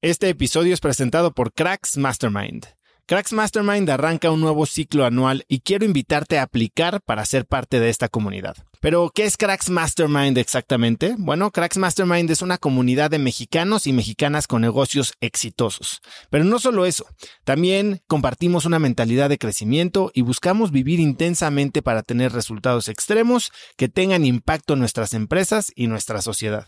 [0.00, 2.77] Este episodio es presentado por Cracks Mastermind.
[3.08, 7.80] Cracks Mastermind arranca un nuevo ciclo anual y quiero invitarte a aplicar para ser parte
[7.80, 8.54] de esta comunidad.
[8.82, 11.14] Pero, ¿qué es Cracks Mastermind exactamente?
[11.16, 16.02] Bueno, Cracks Mastermind es una comunidad de mexicanos y mexicanas con negocios exitosos.
[16.28, 17.06] Pero no solo eso,
[17.44, 23.88] también compartimos una mentalidad de crecimiento y buscamos vivir intensamente para tener resultados extremos que
[23.88, 26.66] tengan impacto en nuestras empresas y nuestra sociedad.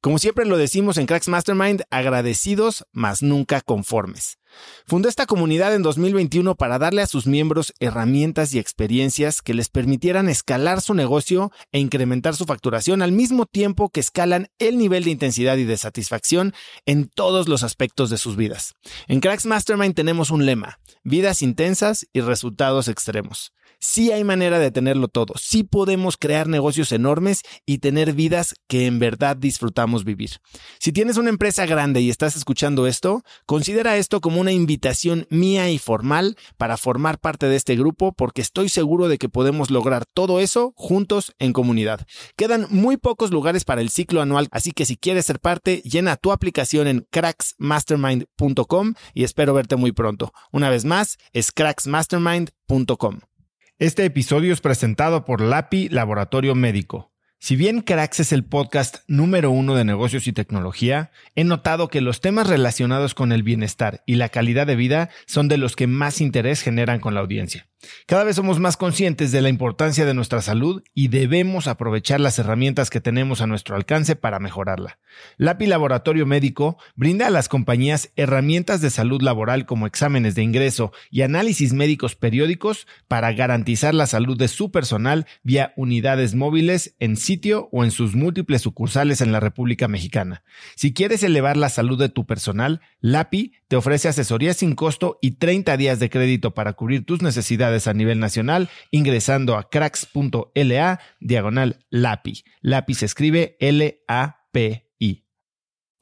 [0.00, 4.39] Como siempre lo decimos en Cracks Mastermind, agradecidos, mas nunca conformes.
[4.86, 9.68] Fundó esta comunidad en 2021 para darle a sus miembros herramientas y experiencias que les
[9.68, 15.04] permitieran escalar su negocio e incrementar su facturación al mismo tiempo que escalan el nivel
[15.04, 16.54] de intensidad y de satisfacción
[16.86, 18.74] en todos los aspectos de sus vidas.
[19.06, 23.52] En Cracks Mastermind tenemos un lema, vidas intensas y resultados extremos.
[23.82, 28.84] Sí hay manera de tenerlo todo, sí podemos crear negocios enormes y tener vidas que
[28.84, 30.32] en verdad disfrutamos vivir.
[30.78, 35.70] Si tienes una empresa grande y estás escuchando esto, considera esto como una invitación mía
[35.70, 40.04] y formal para formar parte de este grupo porque estoy seguro de que podemos lograr
[40.04, 42.06] todo eso juntos en comunidad.
[42.36, 46.16] Quedan muy pocos lugares para el ciclo anual, así que si quieres ser parte, llena
[46.16, 50.32] tu aplicación en cracksmastermind.com y espero verte muy pronto.
[50.52, 53.20] Una vez más, es cracksmastermind.com.
[53.80, 57.14] Este episodio es presentado por LAPI Laboratorio Médico.
[57.38, 62.02] Si bien Cracks es el podcast número uno de negocios y tecnología, he notado que
[62.02, 65.86] los temas relacionados con el bienestar y la calidad de vida son de los que
[65.86, 67.69] más interés generan con la audiencia.
[68.06, 72.38] Cada vez somos más conscientes de la importancia de nuestra salud y debemos aprovechar las
[72.38, 74.98] herramientas que tenemos a nuestro alcance para mejorarla.
[75.38, 80.92] LAPI Laboratorio Médico brinda a las compañías herramientas de salud laboral como exámenes de ingreso
[81.10, 87.16] y análisis médicos periódicos para garantizar la salud de su personal vía unidades móviles en
[87.16, 90.42] sitio o en sus múltiples sucursales en la República Mexicana.
[90.76, 95.32] Si quieres elevar la salud de tu personal, LAPI te ofrece asesoría sin costo y
[95.32, 101.86] 30 días de crédito para cubrir tus necesidades a nivel nacional ingresando a cracks.la diagonal
[101.90, 102.44] LAPI.
[102.62, 104.89] LAPI se escribe L-A-P.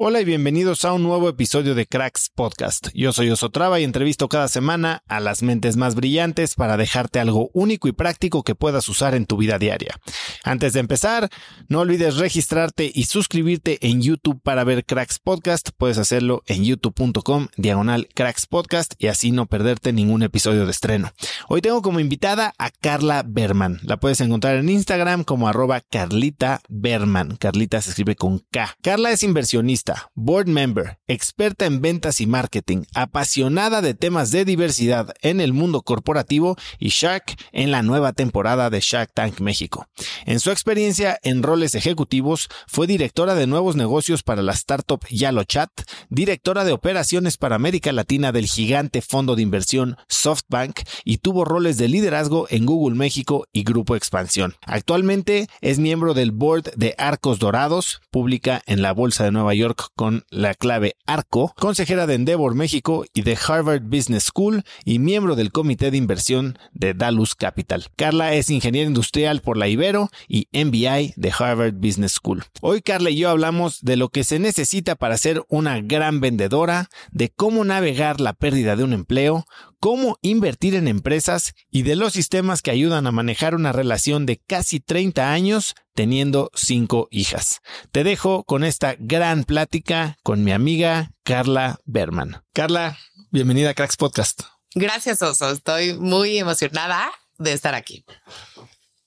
[0.01, 2.87] Hola y bienvenidos a un nuevo episodio de Cracks Podcast.
[2.95, 7.51] Yo soy Osotrava y entrevisto cada semana a las mentes más brillantes para dejarte algo
[7.53, 9.97] único y práctico que puedas usar en tu vida diaria.
[10.45, 11.29] Antes de empezar,
[11.67, 15.71] no olvides registrarte y suscribirte en YouTube para ver Cracks Podcast.
[15.77, 21.11] Puedes hacerlo en youtube.com diagonal Cracks Podcast y así no perderte ningún episodio de estreno.
[21.49, 23.81] Hoy tengo como invitada a Carla Berman.
[23.83, 27.35] La puedes encontrar en Instagram como arroba Carlita Berman.
[27.35, 28.77] Carlita se escribe con K.
[28.81, 35.15] Carla es inversionista board member, experta en ventas y marketing, apasionada de temas de diversidad
[35.23, 39.87] en el mundo corporativo y Shark en la nueva temporada de Shark Tank México.
[40.27, 45.71] En su experiencia en roles ejecutivos, fue directora de nuevos negocios para la startup YaloChat,
[46.09, 51.77] directora de operaciones para América Latina del gigante fondo de inversión SoftBank y tuvo roles
[51.79, 54.55] de liderazgo en Google México y Grupo Expansión.
[54.67, 59.78] Actualmente es miembro del board de Arcos Dorados, pública en la Bolsa de Nueva York
[59.95, 65.37] con la clave ARCO, consejera de Endeavor México y de Harvard Business School y miembro
[65.37, 67.87] del comité de inversión de Dalus Capital.
[67.97, 72.45] Carla es ingeniera industrial por la Ibero y MBI de Harvard Business School.
[72.61, 76.89] Hoy Carla y yo hablamos de lo que se necesita para ser una gran vendedora,
[77.11, 79.47] de cómo navegar la pérdida de un empleo,
[79.81, 84.39] cómo invertir en empresas y de los sistemas que ayudan a manejar una relación de
[84.39, 87.61] casi 30 años teniendo cinco hijas.
[87.93, 92.45] Te dejo con esta gran plática con mi amiga Carla Berman.
[92.53, 92.99] Carla,
[93.31, 94.43] bienvenida a Cracks Podcast.
[94.75, 95.51] Gracias, Oso.
[95.51, 98.05] Estoy muy emocionada de estar aquí.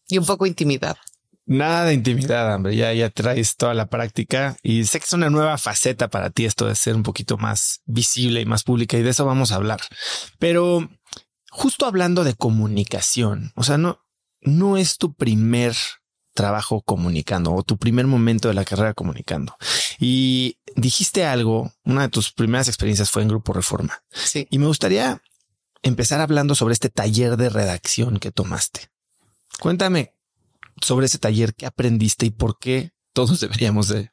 [0.08, 0.98] Y un poco intimidad.
[1.52, 2.78] Nada de intimidad, hombre.
[2.78, 6.46] Ya, ya traes toda la práctica y sé que es una nueva faceta para ti
[6.46, 9.56] esto de ser un poquito más visible y más pública y de eso vamos a
[9.56, 9.82] hablar.
[10.40, 10.90] Pero
[11.50, 14.00] justo hablando de comunicación, o sea, no,
[14.40, 15.76] no es tu primer
[16.34, 19.58] trabajo comunicando o tu primer momento de la carrera comunicando.
[20.00, 24.02] Y dijiste algo, una de tus primeras experiencias fue en Grupo Reforma.
[24.10, 24.48] Sí.
[24.52, 25.22] Y me gustaría
[25.82, 28.90] empezar hablando sobre este taller de redacción que tomaste.
[29.60, 30.14] Cuéntame
[30.82, 34.10] sobre ese taller, qué aprendiste y por qué todos deberíamos de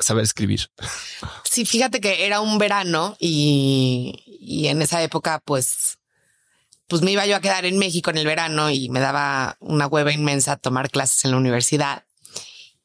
[0.00, 0.70] saber escribir.
[1.44, 5.98] Sí, fíjate que era un verano y, y en esa época pues
[6.88, 9.86] pues me iba yo a quedar en México en el verano y me daba una
[9.86, 12.04] hueva inmensa tomar clases en la universidad.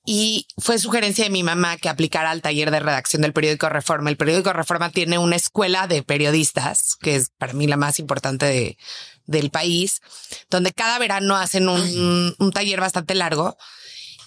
[0.06, 4.10] Y fue sugerencia de mi mamá que aplicara al taller de redacción del periódico Reforma.
[4.10, 8.78] El periódico Reforma tiene una escuela de periodistas, que es para mí la más importante
[9.26, 10.02] del país,
[10.50, 13.58] donde cada verano hacen un, un taller bastante largo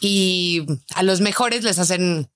[0.01, 0.65] y
[0.95, 2.31] a los mejores les hacen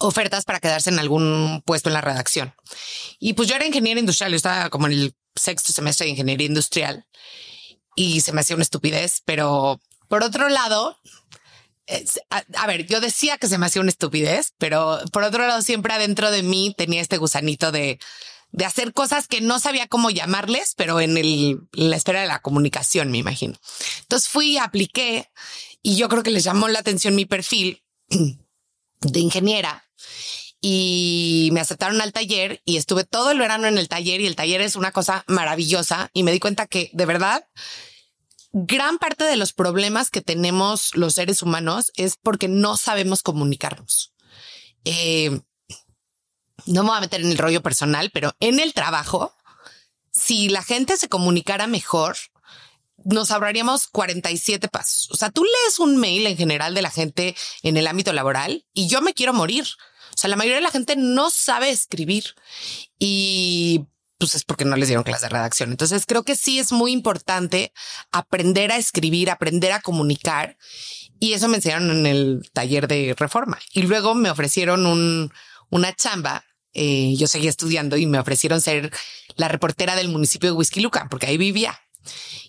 [0.00, 2.54] ofertas para quedarse en algún puesto en la redacción.
[3.18, 6.46] Y pues yo era ingeniero industrial, yo estaba como en el sexto semestre de ingeniería
[6.46, 7.06] industrial
[7.94, 10.96] y se me hacía una estupidez, pero por otro lado,
[12.30, 15.92] a, ver, yo decía que se me hacía una estupidez, pero por otro lado, siempre
[15.92, 17.98] adentro de mí tenía este gusanito de,
[18.50, 23.10] de hacer cosas que no sabía cómo llamarles, pero en, la esfera de la comunicación,
[23.10, 23.58] me imagino.
[24.00, 25.30] Entonces fui, apliqué
[25.82, 27.82] y yo creo que les llamó la atención mi perfil
[29.00, 29.84] de ingeniera
[30.60, 34.34] y me aceptaron al taller y estuve todo el verano en el taller y el
[34.34, 37.46] taller es una cosa maravillosa y me di cuenta que de verdad
[38.52, 44.14] gran parte de los problemas que tenemos los seres humanos es porque no sabemos comunicarnos.
[44.84, 45.40] Eh,
[46.72, 49.34] no me voy a meter en el rollo personal, pero en el trabajo,
[50.12, 52.16] si la gente se comunicara mejor,
[53.04, 55.10] nos ahorraríamos 47 pasos.
[55.10, 58.64] O sea, tú lees un mail en general de la gente en el ámbito laboral
[58.74, 59.66] y yo me quiero morir.
[60.14, 62.34] O sea, la mayoría de la gente no sabe escribir
[62.98, 63.86] y
[64.18, 65.70] pues es porque no les dieron clase de redacción.
[65.70, 67.72] Entonces creo que sí es muy importante
[68.10, 70.58] aprender a escribir, aprender a comunicar.
[71.20, 73.58] Y eso me enseñaron en el taller de reforma.
[73.72, 75.32] Y luego me ofrecieron un,
[75.70, 76.44] una chamba.
[76.80, 78.92] Eh, yo seguía estudiando y me ofrecieron ser
[79.34, 81.76] la reportera del municipio de Whisky Lucan, porque ahí vivía.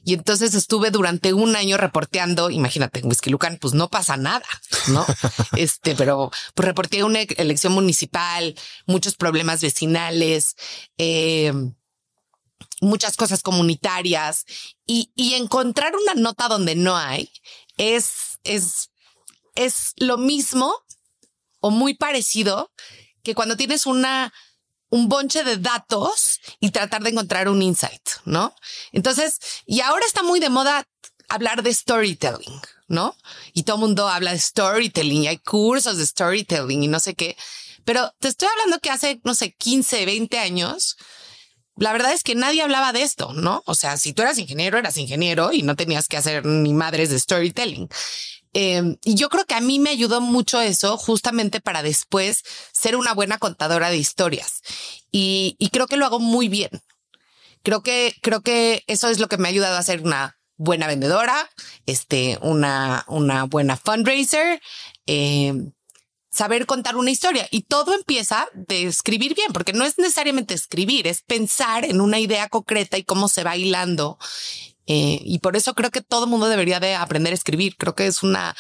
[0.04, 4.46] Y entonces estuve durante un año reporteando, imagínate, en Whisky Lucan, pues no pasa nada,
[4.90, 5.04] ¿no?
[5.58, 8.54] este, pero pues reporté una elección municipal,
[8.86, 10.56] muchos problemas vecinales,
[11.00, 11.52] eh,
[12.82, 14.46] muchas cosas comunitarias
[14.86, 17.32] y, y encontrar una nota donde no hay
[17.78, 18.92] es, es,
[19.56, 20.72] es lo mismo
[21.62, 22.72] o muy parecido
[23.24, 24.34] que cuando tienes una
[24.90, 28.56] un bonche de datos y tratar de encontrar un insight, ¿no?
[28.92, 30.88] Entonces, y ahora está muy de moda
[31.28, 33.16] hablar de storytelling, ¿no?
[33.54, 37.14] Y todo el mundo habla de storytelling y hay cursos de storytelling y no sé
[37.14, 37.38] qué.
[37.86, 40.98] Pero te estoy hablando que hace, no sé, 15, 20 años,
[41.78, 43.64] la verdad es que nadie hablaba de esto, ¿no?
[43.66, 47.10] O sea, si tú eras ingeniero, eras ingeniero y no tenías que hacer ni madres
[47.10, 47.88] de storytelling.
[48.54, 52.44] Em, y yo creo que a mí me ayudó mucho eso justamente para después
[52.74, 54.62] ser una buena contadora de historias.
[55.12, 56.70] Y, creo que lo hago muy bien.
[57.64, 60.88] Creo que, creo que eso es lo que me ha ayudado a ser una buena
[60.88, 61.50] vendedora,
[61.86, 64.62] este, una, una buena fundraiser,
[65.06, 65.72] em,
[66.32, 67.48] saber contar una historia.
[67.52, 72.20] Y todo empieza de escribir bien, porque no es necesariamente escribir, es pensar en una
[72.20, 74.18] idea concreta y cómo se va hilando
[74.92, 77.76] eh, y por eso creo que todo el mundo debería de aprender a escribir.
[77.78, 78.56] Creo que es una,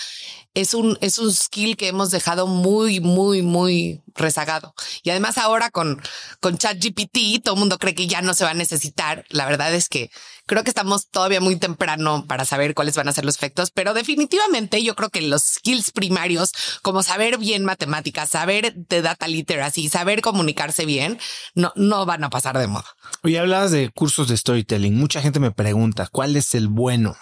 [0.53, 4.75] es un, es un skill que hemos dejado muy, muy, muy rezagado.
[5.01, 5.99] Y además ahora con,
[6.39, 9.25] con ChatGPT, todo el mundo cree que ya no se va a necesitar.
[9.29, 10.11] La verdad es que
[10.49, 13.93] creo que estamos todavía muy temprano para saber cuáles van a ser los efectos, pero
[13.93, 16.51] definitivamente yo creo que los skills primarios,
[16.81, 21.19] como saber bien matemáticas, saber de data literacy, saber comunicarse bien,
[21.53, 22.87] no, no van a pasar de moda.
[23.21, 24.95] Hoy hablabas de cursos de storytelling.
[24.95, 27.15] Mucha gente me pregunta cuál es el bueno,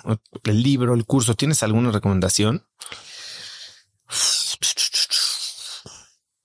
[0.45, 1.35] el libro, el curso.
[1.35, 2.65] ¿Tienes alguna recomendación?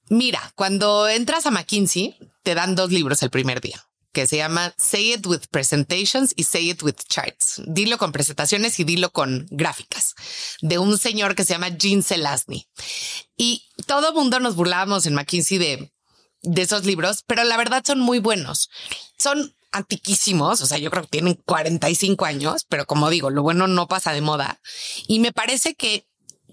[0.08, 4.74] Mira, cuando entras a McKinsey, te dan dos libros el primer día que se llama
[4.78, 7.62] Say It with Presentations y Say It with Charts.
[7.66, 10.14] Dilo con presentaciones y dilo con gráficas
[10.60, 12.68] de un señor que se llama Gene Selasny.
[13.36, 15.92] Y todo mundo nos burlábamos en McKinsey de
[16.42, 18.68] de esos libros, pero la verdad son muy buenos.
[19.16, 23.66] Son antiquísimos, o sea, yo creo que tienen 45 años, pero como digo, lo bueno
[23.66, 24.60] no pasa de moda.
[25.06, 26.06] Y me parece que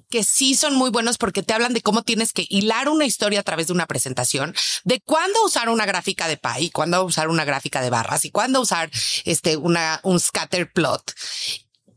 [0.10, 3.40] que sí son muy buenos porque te hablan de cómo tienes que hilar una historia
[3.42, 7.46] a través de una presentación, de cuándo usar una gráfica de pie, cuándo usar una
[7.46, 8.90] gráfica de barras y cuándo usar
[9.26, 11.14] este una un scatter plot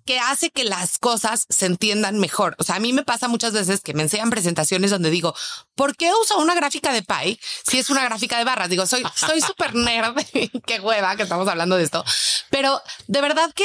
[0.04, 2.56] que hace que las cosas se entiendan mejor.
[2.58, 5.34] O sea, a mí me pasa muchas veces que me enseñan presentaciones donde digo,
[5.74, 7.38] ¿por qué uso una gráfica de pie
[7.68, 8.68] si es una gráfica de barras?
[8.68, 10.16] Digo, soy, soy súper nerd.
[10.66, 12.04] qué hueva que estamos hablando de esto.
[12.50, 13.64] Pero de verdad que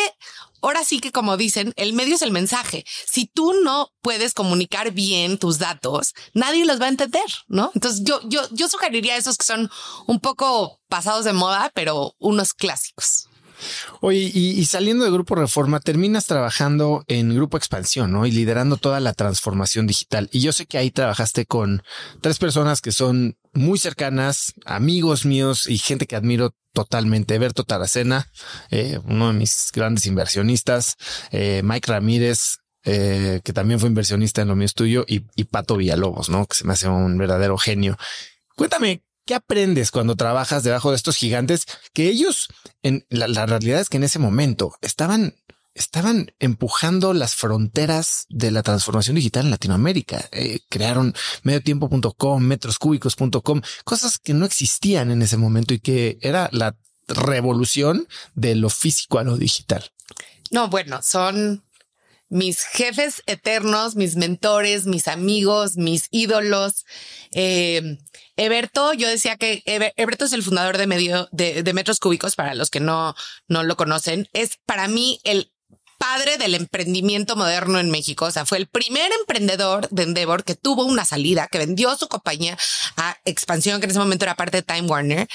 [0.62, 2.86] ahora sí que como dicen, el medio es el mensaje.
[3.06, 7.72] Si tú no puedes comunicar bien tus datos, nadie los va a entender, ¿no?
[7.74, 9.70] Entonces yo, yo, yo sugeriría esos que son
[10.08, 13.27] un poco pasados de moda, pero unos clásicos.
[14.02, 18.26] Oye, y, saliendo de Grupo Reforma, terminas trabajando en Grupo Expansión, ¿no?
[18.26, 20.30] Y liderando toda la transformación digital.
[20.32, 21.84] Y yo sé que ahí trabajaste con
[22.22, 27.40] tres personas que son muy cercanas, amigos míos y gente que admiro totalmente.
[27.40, 28.30] Berto Taracena,
[28.70, 30.96] eh, uno de mis grandes inversionistas,
[31.32, 35.76] eh, Mike Ramírez, eh, que también fue inversionista en lo mío tuyo, y, y Pato
[35.78, 36.46] Villalobos, ¿no?
[36.46, 37.98] Que se me hace un verdadero genio.
[38.56, 42.48] Cuéntame, ¿Qué aprendes cuando trabajas debajo de estos gigantes que ellos,
[42.82, 45.36] en la, realidad es que en ese momento estaban
[45.76, 50.28] estaban empujando las fronteras de la transformación digital en Latinoamérica.
[50.32, 56.78] Eh, crearon mediotiempo.com, metroscúbicos.com, cosas que no existían en ese momento y que era la
[57.08, 59.92] revolución de lo físico a lo digital.
[60.52, 61.64] No, bueno, son
[62.30, 66.86] mis jefes eternos, mis mentores, mis amigos, mis ídolos.
[67.32, 67.98] Eh,
[68.36, 72.70] Eberto, yo decía que Eberto es el fundador de medio de, metros cúbicos para los
[72.70, 73.16] que no,
[73.48, 74.30] no lo conocen.
[74.34, 75.52] Es para mí el
[75.98, 78.26] padre del emprendimiento moderno en México.
[78.26, 82.08] O sea, fue el primer emprendedor de Endeavor que tuvo una salida, que vendió su
[82.08, 82.58] compañía
[82.96, 85.28] a Expansión, que en ese momento era parte de Time Warner.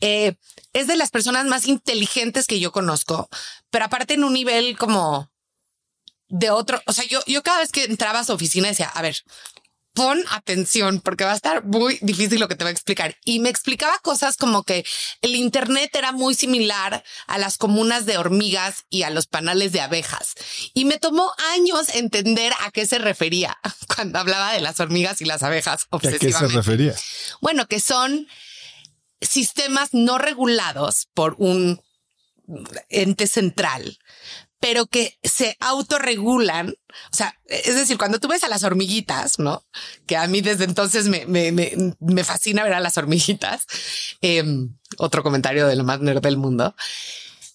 [0.00, 0.34] Eh,
[0.72, 3.28] es de las personas más inteligentes que yo conozco,
[3.70, 5.33] pero aparte en un nivel como
[6.34, 6.82] de otro.
[6.86, 9.16] O sea, yo, yo cada vez que entraba a su oficina decía, a ver,
[9.92, 13.16] pon atención porque va a estar muy difícil lo que te va a explicar.
[13.24, 14.84] Y me explicaba cosas como que
[15.22, 19.80] el Internet era muy similar a las comunas de hormigas y a los panales de
[19.80, 20.34] abejas.
[20.74, 23.56] Y me tomó años entender a qué se refería
[23.94, 25.86] cuando hablaba de las hormigas y las abejas.
[25.92, 26.96] ¿A qué se refería?
[27.40, 28.26] Bueno, que son
[29.20, 31.80] sistemas no regulados por un
[32.88, 33.98] ente central
[34.64, 36.70] pero que se autorregulan.
[36.70, 39.62] O sea, es decir, cuando tú ves a las hormiguitas, ¿no?
[40.06, 43.66] Que a mí desde entonces me, me, me, fascina ver a las hormiguitas.
[44.22, 46.74] Em, otro comentario de lo más nerd del mundo.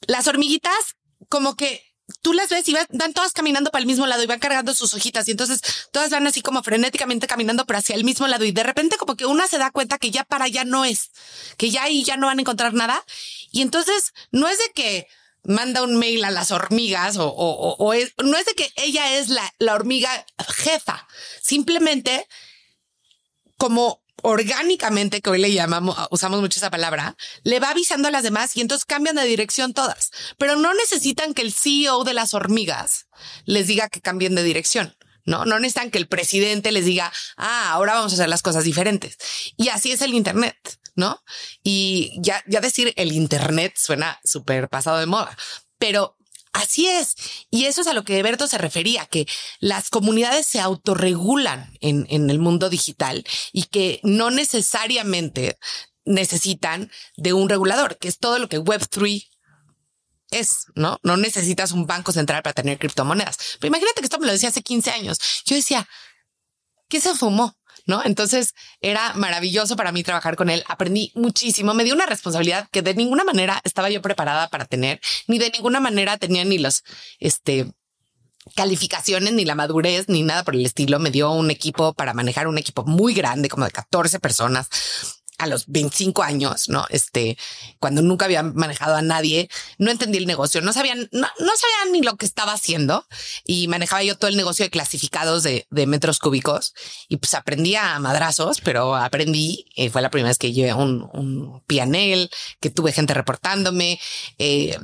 [0.06, 0.98] Las hormiguitas,
[1.30, 1.84] como que
[2.22, 4.94] tú las ves y van, todas caminando para el mismo lado y van cargando sus
[4.94, 5.62] hojitas y entonces
[5.92, 9.16] todas van así como frenéticamente caminando pero hacia el mismo lado y de repente como
[9.16, 11.12] que una se da cuenta que ya para allá no es,
[11.58, 13.04] que ya ahí ya no van a encontrar nada
[13.52, 15.08] y entonces no es de que
[15.44, 17.94] manda un mail a las hormigas o, o,
[18.24, 21.08] no es de que ella es la, la hormiga jefa,
[21.42, 22.28] simplemente
[23.58, 28.24] como orgánicamente, que hoy le llamamos, usamos mucho esa palabra, le va avisando a las
[28.24, 32.34] demás y entonces cambian de dirección todas, pero no necesitan que el CEO de las
[32.34, 33.08] hormigas
[33.46, 34.96] les diga que cambien de dirección.
[35.26, 38.64] No, no necesitan que el presidente les diga, ah, ahora vamos a hacer las cosas
[38.64, 39.18] diferentes.
[39.58, 40.56] Y así es el Internet.
[41.00, 41.24] ¿No?
[41.64, 45.36] Y ya, ya decir el Internet suena súper pasado de moda,
[45.78, 46.16] pero
[46.52, 47.16] Así es.
[47.52, 49.28] Y eso es a lo que Berto se refería, que
[49.60, 55.60] las comunidades se autorregulan en, en el mundo digital y que no necesariamente
[56.06, 59.30] necesitan de un regulador, que es todo lo que Web3
[60.32, 60.98] es, ¿no?
[61.04, 63.38] No necesitas un banco central para tener criptomonedas.
[63.60, 65.20] Pero imagínate que esto me lo decía hace 15 años.
[65.46, 65.88] Yo decía,
[66.88, 67.56] ¿qué se fumó?
[67.90, 68.02] ¿No?
[68.06, 70.64] Entonces era maravilloso para mí trabajar con él.
[70.68, 71.74] Aprendí muchísimo.
[71.74, 75.50] Me dio una responsabilidad que de ninguna manera estaba yo preparada para tener, ni de
[75.50, 76.84] ninguna manera tenía ni los,
[77.20, 77.74] este,
[78.56, 81.00] calificaciones, ni la madurez, ni nada por el estilo.
[81.00, 84.70] Me dio un equipo para manejar un equipo muy grande, como de 14 personas
[85.40, 86.86] a los 25 años, ¿no?
[86.90, 87.38] Este,
[87.80, 92.02] cuando nunca había manejado a nadie, no entendí el negocio, no sabían, no, sabían ni
[92.02, 93.06] lo que estaba haciendo
[93.46, 96.74] y manejaba yo todo el negocio de clasificados de, metros cúbicos
[97.08, 101.10] y pues aprendí a madrazos, pero aprendí, eh, fue la primera vez que llevé un,
[101.14, 102.30] un pianel,
[102.60, 104.00] que tuve gente reportándome,
[104.38, 104.78] eh,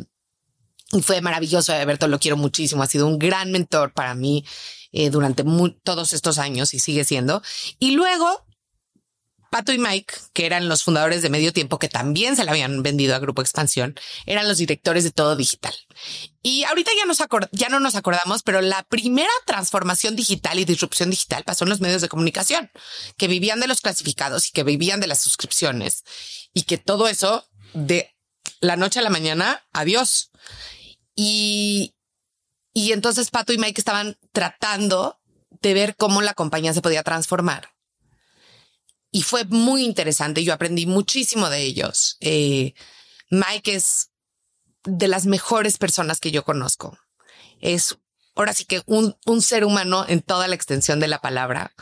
[0.93, 1.73] y fue maravilloso.
[1.73, 2.83] Alberto lo quiero muchísimo.
[2.83, 4.45] Ha sido un gran mentor para mí
[4.91, 5.43] eh, durante
[5.83, 7.41] todos estos años y sigue siendo.
[7.79, 8.44] Y luego
[9.55, 12.83] Pato y Mike, que eran los fundadores de Medio Tiempo, que también se le habían
[12.83, 13.95] vendido a Grupo Expansión,
[14.25, 15.73] eran los directores de todo digital.
[16.43, 17.21] Y ahorita ya, nos
[17.71, 22.01] no nos acordamos, pero la primera transformación digital y disrupción digital pasó en los medios
[22.01, 22.69] de comunicación,
[23.15, 26.03] que vivían de los clasificados y que vivían de las suscripciones
[26.53, 28.13] y que todo eso de
[28.59, 30.31] la noche a la mañana, adiós.
[31.15, 31.95] Y,
[32.73, 35.21] y entonces Pato y Mike estaban tratando
[35.61, 37.74] de ver cómo la compañía se podía transformar
[39.15, 40.43] y fue muy interesante.
[40.43, 42.17] Yo aprendí muchísimo de ellos.
[42.19, 42.73] Eh,
[43.29, 44.09] Mike es
[44.83, 46.97] de las mejores personas que yo conozco.
[47.61, 47.97] Es
[48.35, 51.73] ahora sí que un, un ser humano en toda la extensión de la palabra.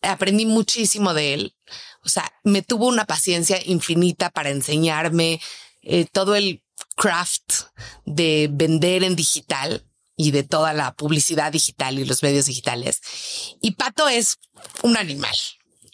[0.00, 1.56] Aprendí muchísimo de él.
[2.04, 5.40] O sea, me tuvo una paciencia infinita para enseñarme
[5.82, 6.62] eh, todo el
[6.94, 7.64] craft
[8.04, 9.84] de vender en digital
[10.14, 13.00] y de toda la publicidad digital y los medios digitales.
[13.60, 14.38] Y Pato es
[14.84, 15.34] un animal.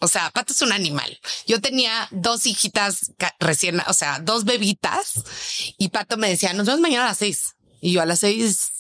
[0.07, 1.19] O sea, Pato es un animal.
[1.49, 3.11] Yo tenía dos hijitas
[3.41, 5.15] recién, o sea, dos bebitas
[5.79, 7.57] y Pato me decía, nos vemos mañana a las seis.
[7.81, 8.71] Y yo a las seis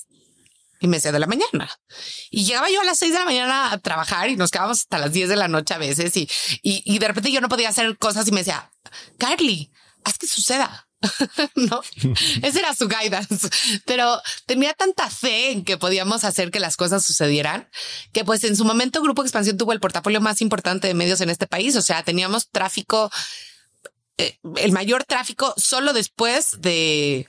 [0.79, 1.69] y me decía de la mañana.
[2.31, 4.99] Y llegaba yo a las seis de la mañana a trabajar y nos quedábamos hasta
[4.99, 6.31] las diez de la noche a veces y,
[6.63, 8.71] y, y de repente yo no podía hacer cosas y me decía,
[9.19, 9.73] Carly,
[10.05, 10.86] haz que suceda.
[11.55, 11.81] no,
[12.43, 13.49] ese era su guidance,
[13.85, 17.69] pero tenía tanta fe en que podíamos hacer que las cosas sucedieran
[18.13, 21.31] que pues en su momento Grupo Expansión tuvo el portafolio más importante de medios en
[21.31, 21.77] este país.
[21.77, 23.11] O sea, teníamos tráfico,
[24.19, 27.29] eh, el mayor tráfico solo después de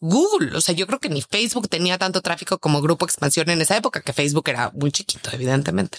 [0.00, 0.56] Google.
[0.56, 3.76] O sea, yo creo que ni Facebook tenía tanto tráfico como Grupo Expansión en esa
[3.76, 5.98] época, que Facebook era muy chiquito, evidentemente.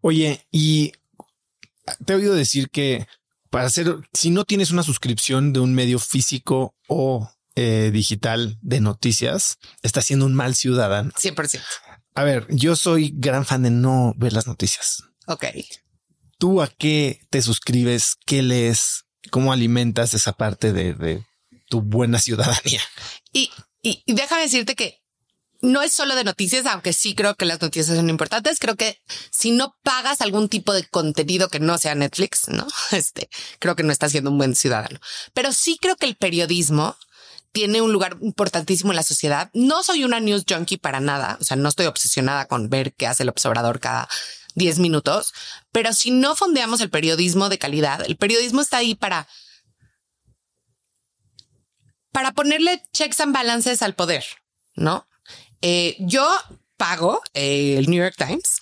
[0.00, 0.92] Oye, y
[2.04, 3.06] te he oído decir que
[3.54, 8.80] para hacer, si no tienes una suscripción de un medio físico o eh, digital de
[8.80, 11.12] noticias, estás siendo un mal ciudadano.
[11.12, 11.62] 100%.
[12.16, 15.04] A ver, yo soy gran fan de no ver las noticias.
[15.28, 15.44] Ok.
[16.36, 18.16] ¿Tú a qué te suscribes?
[18.26, 19.04] ¿Qué lees?
[19.30, 21.24] ¿Cómo alimentas esa parte de,
[21.68, 22.82] tu buena ciudadanía?
[23.32, 25.00] Y, y, déjame decirte que
[25.64, 28.58] no es solo de noticias, aunque sí creo que las noticias son importantes.
[28.58, 33.28] Creo que si no pagas algún tipo de contenido que no sea Netflix, no, este
[33.58, 35.00] creo que no estás siendo un buen ciudadano.
[35.32, 36.96] Pero sí creo que el periodismo
[37.52, 39.50] tiene un lugar importantísimo en la sociedad.
[39.54, 41.38] No soy una news junkie para nada.
[41.40, 44.08] O sea, no estoy obsesionada con ver qué hace el observador cada
[44.56, 45.32] 10 minutos,
[45.72, 49.26] pero si no fondeamos el periodismo de calidad, el periodismo está ahí para
[52.12, 54.24] para ponerle checks and balances al poder,
[54.76, 55.08] ¿no?
[55.66, 56.30] Eh, yo
[56.76, 58.60] pago eh, el New York Times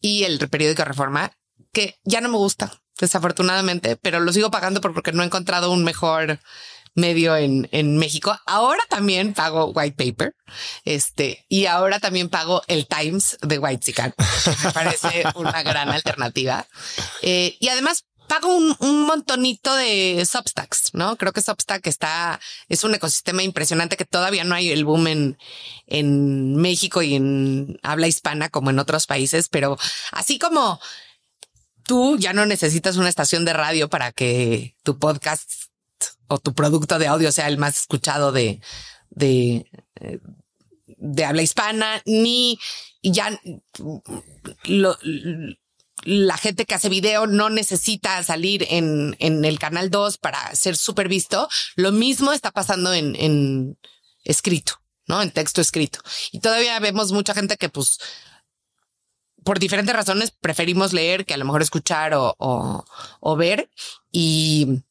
[0.00, 1.32] y el periódico Reforma,
[1.70, 5.84] que ya no me gusta, desafortunadamente, pero lo sigo pagando porque no he encontrado un
[5.84, 6.40] mejor
[6.94, 8.34] medio en, en México.
[8.46, 10.34] Ahora también pago White Paper,
[10.86, 14.14] este, y ahora también pago el Times de White Sican.
[14.64, 16.66] Me parece una gran alternativa.
[17.20, 21.16] Eh, y además pago un, un, montonito de Substacks, ¿no?
[21.16, 25.38] Creo que Substack está, es un ecosistema impresionante que todavía no hay el boom en,
[25.88, 29.76] en México y en habla hispana como en otros países, pero
[30.12, 30.78] así como
[31.82, 35.50] tú ya no necesitas una estación de radio para que tu podcast
[36.28, 38.60] o tu producto de audio sea el más escuchado de,
[39.10, 40.20] de, eh,
[40.86, 42.60] de habla hispana, ni
[43.02, 43.40] ya
[44.66, 44.96] lo,
[46.04, 50.76] la gente que hace video no necesita salir en, en el canal 2 para ser
[50.76, 51.48] súper visto.
[51.76, 53.78] Lo mismo está pasando en, en
[54.24, 55.20] escrito, ¿no?
[55.22, 56.00] En texto escrito.
[56.32, 57.98] Y todavía vemos mucha gente que pues
[59.44, 62.84] por diferentes razones preferimos leer que a lo mejor escuchar o, o,
[63.20, 63.70] o ver.
[64.12, 64.82] Y,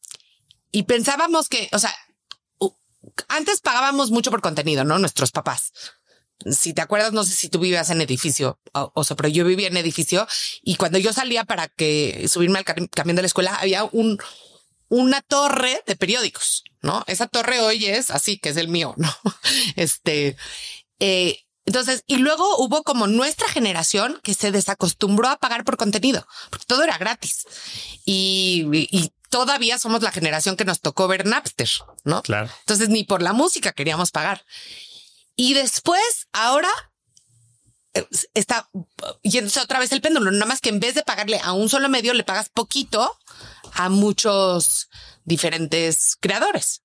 [0.72, 1.96] y pensábamos que, o sea,
[3.28, 5.00] antes pagábamos mucho por contenido, ¿no?
[5.00, 5.72] Nuestros papás.
[6.50, 9.68] Si te acuerdas, no sé si tú vivías en edificio o, sea, pero yo vivía
[9.68, 10.28] en edificio
[10.62, 14.20] y cuando yo salía para que subirme al camión de la escuela había un,
[14.88, 17.04] una torre de periódicos, ¿no?
[17.08, 19.14] Esa torre hoy es así, que es el mío, ¿no?
[19.76, 20.38] Este,
[21.00, 26.26] eh, entonces, y luego hubo como nuestra generación que se desacostumbró a pagar por contenido,
[26.50, 27.46] porque todo era gratis.
[28.06, 31.70] Y, y todavía somos la generación que nos tocó ver Napster,
[32.04, 32.24] ¿no?
[32.24, 32.50] Claro.
[32.62, 34.44] Entonces ni por la música queríamos pagar.
[35.42, 36.68] Y después, ahora
[37.94, 38.68] eh, está
[39.24, 41.88] yéndose otra vez el péndulo, nada más que en vez de pagarle a un solo
[41.88, 43.18] medio, le pagas poquito
[43.72, 44.90] a muchos
[45.24, 46.84] diferentes creadores.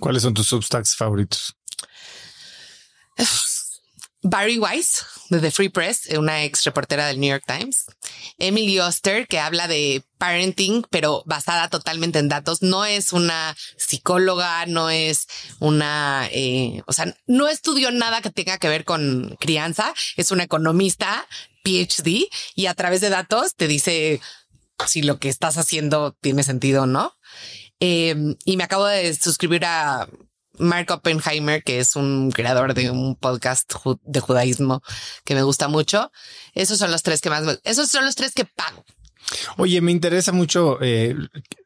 [0.00, 1.54] ¿Cuáles son tus substacks favoritos?
[4.28, 7.86] Barry Weiss de The Free Press, una ex reportera del New York Times.
[8.38, 12.60] Emily Oster, que habla de parenting, pero basada totalmente en datos.
[12.60, 15.28] No es una psicóloga, no es
[15.60, 19.94] una, eh, o sea, no estudió nada que tenga que ver con crianza.
[20.16, 21.26] Es una economista,
[21.62, 24.20] PhD, y a través de datos te dice
[24.86, 27.14] si lo que estás haciendo tiene sentido o no.
[27.78, 30.08] Eh, y me acabo de suscribir a
[30.58, 34.82] Mark Oppenheimer, que es un creador de un podcast de judaísmo
[35.24, 36.10] que me gusta mucho.
[36.54, 38.84] Esos son los tres que más, esos son los tres que pago.
[39.56, 41.16] Oye, me interesa mucho eh,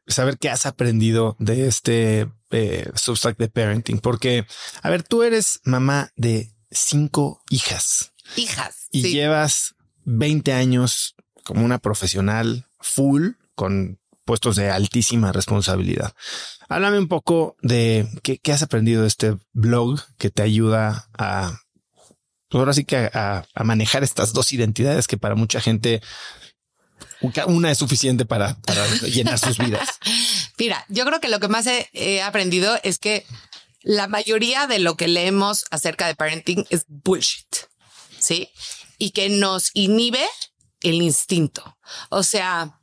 [0.07, 4.45] saber qué has aprendido de este eh, Substack de parenting, porque,
[4.81, 8.13] a ver, tú eres mamá de cinco hijas.
[8.35, 8.87] Hijas.
[8.91, 9.75] Y llevas
[10.05, 14.00] 20 años como una profesional full con
[14.31, 16.13] puestos de altísima responsabilidad.
[16.69, 21.59] Háblame un poco de qué, has aprendido de este blog que te ayuda a,
[22.47, 26.01] pues ahora sí que a, manejar estas dos identidades que para mucha gente
[27.19, 28.57] una es suficiente para,
[29.01, 29.89] llenar sus vidas.
[30.57, 33.25] Mira, yo creo que lo que más he, aprendido es que
[33.81, 37.53] la mayoría de lo que leemos acerca de parenting es bullshit,
[38.17, 38.49] ¿sí?
[38.97, 40.25] Y que nos inhibe
[40.83, 41.77] el instinto.
[42.09, 42.79] O sea,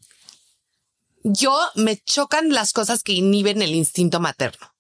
[1.25, 4.75] yo me chocan las cosas que inhiben el instinto materno.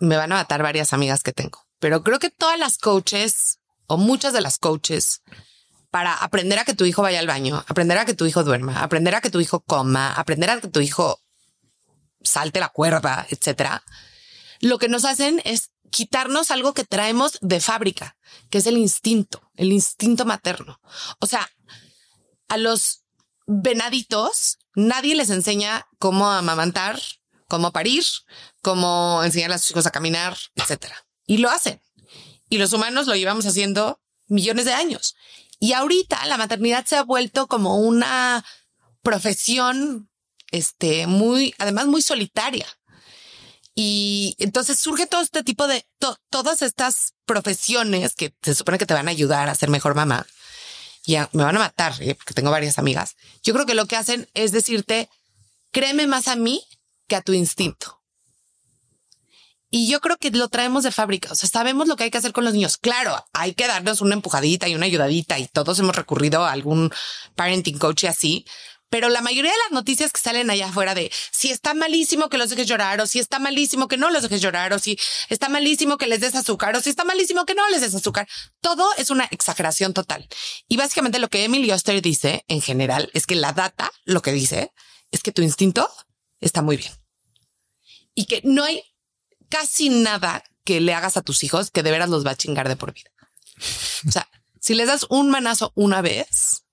[0.00, 3.96] Me van a matar varias amigas que tengo, pero creo que todas las coaches o
[3.96, 5.22] muchas de las coaches
[5.90, 8.82] para aprender a que tu hijo vaya al baño, aprender a que tu hijo duerma,
[8.82, 11.20] aprender a que tu hijo coma, aprender a que tu hijo
[12.20, 13.84] salte la cuerda, etcétera.
[14.60, 18.16] Lo que nos hacen es quitarnos algo que traemos de fábrica,
[18.50, 20.80] que es el instinto, el instinto materno.
[21.20, 21.48] O sea,
[22.48, 23.03] a los
[23.46, 27.00] venaditos, nadie les enseña cómo amamantar
[27.48, 28.04] cómo parir,
[28.62, 31.06] cómo enseñar a sus hijos a caminar, etcétera.
[31.26, 31.80] Y lo hacen.
[32.48, 35.14] Y los humanos lo llevamos haciendo millones de años.
[35.60, 38.44] Y ahorita la maternidad se ha vuelto como una
[39.02, 40.10] profesión,
[40.50, 42.66] este, muy, además muy solitaria.
[43.74, 45.86] Y entonces surge todo este tipo de,
[46.30, 50.26] todas estas profesiones que se supone que te van a ayudar a ser mejor mamá.
[51.06, 52.14] Y me van a matar, ¿eh?
[52.14, 53.16] porque tengo varias amigas.
[53.42, 55.10] Yo creo que lo que hacen es decirte,
[55.70, 56.64] créeme más a mí
[57.06, 58.00] que a tu instinto.
[59.70, 61.32] Y yo creo que lo traemos de fábrica.
[61.32, 62.76] O sea, sabemos lo que hay que hacer con los niños.
[62.76, 66.92] Claro, hay que darnos una empujadita y una ayudadita y todos hemos recurrido a algún
[67.34, 68.46] parenting coach y así.
[68.94, 72.38] Pero la mayoría de las noticias que salen allá afuera de si está malísimo que
[72.38, 74.96] los dejes llorar o si está malísimo que no los dejes llorar o si
[75.28, 78.28] está malísimo que les des azúcar o si está malísimo que no les des azúcar,
[78.60, 80.28] todo es una exageración total.
[80.68, 84.30] Y básicamente lo que Emily Oster dice en general es que la data lo que
[84.30, 84.70] dice
[85.10, 85.90] es que tu instinto
[86.38, 86.92] está muy bien
[88.14, 88.80] y que no hay
[89.48, 92.68] casi nada que le hagas a tus hijos que de veras los va a chingar
[92.68, 93.10] de por vida.
[94.06, 94.28] O sea,
[94.60, 96.63] si les das un manazo una vez,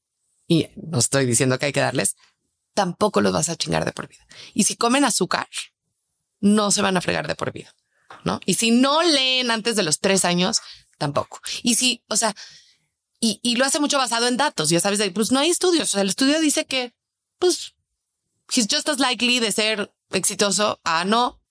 [0.51, 2.17] y no estoy diciendo que hay que darles,
[2.73, 4.27] tampoco los vas a chingar de por vida.
[4.53, 5.47] Y si comen azúcar,
[6.41, 7.73] no se van a fregar de por vida,
[8.25, 8.41] ¿no?
[8.45, 10.59] Y si no leen antes de los tres años,
[10.97, 11.39] tampoco.
[11.63, 12.35] Y si, o sea,
[13.21, 15.87] y, y lo hace mucho basado en datos, ya sabes, pues no hay estudios.
[15.87, 16.93] O sea, el estudio dice que,
[17.39, 17.75] pues,
[18.53, 21.41] he's just as likely de ser exitoso a no,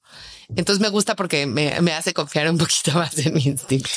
[0.57, 3.89] entonces me gusta porque me, hace confiar un poquito más en mi instinto.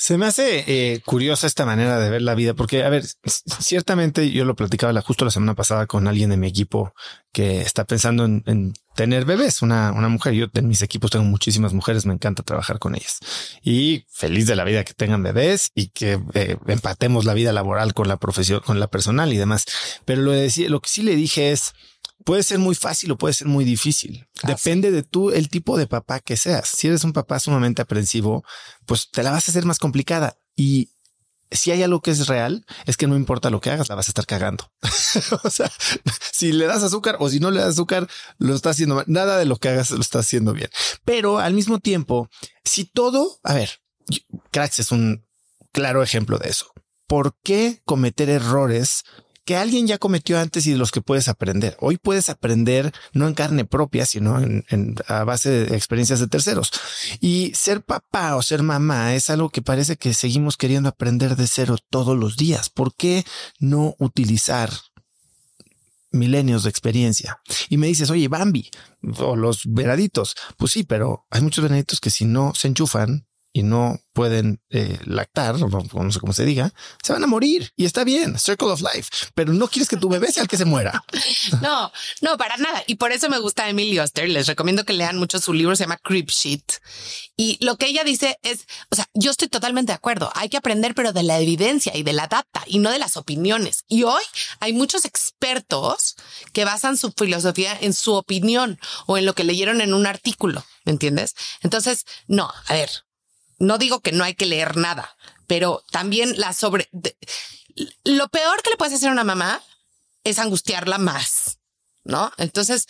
[0.00, 4.30] Se me hace eh, curiosa esta manera de ver la vida, porque, a ver, ciertamente
[4.30, 6.94] yo lo platicaba justo la semana pasada con alguien de mi equipo
[7.32, 10.34] que está pensando en, tener bebés, una, una mujer.
[10.34, 13.18] Yo en mis equipos tengo muchísimas mujeres, me encanta trabajar con ellas
[13.60, 17.92] y feliz de la vida que tengan bebés y que eh, empatemos la vida laboral
[17.92, 19.64] con la profesión, con la personal y demás.
[20.04, 21.74] Pero lo, decía, lo que sí le dije es,
[22.24, 24.26] puede ser muy fácil o puede ser muy difícil.
[24.44, 26.68] Depende de tú, el tipo de papá que seas.
[26.68, 28.44] Si eres un papá sumamente aprensivo,
[28.86, 30.38] pues te la vas a hacer más complicada.
[30.56, 30.90] Y
[31.50, 34.08] si hay algo que es real, es que no importa lo que hagas, la vas
[34.08, 34.70] a estar cagando.
[35.44, 35.70] o sea,
[36.32, 39.04] si le das azúcar o si no le das azúcar, lo está haciendo mal.
[39.08, 40.68] Nada de lo que hagas lo está haciendo bien.
[41.04, 42.28] Pero al mismo tiempo,
[42.64, 43.80] si todo, a ver,
[44.50, 45.26] Cracks es un
[45.72, 46.72] claro ejemplo de eso.
[47.06, 49.04] ¿Por qué cometer errores
[49.48, 51.74] que alguien ya cometió antes y de los que puedes aprender.
[51.80, 56.70] Hoy puedes aprender no en carne propia, sino en, a base de experiencias de terceros.
[57.18, 61.46] Y ser papá o ser mamá es algo que parece que seguimos queriendo aprender de
[61.46, 62.68] cero todos los días.
[62.68, 63.24] ¿Por qué
[63.58, 64.70] no utilizar
[66.10, 67.40] milenios de experiencia.
[67.68, 68.70] Y me dices, oye, Bambi
[69.18, 70.36] o los veraditos.
[70.56, 73.27] Pues sí, pero hay muchos veraditos que si no se enchufan
[73.58, 77.86] y no pueden eh, lactar, no sé cómo se diga, se van a morir y
[77.86, 80.64] está bien, circle of life, pero no quieres que tu bebé sea el que se
[80.64, 81.02] muera.
[81.62, 81.90] No,
[82.20, 82.84] no, para nada.
[82.86, 84.28] Y por eso me gusta Emily Oster.
[84.28, 86.62] Les recomiendo que lean mucho su libro, se llama Creep Sheet.
[87.36, 90.30] Y lo que ella dice es, o sea, yo estoy totalmente de acuerdo.
[90.34, 93.16] Hay que aprender, pero de la evidencia y de la data y no de las
[93.16, 93.84] opiniones.
[93.88, 94.22] Y hoy
[94.60, 96.16] hay muchos expertos
[96.52, 100.64] que basan su filosofía en su opinión o en lo que leyeron en un artículo.
[100.84, 101.34] ¿Me entiendes?
[101.62, 102.90] Entonces, no, a ver,
[103.58, 105.16] no digo que no hay que leer nada,
[105.46, 106.88] pero también la sobre...
[108.04, 109.62] lo peor que le puedes hacer a una mamá
[110.24, 111.58] es angustiarla más,
[112.04, 112.32] ¿no?
[112.36, 112.86] Entonces,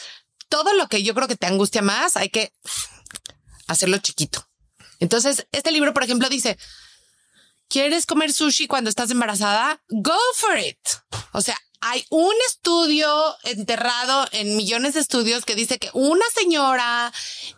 [0.49, 2.53] todo lo que yo creo que te angustia más, hay que
[3.67, 4.49] hacerlo chiquito.
[5.01, 6.59] Entonces, este libro, por ejemplo, dice,
[7.69, 9.83] ¿quieres comer sushi cuando estás embarazada?
[9.89, 10.79] Go for it.
[11.33, 17.13] O sea, hay un estudio enterrado en millones de estudios que dice que una señora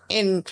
[0.09, 0.45] en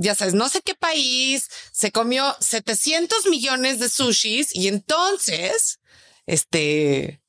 [0.00, 5.78] ya sabes, no sé qué país se comió 700 millones de sushis y entonces,
[6.26, 7.22] este,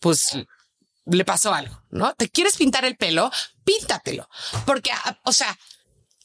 [0.00, 0.32] pues
[1.06, 2.12] le pasó algo, ¿no?
[2.14, 3.30] ¿Te quieres pintar el pelo?
[3.64, 4.28] Píntatelo.
[4.66, 5.56] Porque, ah, o sea,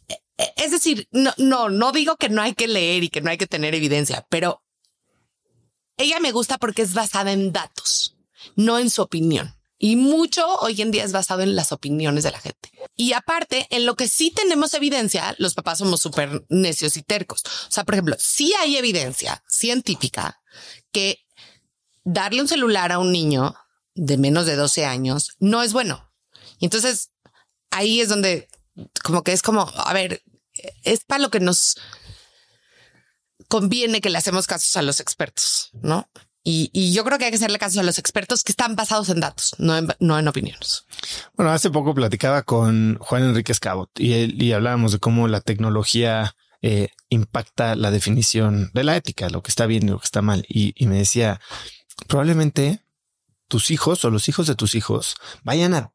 [0.08, 3.22] e, e, es decir, no, no, no digo que no hay que leer y que
[3.22, 4.64] no hay que tener evidencia, pero
[5.98, 8.18] ella me gusta porque es basada en datos,
[8.56, 9.56] no en su opinión.
[9.86, 12.72] Y mucho hoy en día es basado en las opiniones de la gente.
[12.96, 17.44] Y aparte, en lo que sí tenemos evidencia, los papás somos súper necios y tercos.
[17.68, 20.42] O sea, por ejemplo, sí hay evidencia científica
[20.94, 21.26] que
[22.06, 23.56] darle un celular a un niño
[23.94, 26.10] de menos de 12 años no es bueno.
[26.60, 27.12] Y entonces
[27.70, 28.48] ahí es donde
[29.04, 30.24] como que es como, a ver,
[30.84, 31.76] es para lo que nos
[33.50, 36.10] conviene que le hacemos casos a los expertos, ¿no?
[36.46, 39.22] Y, yo creo que hay que hacerle caso a los expertos que están basados en
[39.22, 40.86] datos, no en, no en opiniones.
[41.36, 46.36] Bueno, hace poco platicaba con Juan Enrique Scabot y, y hablábamos de cómo la tecnología
[46.66, 50.22] eh, impacta la definición de la ética, lo que está bien y lo que está
[50.22, 50.46] mal.
[50.48, 51.42] Y, me decía,
[52.08, 52.86] probablemente
[53.50, 55.92] tus hijos o los hijos de tus hijos vayan a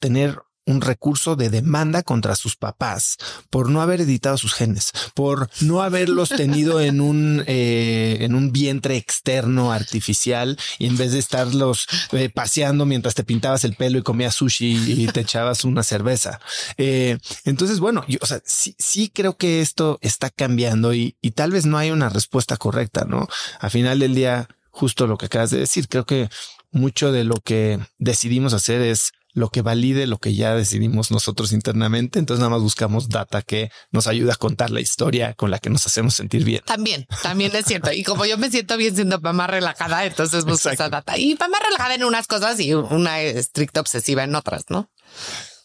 [0.00, 3.16] tener un recurso de demanda contra sus papás
[3.50, 8.52] por no haber editado sus genes, por no haberlos tenido en un, eh, en un
[8.52, 13.98] vientre externo artificial y en vez de estarlos eh, paseando mientras te pintabas el pelo
[13.98, 16.40] y comías sushi y te echabas una cerveza.
[16.78, 21.32] Eh, entonces, bueno, yo o sea, sí, sí creo que esto está cambiando y, y
[21.32, 23.28] tal vez no hay una respuesta correcta, ¿no?
[23.60, 26.28] A final del día, justo lo que acabas de decir, creo que
[26.70, 31.52] mucho de lo que decidimos hacer es lo que valide lo que ya decidimos nosotros
[31.52, 32.18] internamente.
[32.18, 35.70] Entonces nada más buscamos data que nos ayude a contar la historia con la que
[35.70, 36.62] nos hacemos sentir bien.
[36.64, 37.92] También, también es cierto.
[37.92, 41.18] Y como yo me siento bien siendo más relajada, entonces busco esa data.
[41.18, 44.88] Y más relajada en unas cosas y una estricta obsesiva en otras, ¿no?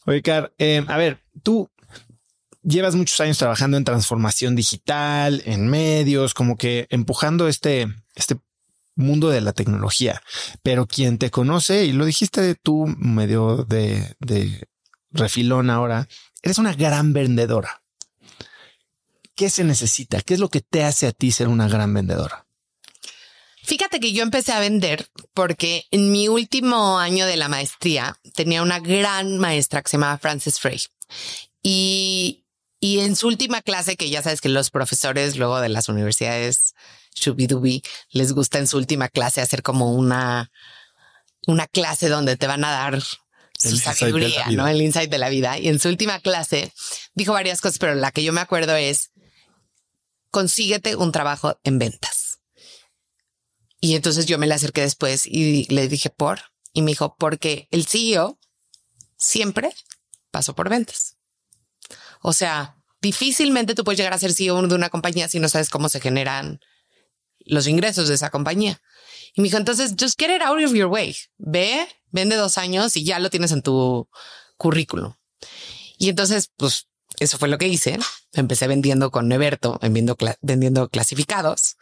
[0.05, 1.69] Oye, Car, eh, a ver, tú
[2.63, 8.39] llevas muchos años trabajando en transformación digital, en medios, como que empujando este, este
[8.99, 10.21] mundo de la tecnología,
[10.61, 14.67] pero quien te conoce, y lo dijiste tú medio de, de
[15.11, 16.07] refilón ahora,
[16.41, 17.81] eres una gran vendedora.
[19.35, 20.21] ¿Qué se necesita?
[20.21, 22.45] ¿Qué es lo que te hace a ti ser una gran vendedora?
[23.63, 28.63] Fíjate que yo empecé a vender porque en mi último año de la maestría tenía
[28.63, 30.81] una gran maestra que se llamaba Frances Frey.
[31.61, 32.45] Y,
[32.79, 36.73] y en su última clase, que ya sabes que los profesores luego de las universidades
[37.15, 40.51] Shubidubi les gusta en su última clase hacer como una,
[41.47, 44.67] una clase donde te van a dar su sabiduría, ¿no?
[44.67, 45.57] El insight de la vida.
[45.57, 46.73] Y en su última clase
[47.13, 49.11] dijo varias cosas, pero la que yo me acuerdo es
[50.31, 52.39] consíguete un trabajo en ventas.
[53.81, 56.39] Y entonces yo me le acerqué después y le dije por,
[56.73, 58.39] y me dijo, porque el CEO
[59.17, 59.73] siempre
[60.31, 61.17] pasó por ventas.
[62.21, 65.69] O sea, difícilmente tú puedes llegar a ser CEO de una compañía si no sabes
[65.69, 66.59] cómo se generan
[67.49, 68.81] los ingresos de esa compañía.
[69.33, 71.15] Y me dijo, entonces, just get it out of your way.
[71.37, 74.09] Ve, vende dos años y ya lo tienes en tu
[74.57, 75.13] currículum.
[75.97, 76.87] Y entonces, pues,
[77.19, 77.99] eso fue lo que hice.
[78.33, 81.77] Empecé vendiendo con Neberto, vendiendo, vendiendo clasificados.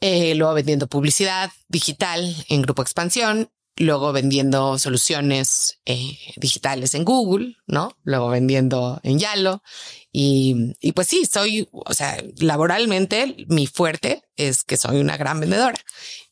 [0.00, 7.56] Eh, luego vendiendo publicidad digital en Grupo Expansión luego vendiendo soluciones eh, digitales en Google,
[7.66, 7.96] ¿no?
[8.04, 9.62] Luego vendiendo en Yalo.
[10.12, 15.40] Y, y, pues sí, soy, o sea, laboralmente mi fuerte es que soy una gran
[15.40, 15.78] vendedora.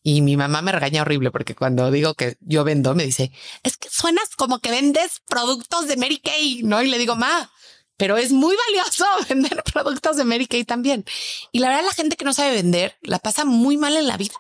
[0.05, 3.77] Y mi mamá me regaña horrible porque cuando digo que yo vendo, me dice, es
[3.77, 6.83] que suenas como que vendes productos de Mary Kay, ¿no?
[6.83, 7.51] Y le digo, ma,
[7.97, 11.05] pero es muy valioso vender productos de Mary Kay también.
[11.51, 14.17] Y la verdad, la gente que no sabe vender la pasa muy mal en la
[14.17, 14.35] vida.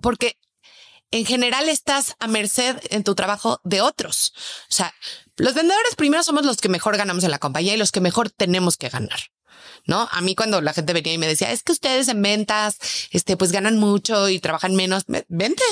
[0.00, 0.38] Porque
[1.10, 4.32] en general estás a merced en tu trabajo de otros.
[4.70, 4.94] O sea,
[5.36, 8.30] los vendedores primero somos los que mejor ganamos en la compañía y los que mejor
[8.30, 9.18] tenemos que ganar.
[9.86, 10.06] ¿No?
[10.12, 12.78] A mí cuando la gente venía y me decía, es que ustedes en ventas,
[13.10, 15.62] este, pues ganan mucho y trabajan menos, vente.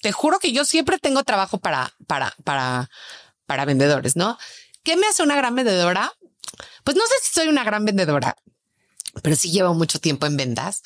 [0.00, 2.88] Te juro que yo siempre tengo trabajo para, para, para,
[3.46, 4.38] para vendedores, ¿no?
[4.84, 6.12] ¿Qué me hace una gran vendedora?
[6.84, 8.36] Pues no sé si soy una gran vendedora,
[9.22, 10.82] pero sí llevo mucho tiempo en ventas.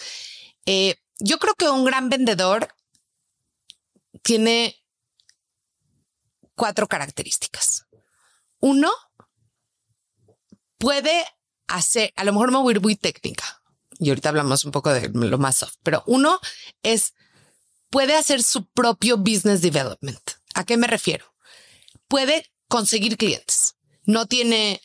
[0.64, 2.68] Eh, yo creo que un gran vendedor
[4.24, 4.82] tiene
[6.56, 7.87] cuatro características.
[8.58, 8.90] Uno,
[10.78, 11.24] puede
[11.68, 13.62] hacer, a lo mejor me voy ir muy técnica
[13.98, 16.40] y ahorita hablamos un poco de lo más soft, pero uno
[16.82, 17.14] es,
[17.90, 20.30] puede hacer su propio business development.
[20.54, 21.34] ¿A qué me refiero?
[22.08, 23.76] Puede conseguir clientes.
[24.04, 24.80] No tiene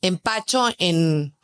[0.00, 1.35] empacho en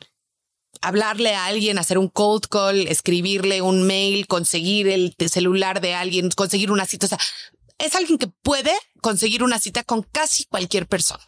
[0.83, 6.29] hablarle a alguien, hacer un cold call, escribirle un mail, conseguir el celular de alguien,
[6.31, 7.05] conseguir una cita.
[7.05, 7.19] O sea,
[7.79, 11.23] es alguien que puede conseguir una cita con casi cualquier persona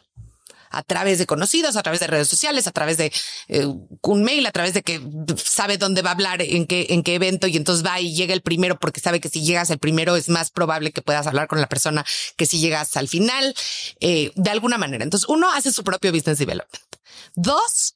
[0.76, 3.12] a través de conocidos, a través de redes sociales, a través de
[3.48, 3.66] eh,
[4.02, 5.02] un mail, a través de que
[5.42, 8.34] sabe dónde va a hablar, en qué, en qué evento y entonces va y llega
[8.34, 11.48] el primero porque sabe que si llegas el primero es más probable que puedas hablar
[11.48, 13.56] con la persona que si llegas al final,
[14.02, 15.04] eh, de alguna manera.
[15.04, 16.84] Entonces uno hace su propio business development.
[17.36, 17.95] Dos,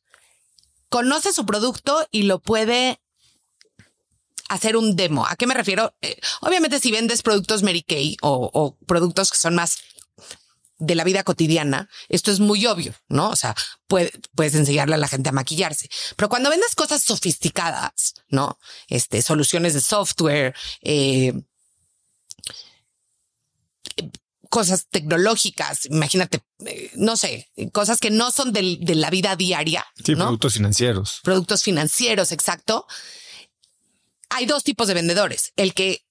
[0.89, 2.99] conoce su producto y lo puede
[4.49, 5.25] hacer un demo.
[5.25, 5.95] ¿A qué me refiero?
[6.01, 9.77] Eh, obviamente si vendes productos Mary Kay o, productos que son más
[10.79, 13.29] de la vida cotidiana, esto es muy obvio, ¿no?
[13.29, 13.53] O sea,
[13.87, 15.89] puedes enseñarle a la gente a maquillarse.
[16.15, 18.59] Pero cuando vendes cosas sofisticadas, ¿no?
[18.87, 21.33] Este, soluciones de software, eh,
[24.49, 29.85] cosas tecnológicas, imagínate, eh, no sé, cosas que no son de, la vida diaria.
[30.03, 31.19] Sí, productos financieros.
[31.23, 32.87] Productos financieros, exacto.
[34.29, 35.53] Hay dos tipos de vendedores.
[35.55, 36.05] El que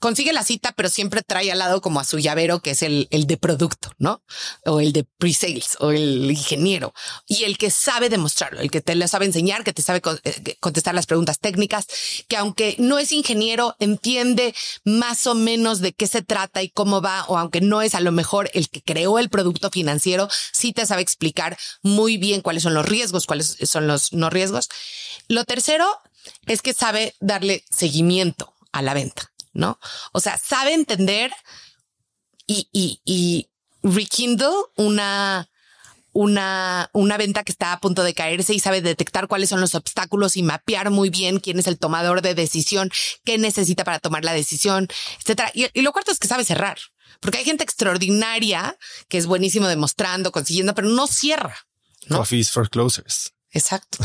[0.00, 3.06] consigue la cita, pero siempre trae al lado como a su llavero, que es el,
[3.10, 4.22] el de producto, ¿no?
[4.64, 6.92] O el de pre-sales o el ingeniero
[7.28, 10.56] y el que sabe demostrarlo, el que te lo sabe enseñar, que te sabe eh,
[10.58, 11.86] contestar las preguntas técnicas,
[12.28, 17.02] que aunque no es ingeniero, entiende más o menos de qué se trata y cómo
[17.02, 20.72] va, o aunque no es a lo mejor el que creó el producto financiero, sí
[20.72, 24.70] te sabe explicar muy bien cuáles son los riesgos, cuáles son los no riesgos.
[25.28, 25.86] Lo tercero
[26.46, 29.30] es que sabe darle seguimiento a la venta.
[29.60, 29.78] ¿No?
[30.12, 31.30] O sea, sabe entender
[32.46, 33.48] y, y, y
[33.82, 35.48] rekindle una,
[36.12, 39.74] una, una venta que está a punto de caerse y sabe detectar cuáles son los
[39.74, 42.90] obstáculos y mapear muy bien quién es el tomador de decisión,
[43.24, 44.88] qué necesita para tomar la decisión,
[45.20, 45.52] etcétera.
[45.54, 46.78] Y, y lo cuarto es que sabe cerrar,
[47.20, 48.76] porque hay gente extraordinaria
[49.08, 51.54] que es buenísimo demostrando, consiguiendo, pero no cierra.
[52.06, 52.16] ¿no?
[52.16, 53.32] Coffees for closers.
[53.52, 53.98] Exacto.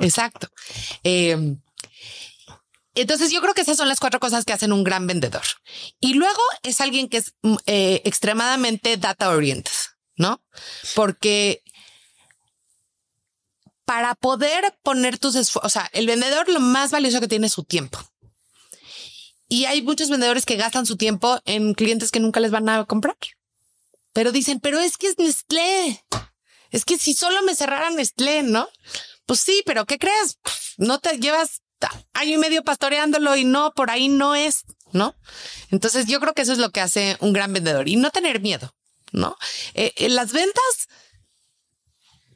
[0.00, 0.48] Exacto.
[1.02, 1.56] Eh,
[3.02, 5.42] entonces yo creo que esas son las cuatro cosas que hacen un gran vendedor.
[6.00, 9.72] Y luego es alguien que es mm, eh, extremadamente data oriented,
[10.16, 10.42] ¿no?
[10.94, 11.62] Porque
[13.84, 17.52] para poder poner tus esfuerzos, o sea, el vendedor lo más valioso que tiene es
[17.52, 17.98] su tiempo.
[19.48, 22.84] Y hay muchos vendedores que gastan su tiempo en clientes que nunca les van a
[22.84, 23.16] comprar.
[24.12, 26.04] Pero dicen, pero es que es Nestlé.
[26.70, 28.68] Es que si solo me cerraran Nestlé, ¿no?
[29.24, 30.38] Pues sí, pero ¿qué crees?
[30.78, 31.62] No te llevas
[32.14, 35.14] año y medio pastoreándolo y no, por ahí no es, ¿no?
[35.70, 38.40] Entonces yo creo que eso es lo que hace un gran vendedor y no tener
[38.40, 38.74] miedo,
[39.12, 39.36] ¿no?
[39.74, 40.88] Eh, eh, las ventas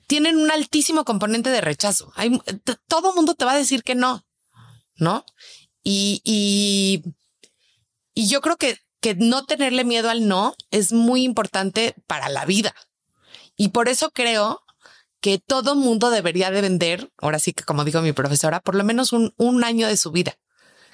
[0.07, 2.13] tienen un altísimo componente de rechazo.
[2.17, 2.41] Hay,
[2.89, 4.25] todo mundo te va a decir que no,
[4.97, 5.25] ¿no?
[5.83, 7.03] Y, y,
[8.15, 12.45] y yo creo que, que no tenerle miedo al no es muy importante para la
[12.45, 12.75] vida.
[13.57, 14.61] Y por eso creo
[15.21, 18.85] que todo mundo debería de vender, ahora sí que como dijo mi profesora, por lo
[18.85, 20.37] menos un, año de su vida.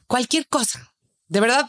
[0.06, 0.92] Cualquier cosa.
[1.28, 1.66] De verdad,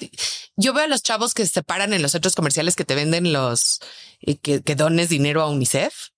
[0.56, 3.34] yo veo a los chavos que se paran en los centros comerciales que te venden
[3.34, 3.80] los
[4.20, 6.10] y que, que dones dinero a UNICEF.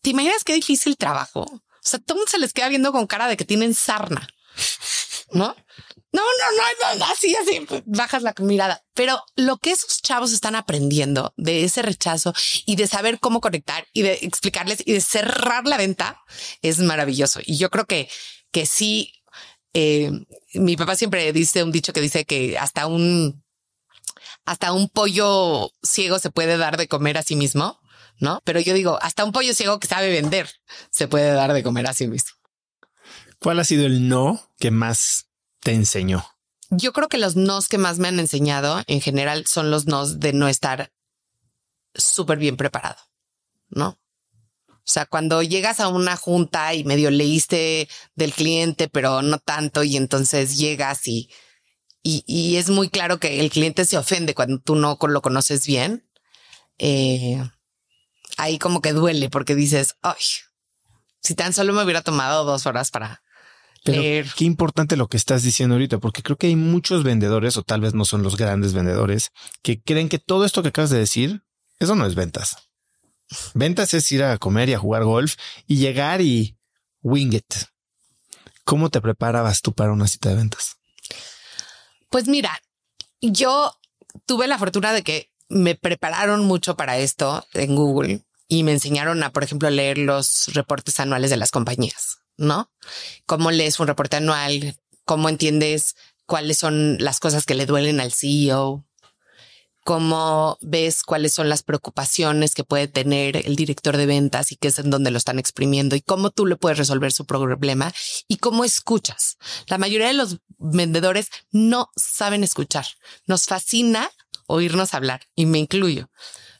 [0.00, 1.40] ¿Te imaginas qué difícil trabajo?
[1.42, 4.26] O sea, todo mundo se les queda viendo con cara de que tienen sarna,
[5.32, 5.54] ¿no?
[6.10, 8.82] No, no, no, no, así, así, bajas la mirada.
[8.94, 12.32] Pero lo que esos chavos están aprendiendo de ese rechazo
[12.64, 16.22] y de saber cómo conectar y de explicarles y de cerrar la venta
[16.62, 17.40] es maravilloso.
[17.44, 18.08] Y yo creo que,
[18.50, 19.22] que sí,
[19.74, 20.10] eh,
[20.54, 23.44] mi papá siempre dice un dicho que dice que hasta un,
[24.46, 27.80] hasta un pollo ciego se puede dar de comer a sí mismo,
[28.18, 28.40] ¿no?
[28.44, 30.48] Pero yo digo, hasta un pollo ciego que sabe vender
[30.90, 32.30] se puede dar de comer a sí mismo.
[33.38, 35.27] ¿Cuál ha sido el no que más
[35.68, 36.24] te enseñó?
[36.70, 40.18] Yo creo que los nos que más me han enseñado en general son los nos
[40.18, 40.94] de no estar
[41.94, 42.96] súper bien preparado,
[43.68, 43.98] ¿no?
[44.70, 49.84] O sea, cuando llegas a una junta y medio leíste del cliente, pero no tanto,
[49.84, 51.28] y entonces llegas y,
[52.02, 56.08] y, es muy claro que el cliente se ofende cuando tú no lo conoces bien.
[56.78, 57.46] Eh,
[58.38, 60.22] ahí como que duele porque dices, ay,
[61.20, 63.22] si tan solo me hubiera tomado dos horas para,
[63.92, 67.62] pero qué importante lo que estás diciendo ahorita, porque creo que hay muchos vendedores, o
[67.62, 69.30] tal vez no son los grandes vendedores,
[69.62, 71.42] que creen que todo esto que acabas de decir,
[71.78, 72.56] eso no es ventas.
[73.54, 76.56] Ventas es ir a comer y a jugar golf y llegar y
[77.02, 77.54] wing it.
[78.64, 80.76] ¿Cómo te preparabas tú para una cita de ventas?
[82.10, 82.60] Pues mira,
[83.20, 83.74] yo
[84.26, 89.22] tuve la fortuna de que me prepararon mucho para esto en Google y me enseñaron
[89.22, 92.18] a, por ejemplo, leer los reportes anuales de las compañías.
[92.38, 92.72] ¿No?
[93.26, 94.76] ¿Cómo lees un reporte anual?
[95.04, 95.96] ¿Cómo entiendes
[96.26, 98.84] cuáles son las cosas que le duelen al CEO?
[99.84, 104.68] ¿Cómo ves cuáles son las preocupaciones que puede tener el director de ventas y qué
[104.68, 107.92] es en donde lo están exprimiendo y cómo tú le puedes resolver su problema
[108.28, 109.38] y cómo escuchas?
[109.66, 112.84] La mayoría de los vendedores no saben escuchar.
[113.26, 114.10] Nos fascina
[114.46, 116.10] oírnos hablar y me incluyo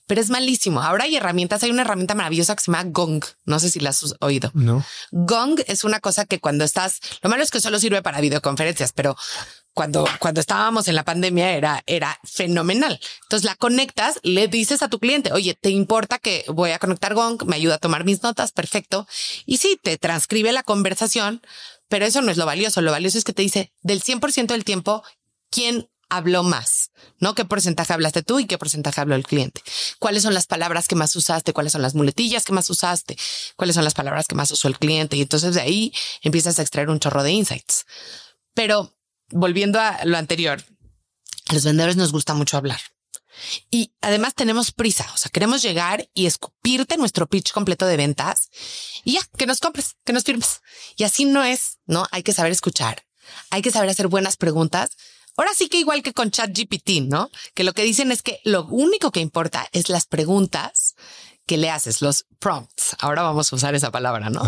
[0.08, 0.82] pero es malísimo.
[0.82, 1.62] Ahora hay herramientas.
[1.62, 3.22] Hay una herramienta maravillosa que se llama Gong.
[3.44, 4.50] No sé si la has oído.
[4.54, 4.84] No.
[5.12, 8.92] Gong es una cosa que cuando estás, lo malo es que solo sirve para videoconferencias,
[8.92, 9.16] pero
[9.74, 12.98] cuando, cuando estábamos en la pandemia era, era fenomenal.
[13.24, 17.14] Entonces la conectas, le dices a tu cliente, oye, ¿te importa que voy a conectar
[17.14, 17.44] Gong?
[17.44, 18.50] Me ayuda a tomar mis notas.
[18.50, 19.06] Perfecto.
[19.44, 21.42] Y sí, te transcribe la conversación,
[21.88, 22.80] pero eso no es lo valioso.
[22.80, 25.04] Lo valioso es que te dice del 100% del tiempo
[25.50, 27.34] quién habló más, ¿no?
[27.34, 29.62] ¿Qué porcentaje hablaste tú y qué porcentaje habló el cliente?
[29.98, 31.52] ¿Cuáles son las palabras que más usaste?
[31.52, 33.16] ¿Cuáles son las muletillas que más usaste?
[33.56, 35.16] ¿Cuáles son las palabras que más usó el cliente?
[35.16, 35.92] Y entonces de ahí
[36.22, 37.84] empiezas a extraer un chorro de insights.
[38.54, 38.94] Pero
[39.30, 40.62] volviendo a lo anterior,
[41.48, 42.80] a los vendedores nos gusta mucho hablar.
[43.70, 48.50] Y además tenemos prisa, o sea, queremos llegar y escupirte nuestro pitch completo de ventas
[49.04, 50.60] y ya, que nos compres, que nos firmes.
[50.96, 52.06] Y así no es, ¿no?
[52.10, 53.06] Hay que saber escuchar,
[53.50, 54.90] hay que saber hacer buenas preguntas
[55.38, 57.30] ahora sí que igual que con ChatGPT, ¿no?
[57.54, 60.94] Que lo que dicen es que lo único que importa es las preguntas
[61.46, 62.96] que le haces, los prompts.
[62.98, 64.42] Ahora vamos a usar esa palabra, ¿no?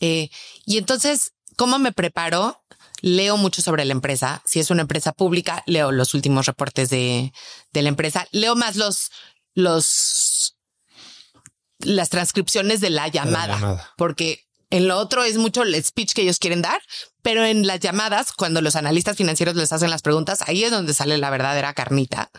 [0.00, 0.28] Eh,
[0.66, 2.62] y entonces, ¿cómo me preparo?
[3.00, 4.42] Leo mucho sobre la empresa.
[4.44, 7.32] Si es una empresa pública, leo los últimos reportes de,
[7.72, 8.26] de la empresa.
[8.32, 9.10] Leo más los,
[9.54, 10.56] los,
[11.78, 16.38] las transcripciones de la llamada, porque en lo otro es mucho el speech que ellos
[16.38, 16.82] quieren dar,
[17.22, 20.94] pero en las llamadas, cuando los analistas financieros les hacen las preguntas, ahí es donde
[20.94, 22.30] sale la verdadera carnita.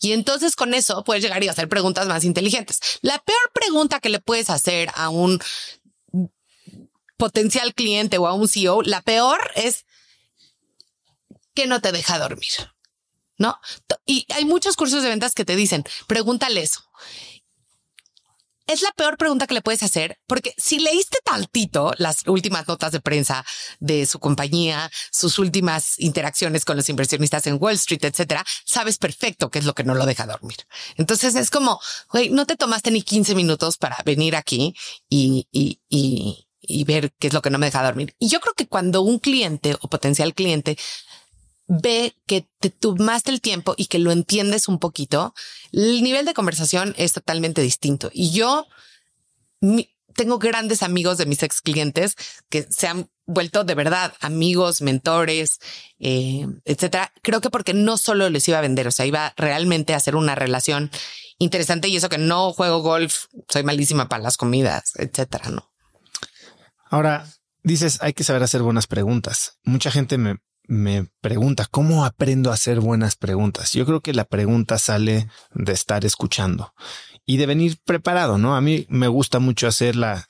[0.00, 2.80] Y entonces con eso puedes llegar y hacer preguntas más inteligentes.
[3.02, 5.40] La peor pregunta que le puedes hacer a un
[7.16, 9.84] potencial cliente o a un CEO, la peor es
[11.54, 12.72] que no te deja dormir.
[13.36, 13.58] ¿No?
[14.06, 16.83] Y hay muchos cursos de ventas que te dicen, pregúntale eso
[18.66, 22.92] es la peor pregunta que le puedes hacer, porque si leíste tantito las últimas notas
[22.92, 23.44] de prensa
[23.80, 29.50] de su compañía, sus últimas interacciones con los inversionistas en Wall Street, etcétera, sabes perfecto
[29.50, 30.56] qué es lo que no lo deja dormir.
[30.96, 34.74] Entonces es como, güey, no te tomaste ni 15 minutos para venir aquí
[35.08, 38.14] y, y, y, y ver qué es lo que no me deja dormir.
[38.18, 40.78] Y yo creo que cuando un cliente o potencial cliente
[41.66, 45.34] ve que te tomaste el tiempo y que lo entiendes un poquito,
[45.72, 48.10] el nivel de conversación es totalmente distinto.
[48.12, 48.66] Y yo
[50.14, 52.16] tengo grandes amigos de mis ex clientes
[52.48, 55.58] que se han vuelto de verdad amigos, mentores,
[55.98, 57.12] eh, etcétera.
[57.22, 60.16] Creo que porque no solo les iba a vender, o sea, iba realmente a hacer
[60.16, 60.90] una relación
[61.38, 65.70] interesante y eso que no juego golf, soy malísima para las comidas, etcétera, no.
[66.90, 67.26] Ahora
[67.62, 69.58] dices, hay que saber hacer buenas preguntas.
[69.64, 70.36] Mucha gente me,
[70.66, 73.72] me pregunta, ¿cómo aprendo a hacer buenas preguntas?
[73.72, 76.72] Yo creo que la pregunta sale de estar escuchando
[77.26, 78.56] y de venir preparado, ¿no?
[78.56, 80.26] A mí me gusta mucho hacerla,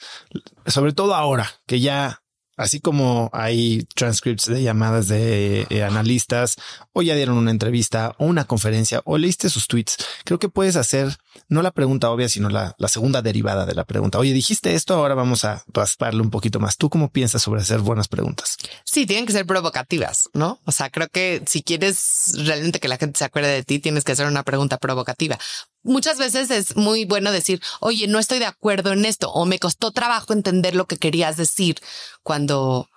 [0.67, 2.24] sobre todo ahora que ya
[2.57, 6.57] Así como hay transcripts de llamadas de eh, analistas
[6.93, 10.77] o ya dieron una entrevista o una conferencia o leíste sus tweets, creo que puedes
[10.77, 11.17] hacer
[11.49, 14.19] no la pregunta obvia, sino la, la segunda derivada de la pregunta.
[14.19, 16.77] Oye, dijiste esto, ahora vamos a rasparle un poquito más.
[16.77, 18.57] ¿Tú cómo piensas sobre hacer buenas preguntas?
[18.85, 20.61] Sí, tienen que ser provocativas, ¿no?
[20.65, 24.05] O sea, creo que si quieres realmente que la gente se acuerde de ti, tienes
[24.05, 25.39] que hacer una pregunta provocativa
[25.85, 29.59] muchas veces es muy bueno decir, oye, no estoy de acuerdo en esto o me
[29.59, 31.77] costó trabajo entender lo que querías decir
[32.23, 32.89] cuando,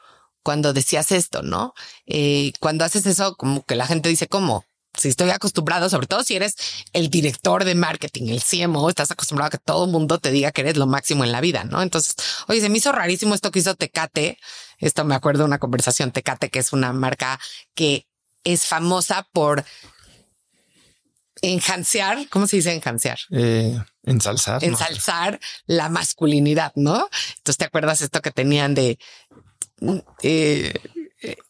[0.42, 1.74] cuando decías esto, ¿no?
[2.06, 4.66] Eh, cuando haces eso, como que la gente dice, ¿cómo?
[4.96, 6.56] Si estoy acostumbrado, sobre todo si eres
[6.92, 10.52] el director de marketing, el CMO, estás acostumbrado a que todo el mundo te diga
[10.52, 11.84] que eres lo máximo en la vida, ¿no?
[11.84, 12.16] Entonces,
[12.48, 14.40] oye, se me hizo rarísimo esto que hizo Tecate.
[14.80, 17.40] Esto me acuerdo de una conversación Tecate, que es una marca
[17.76, 18.08] que
[18.44, 19.66] es famosa por
[21.42, 23.20] enjancear, ¿cómo se dice enjancear?
[23.32, 24.64] Eh, ensalzar.
[24.64, 27.10] Ensalzar la masculinidad, ¿no?
[27.38, 29.00] Entonces, ¿te acuerdas esto que tenían de...
[30.24, 30.74] Eh,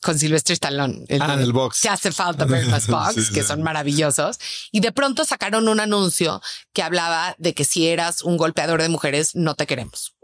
[0.01, 1.03] con Silvestre Stallone.
[1.09, 1.77] El, ah, el box.
[1.77, 4.39] Se hace falta ver más box, que son maravillosos.
[4.71, 6.41] Y de pronto sacaron un anuncio
[6.73, 10.15] que hablaba de que si eras un golpeador de mujeres, no te queremos.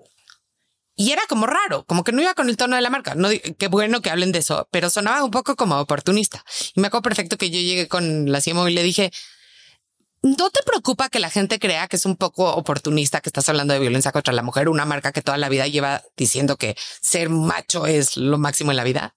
[0.96, 3.16] Y era como raro, como que no iba con el tono de la marca.
[3.16, 6.44] No, qué bueno que hablen de eso, pero sonaba un poco como oportunista.
[6.76, 9.12] Y me acuerdo perfecto que yo llegué con la CMO y le dije,
[10.26, 13.74] ¿No te preocupa que la gente crea que es un poco oportunista que estás hablando
[13.74, 17.28] de violencia contra la mujer, una marca que toda la vida lleva diciendo que ser
[17.28, 19.16] macho es lo máximo en la vida?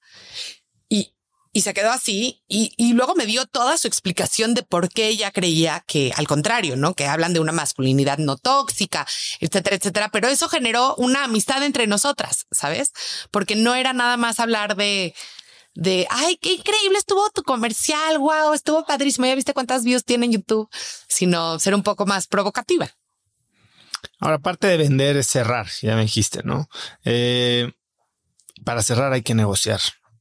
[0.89, 1.15] Y,
[1.53, 5.07] y se quedó así y, y luego me dio toda su explicación de por qué
[5.07, 6.95] ella creía que al contrario, ¿no?
[6.95, 9.07] Que hablan de una masculinidad no tóxica,
[9.39, 10.09] etcétera, etcétera.
[10.11, 12.91] Pero eso generó una amistad entre nosotras, ¿sabes?
[13.31, 15.15] Porque no era nada más hablar de
[15.77, 20.27] de, ay, qué increíble estuvo tu comercial, wow, estuvo padrísimo, ya viste cuántas views tiene
[20.27, 20.69] en YouTube,
[21.07, 22.91] sino ser un poco más provocativa.
[24.19, 26.69] Ahora, parte de vender es cerrar, ya me dijiste, ¿no?
[27.05, 27.73] Eh,
[28.65, 29.81] para cerrar hay que negociar.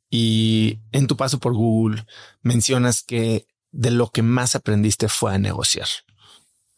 [0.09, 2.05] Y en tu paso por Google
[2.41, 5.87] mencionas que de lo que más aprendiste fue a negociar.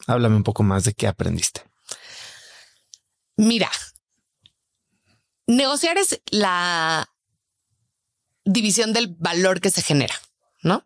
[0.06, 1.64] Háblame un poco más de qué aprendiste.
[3.36, 3.70] Mira,
[5.48, 7.08] negociar es la
[8.48, 10.16] división del valor que se genera,
[10.62, 10.86] ¿no?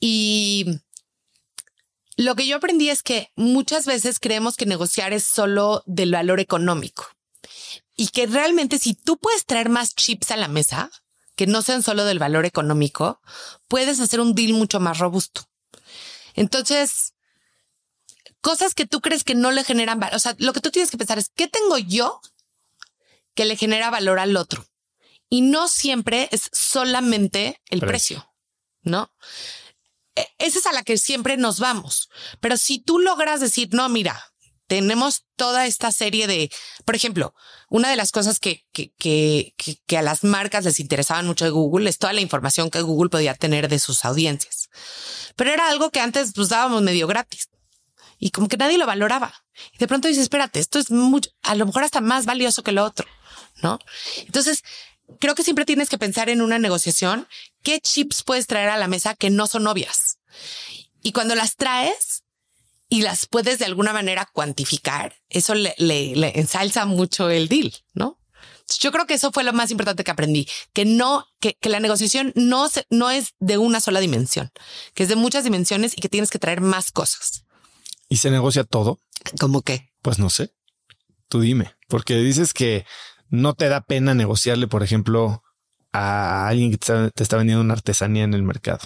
[0.00, 0.80] Y
[2.16, 6.40] lo que yo aprendí es que muchas veces creemos que negociar es solo del valor
[6.40, 7.06] económico
[7.96, 10.90] y que realmente si tú puedes traer más chips a la mesa,
[11.36, 13.20] que no sean solo del valor económico,
[13.68, 15.48] puedes hacer un deal mucho más robusto.
[16.34, 17.14] Entonces,
[18.40, 20.90] cosas que tú crees que no le generan valor, o sea, lo que tú tienes
[20.90, 22.20] que pensar es, ¿qué tengo yo
[23.34, 24.66] que le genera valor al otro?
[25.32, 28.30] Y no siempre es solamente el precio,
[28.82, 29.10] ¿no?
[30.14, 32.10] E, esa es a la que siempre nos vamos.
[32.40, 34.22] Pero si tú logras decir, no, mira,
[34.66, 36.52] tenemos toda esta serie de,
[36.84, 37.34] por ejemplo,
[37.70, 39.54] una de las cosas que, que, que,
[39.86, 43.08] que, a las marcas les interesaban mucho de Google es toda la información que Google
[43.08, 44.68] podía tener de sus audiencias.
[45.34, 47.48] Pero era algo que antes pues dábamos medio gratis
[48.18, 49.32] y como que nadie lo valoraba.
[49.72, 52.72] Y de pronto dices, espérate, esto es mucho, a lo mejor hasta más valioso que
[52.72, 53.08] lo otro,
[53.62, 53.78] ¿no?
[54.26, 54.62] Entonces,
[55.18, 57.28] creo que siempre tienes que pensar en una negociación,
[57.62, 60.18] qué chips puedes traer a la mesa que no son obvias.
[61.02, 62.24] Y cuando las traes
[62.88, 68.18] y las puedes de alguna manera cuantificar, eso le, le, ensalza mucho el deal, ¿no?
[68.78, 71.80] Yo creo que eso fue lo más importante que aprendí, que no, que, que la
[71.80, 74.50] negociación no, se, no es de una sola dimensión,
[74.94, 77.44] que es de muchas dimensiones y que tienes que traer más cosas.
[78.08, 79.00] ¿Y se negocia todo?
[79.40, 79.90] ¿Cómo qué?
[80.00, 80.52] Pues no sé.
[81.28, 82.84] Tú dime, porque dices que
[83.32, 85.42] no te da pena negociarle, por ejemplo,
[85.90, 88.80] a alguien que te está vendiendo una artesanía en el mercado,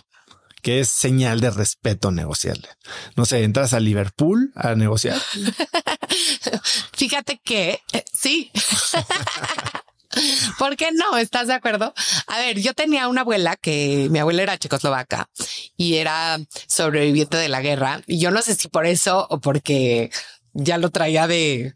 [0.63, 2.69] que es señal de respeto negociarle.
[3.17, 5.21] No sé, entras a Liverpool a negociar.
[6.97, 8.53] Fíjate que eh, sí.
[10.59, 11.19] ¿Por qué no?
[11.19, 11.93] ¿Estás de acuerdo?
[12.29, 15.29] A ver, yo tenía una abuela que mi abuela era checoslovaca
[15.77, 16.39] y era
[16.69, 18.01] sobreviviente de la guerra.
[18.07, 20.13] Y yo no sé si por eso o porque
[20.55, 21.75] ya lo traía de,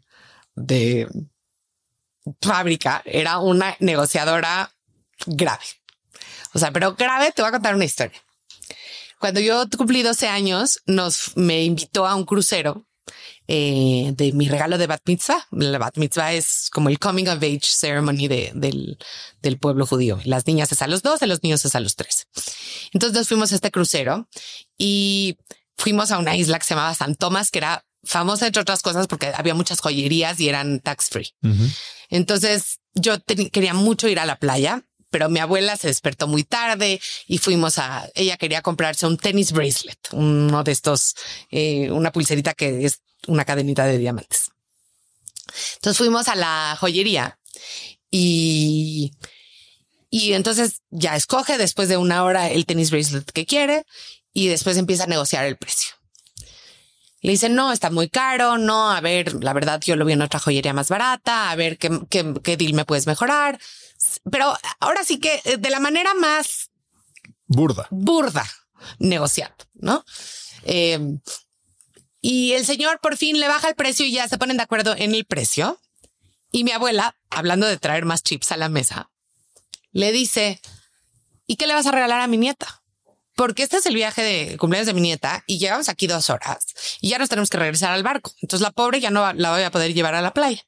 [0.55, 1.09] de
[2.41, 4.71] fábrica, era una negociadora
[5.25, 5.63] grave.
[6.53, 8.21] O sea, pero grave, te voy a contar una historia.
[9.19, 12.87] Cuando yo cumplí 12 años, nos me invitó a un crucero
[13.47, 15.47] eh, de mi regalo de bat mitzvah.
[15.51, 18.97] La bat mitzvah es como el coming of age ceremony de, del,
[19.41, 20.19] del pueblo judío.
[20.25, 22.25] Las niñas es a los 12, los niños es a los 13.
[22.93, 24.27] Entonces nos fuimos a este crucero
[24.77, 25.37] y
[25.77, 29.07] fuimos a una isla que se llamaba San Tomás, que era famosa entre otras cosas
[29.07, 31.33] porque había muchas joyerías y eran tax free.
[32.11, 37.01] Entonces yo quería mucho ir a la playa, pero mi abuela se despertó muy tarde
[37.25, 41.15] y fuimos a, ella quería comprarse un tenis bracelet, uno de estos,
[41.49, 44.51] eh, una pulserita que es una cadenita de diamantes.
[45.75, 47.39] Entonces fuimos a la joyería
[48.09, 49.13] y,
[50.09, 53.85] y entonces ya escoge después de una hora el tenis bracelet que quiere
[54.33, 56.00] y después empieza a negociar el precio.
[57.21, 60.21] Le dice, no, está muy caro, no, a ver, la verdad yo lo vi en
[60.21, 63.59] otra joyería más barata, a ver qué, qué, qué deal me puedes mejorar.
[64.31, 66.71] Pero ahora sí que eh, de la manera más
[67.45, 68.45] burda, burda,
[68.97, 70.03] negociando, ¿no?
[70.63, 70.99] Eh,
[72.21, 74.95] y el señor por fin le baja el precio y ya se ponen de acuerdo
[74.95, 75.79] en el precio.
[76.51, 79.09] Y mi abuela, hablando de traer más chips a la mesa,
[79.91, 80.61] le dice,
[81.47, 82.80] ¿y qué le vas a regalar a mi nieta?
[83.41, 86.63] Porque este es el viaje de cumpleaños de mi nieta y llegamos aquí dos horas
[87.01, 88.31] y ya nos tenemos que regresar al barco.
[88.39, 90.63] Entonces la pobre ya no la voy a poder llevar a la playa.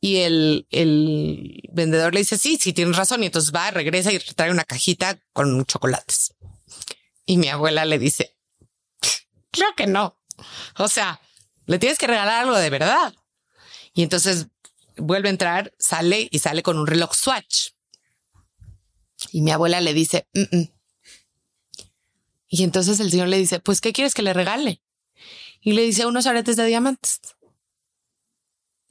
[0.00, 3.24] Y el, el vendedor le dice, sí, sí, tienes razón.
[3.24, 6.32] Y entonces va, regresa y trae una cajita con chocolates.
[7.26, 8.36] Y mi abuela le dice,
[9.50, 10.20] creo que no.
[10.78, 11.20] O sea,
[11.66, 13.12] le tienes que regalar algo de verdad.
[13.92, 14.46] Y entonces
[14.96, 17.70] vuelve a entrar, sale y sale con un reloj Swatch.
[19.32, 20.68] Y mi abuela le dice, mm, mm,
[22.54, 24.82] y entonces el señor le dice, pues, ¿qué quieres que le regale?
[25.62, 27.18] Y le dice unos aretes de diamantes.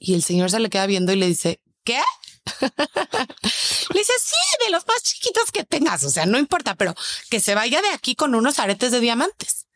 [0.00, 2.00] Y el señor se le queda viendo y le dice, ¿qué?
[2.60, 6.02] le dice, sí, de los más chiquitos que tengas.
[6.02, 6.92] O sea, no importa, pero
[7.30, 9.68] que se vaya de aquí con unos aretes de diamantes.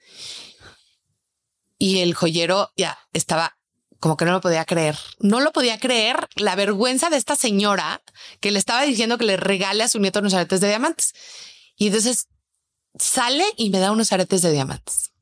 [1.79, 3.57] Y el joyero ya estaba
[4.01, 4.99] como que no lo podía creer.
[5.21, 8.03] No lo podía creer la vergüenza de esta señora
[8.41, 11.13] que le estaba diciendo que le regale a su nieto unos aretes de diamantes.
[11.77, 12.27] Y entonces
[12.99, 15.13] sale y me da unos aretes de diamantes.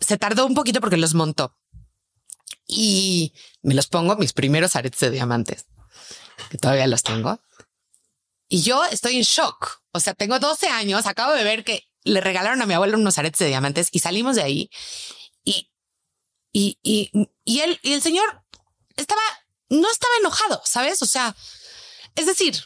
[0.00, 1.56] Se tardó un poquito porque los montó
[2.66, 5.66] y me los pongo mis primeros aretes de diamantes,
[6.50, 7.40] que todavía los tengo.
[8.48, 9.82] Y yo estoy en shock.
[9.92, 13.18] O sea, tengo 12 años, acabo de ver que le regalaron a mi abuelo unos
[13.18, 14.70] aretes de diamantes y salimos de ahí
[15.42, 15.70] y,
[16.52, 17.10] y, y,
[17.44, 18.42] y él, y el señor
[18.96, 19.22] estaba,
[19.70, 21.00] no estaba enojado, ¿sabes?
[21.02, 21.34] O sea,
[22.14, 22.64] es decir,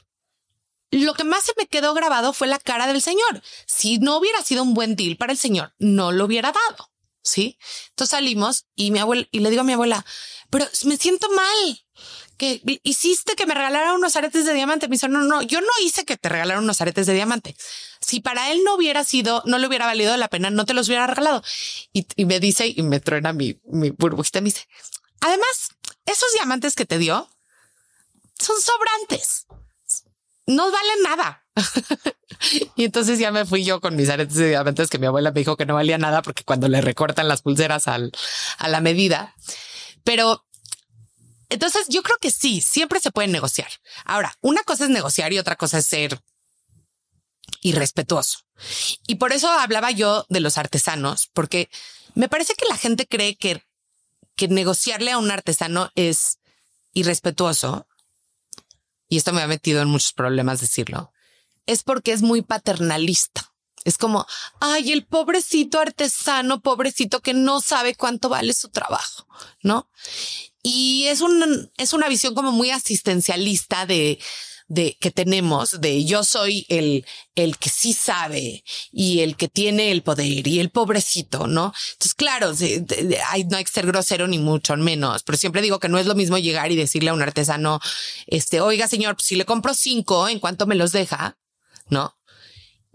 [0.91, 3.43] lo que más se me quedó grabado fue la cara del señor.
[3.66, 6.91] Si no hubiera sido un buen deal para el señor, no lo hubiera dado.
[7.22, 7.59] Sí.
[7.91, 10.05] Entonces salimos y mi abuela, y le digo a mi abuela,
[10.51, 11.84] pero me siento mal
[12.39, 14.89] que hiciste que me regalara unos aretes de diamante.
[14.89, 17.57] Me dice, no, no, yo no hice que te regalaran unos aretes de diamante.
[18.01, 20.86] Si para él no hubiera sido, no le hubiera valido la pena, no te los
[20.86, 21.43] hubiera regalado.
[21.93, 24.68] Y, me dice, y me truena mi, mi burbujita, me dice,
[25.20, 25.70] además,
[26.07, 27.28] esos diamantes que te dio
[28.39, 29.47] son sobrantes
[30.49, 31.46] no valen nada.
[32.76, 35.66] y entonces ya me fui yo con mis aretes que mi abuela me dijo que
[35.66, 38.11] no valía nada porque cuando le recortan las pulseras al,
[38.59, 39.34] a la medida.
[40.05, 40.44] Pero
[41.49, 43.68] entonces yo creo que sí, siempre se puede negociar.
[44.05, 46.20] Ahora, una cosa es negociar y otra cosa es ser
[47.61, 48.40] irrespetuoso.
[49.07, 51.70] Y por eso hablaba yo de los artesanos, porque
[52.14, 53.62] me parece que la gente cree que
[54.38, 56.38] que negociarle a un artesano es
[56.94, 57.88] irrespetuoso,
[59.09, 61.12] y esto me ha metido en muchos problemas decirlo,
[61.66, 63.52] es porque es muy paternalista.
[63.84, 64.26] Es como,
[64.61, 69.26] ay, el pobrecito artesano, pobrecito que no sabe cuánto vale su trabajo,
[69.62, 69.88] ¿no?
[70.62, 74.18] Y es un, es una visión como muy asistencialista de,
[74.68, 78.62] de que tenemos de yo soy el, el que sí sabe
[78.92, 81.72] y el que tiene el poder y el pobrecito, ¿no?
[81.92, 82.52] Entonces, claro,
[83.30, 86.06] hay, no hay que ser grosero ni mucho menos, pero siempre digo que no es
[86.06, 87.80] lo mismo llegar y decirle a un artesano,
[88.26, 91.38] este, oiga, señor, pues, si le compro cinco, ¿en cuánto me los deja?
[91.88, 92.14] ¿No?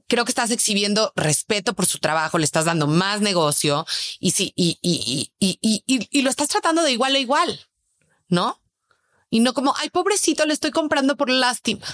[0.08, 3.86] creo que estás exhibiendo respeto por su trabajo, le estás dando más negocio
[4.20, 7.60] y sí, y, y, y, y, y lo estás tratando de igual a igual,
[8.28, 8.63] ¿no?
[9.34, 11.88] Y no como, ay, pobrecito, le estoy comprando por lástima.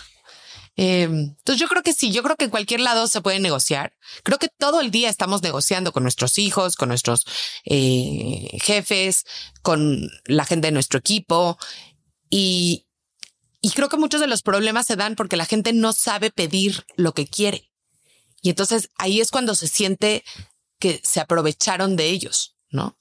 [0.75, 3.93] Em, entonces yo creo que sí, yo creo que en cualquier lado se puede negociar.
[4.23, 7.25] Creo que todo el día estamos negociando con nuestros hijos, con nuestros
[7.63, 9.23] eh, jefes,
[9.61, 11.57] con la gente de nuestro equipo
[12.29, 12.87] y,
[13.61, 16.85] y creo que muchos de los problemas se dan porque la gente no sabe pedir
[16.97, 17.71] lo que quiere.
[18.41, 20.25] Y entonces ahí es cuando se siente
[20.77, 22.97] que se aprovecharon de ellos, ¿no?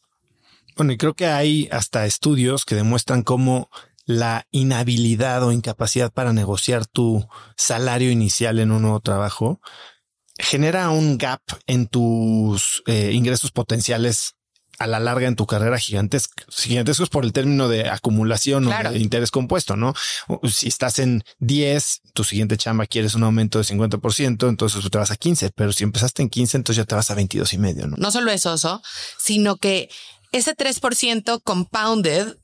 [0.76, 3.68] Bueno, y creo que hay hasta estudios que demuestran cómo
[4.08, 7.28] la inhabilidad o incapacidad para negociar tu
[7.58, 9.60] salario inicial en un nuevo trabajo
[10.38, 14.34] genera un gap en tus eh, ingresos potenciales
[14.78, 18.98] a la larga en tu carrera gigantescos, gigantescos por el término de acumulación o de
[18.98, 19.92] interés compuesto, ¿no?
[20.48, 25.10] Si estás en 10, tu siguiente chamba quieres un aumento de 50%, entonces te vas
[25.10, 27.88] a 15, pero si empezaste en 15, entonces ya te vas a 22 y medio,
[27.88, 27.96] ¿no?
[27.98, 28.80] No solo es eso,
[29.18, 29.90] sino que
[30.32, 32.36] ese 3% compounded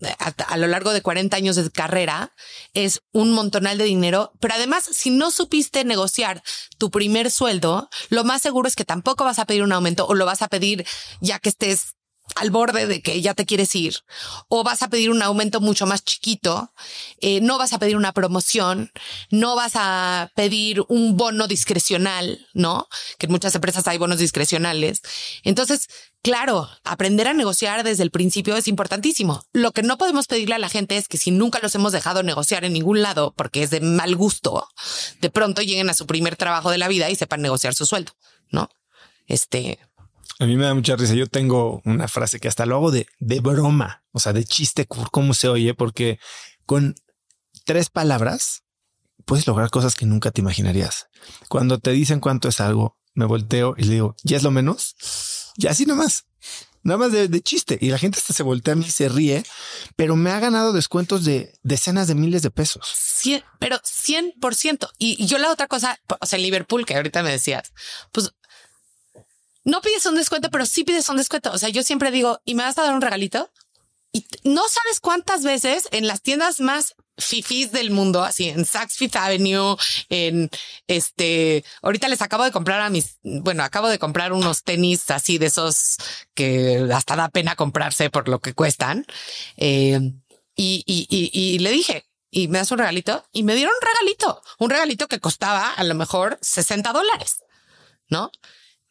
[0.47, 2.33] a, lo largo de 40 años de carrera
[2.73, 6.43] es un montonal de dinero, pero además si no supiste negociar
[6.79, 10.15] tu primer sueldo, lo más seguro es que tampoco vas a pedir un aumento o
[10.15, 10.87] lo vas a pedir
[11.21, 11.94] ya que estés
[12.35, 13.97] al borde de que ya te quieres ir
[14.49, 16.73] o vas a pedir un aumento mucho más chiquito,
[17.21, 18.91] eh, no vas a pedir una promoción,
[19.31, 22.89] no vas a pedir un bono discrecional, ¿no?
[23.19, 25.03] Que en muchas empresas hay bonos discrecionales.
[25.43, 25.89] Entonces,
[26.23, 29.45] claro, aprender a negociar desde el principio es importantísimo.
[29.53, 32.23] Lo que no podemos pedirle a la gente es que si nunca los hemos dejado
[32.23, 34.67] negociar en ningún lado porque es de mal gusto,
[35.21, 38.13] de pronto lleguen a su primer trabajo de la vida y sepan negociar su sueldo,
[38.51, 38.71] ¿no?
[39.27, 39.79] Este,
[40.39, 41.15] a mí me da mucha risa.
[41.15, 44.87] Yo tengo una frase que hasta lo hago de, de broma, o sea, de chiste,
[44.87, 46.19] cómo se oye, porque
[46.67, 46.95] con
[47.65, 48.65] tres palabras
[49.25, 51.09] puedes lograr cosas que nunca te imaginarías.
[51.49, 54.97] Cuando te dicen cuánto es algo, me volteo y le digo, ¿ya es lo menos?
[55.57, 56.27] Ya así nomás.
[56.83, 57.79] Nada más de, chiste.
[57.81, 59.43] Y la gente hasta se voltea a mí y se ríe,
[59.97, 62.93] pero me ha ganado descuentos de decenas de miles de pesos.
[62.95, 64.91] Sí, pero 100%.
[64.99, 67.73] Y, y yo la otra cosa, o sea, en Liverpool, que ahorita me decías,
[68.13, 68.35] pues
[69.65, 71.51] no pides un descuento, pero sí pides un descuento.
[71.53, 73.51] O sea, yo siempre digo, ¿y me vas a dar un regalito?
[74.13, 78.97] Y no sabes cuántas veces en las tiendas más fifis del mundo, así en Saks
[78.97, 79.77] Fifth Avenue,
[80.09, 80.51] en
[80.87, 85.39] este, ahorita les acabo de comprar a mis, bueno, acabo de comprar unos tenis así
[85.39, 85.97] de esos
[86.35, 89.07] que hasta da pena comprarse por lo que cuestan.
[89.57, 89.99] Eh,
[90.57, 93.25] y, y, y, y le dije, ¿y me das un regalito?
[93.33, 97.39] Y me dieron un regalito, un regalito que costaba a lo mejor 60 dólares,
[98.09, 98.31] ¿no?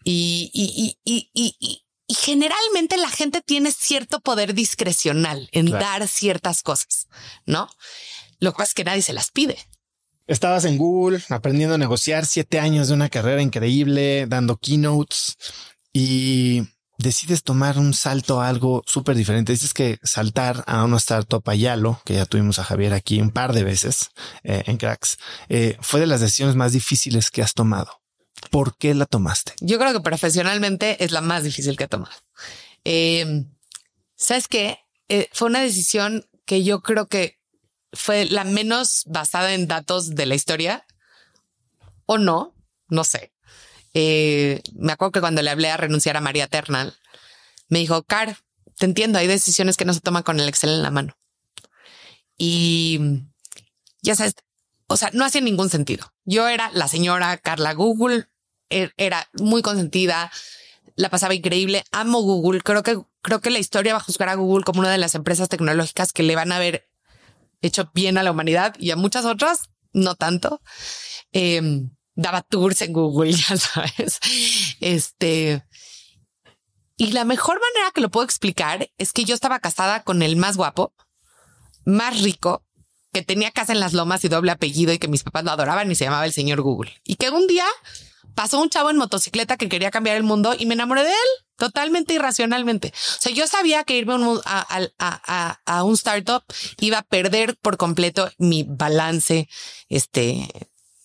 [0.04, 6.62] Y, y, y, y, y generalmente la gente tiene cierto poder discrecional en dar ciertas
[6.62, 7.08] cosas,
[7.45, 7.70] ¿no?
[8.39, 9.58] Lo que pasa es que nadie se las pide.
[10.28, 15.38] Estabas en Google aprendiendo a negociar siete años de una carrera increíble, dando keynotes
[15.91, 16.64] y
[16.97, 19.51] decides tomar un salto a algo súper diferente.
[19.51, 23.32] Dices que saltar a una startup a Yalo, que ya tuvimos a Javier aquí un
[23.32, 24.12] par de veces
[24.43, 25.18] eh, en Cracks,
[25.49, 28.03] eh, fue de las decisiones más difíciles que has tomado.
[28.49, 29.53] ¿Por qué la tomaste?
[29.59, 32.15] Yo creo que profesionalmente es la más difícil que he tomado.
[32.84, 33.45] Eh,
[34.15, 34.79] ¿Sabes qué?
[35.09, 37.39] Eh, fue una decisión que yo creo que
[37.93, 40.86] fue la menos basada en datos de la historia.
[42.05, 42.55] O no,
[42.89, 43.31] no sé.
[43.93, 46.95] Eh, me acuerdo que cuando le hablé a renunciar a María Eternal,
[47.69, 48.38] me dijo, Car,
[48.77, 51.15] te entiendo, hay decisiones que no se toman con el Excel en la mano.
[52.38, 52.99] Y
[54.01, 54.36] ya sabes,
[54.88, 56.13] o sea, no hacía ningún sentido.
[56.25, 58.27] Yo era la señora Carla Google,
[58.69, 60.31] er, era muy consentida,
[60.95, 64.36] la pasaba increíble, amo Google, creo que creo que la historia va a juzgar a
[64.36, 66.89] Google como una de las empresas tecnológicas que le van a haber
[67.61, 70.61] hecho bien a la humanidad y a muchas otras no tanto.
[71.31, 74.19] Em, daba tours en Google, ya sabes.
[74.81, 75.63] Este
[76.95, 80.36] y la mejor manera que lo puedo explicar es que yo estaba casada con el
[80.36, 80.93] más guapo,
[81.86, 82.62] más rico,
[83.14, 85.89] que tenía casa en las lomas y doble apellido y que mis papás lo adoraban
[85.91, 86.91] y se llamaba el señor Google.
[87.03, 87.66] Y que un día
[88.36, 91.45] pasó un chavo en motocicleta que quería cambiar el mundo y me enamoré de él.
[91.55, 92.89] totalmente irracionalmente.
[92.89, 96.43] O sea, yo sabía que irme a, a, a, un startup
[96.80, 99.47] iba a perder por completo mi balance,
[99.88, 100.49] este,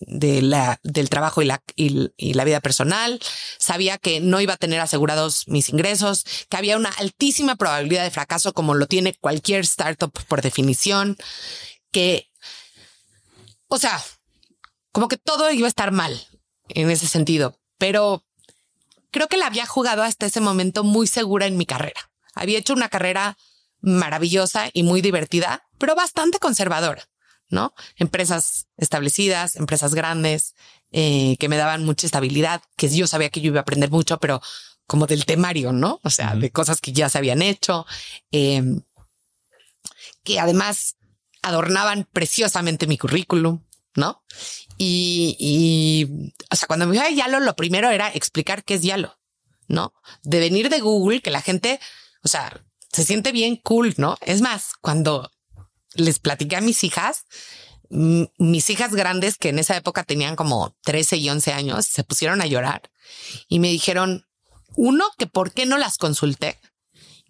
[0.00, 3.20] de la, del trabajo y la, y, la vida personal.
[3.58, 8.10] Sabía que no iba a tener asegurados mis ingresos, que había una altísima probabilidad de
[8.10, 11.16] fracaso como lo tiene cualquier startup por definición,
[11.90, 12.30] que,
[13.68, 14.02] o sea,
[14.92, 16.26] como que todo iba a estar mal
[16.68, 18.24] en ese sentido, pero
[19.10, 22.10] creo que la había jugado hasta ese momento muy segura en mi carrera.
[22.34, 23.36] Había hecho una carrera
[23.80, 27.08] maravillosa y muy divertida, pero bastante conservadora.
[27.50, 27.74] ¿no?
[27.96, 30.54] Empresas establecidas, empresas grandes,
[30.92, 34.18] eh, que me daban mucha estabilidad, que yo sabía que yo iba a aprender mucho,
[34.18, 34.40] pero
[34.86, 36.00] como del temario, ¿no?
[36.02, 37.86] O sea, de cosas que ya se habían hecho,
[38.30, 38.82] em,
[40.24, 40.96] que además
[41.42, 43.64] adornaban preciosamente mi currículum,
[43.94, 44.22] ¿no?
[44.76, 48.82] Y, y, o sea, cuando me iba a Yalo, lo primero era explicar qué es
[48.82, 49.18] Yalo,
[49.66, 49.92] ¿no?
[50.22, 51.80] De venir de Google, que la gente,
[52.22, 54.16] o sea, se siente bien cool, ¿no?
[54.20, 55.30] Es más, cuando
[55.94, 57.24] les platiqué a mis hijas,
[57.90, 62.40] mis hijas grandes que en esa época tenían como 13 y 11 años, se pusieron
[62.40, 62.90] a llorar
[63.48, 64.26] y me dijeron,
[64.76, 66.60] uno, que por qué no las consulté.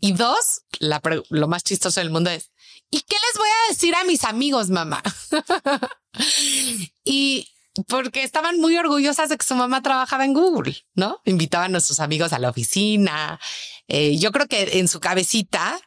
[0.01, 2.51] Y dos, lo más chistoso del mundo es,
[2.91, 5.03] ¿y qué les voy a decir a mis amigos, mamá?
[7.05, 7.49] y
[7.87, 11.21] porque estaban muy orgullosas de que su mamá trabajaba en Google, ¿no?
[11.25, 13.39] Invitaban a sus amigos a la oficina.
[13.87, 15.79] Eh, yo creo que en su cabecita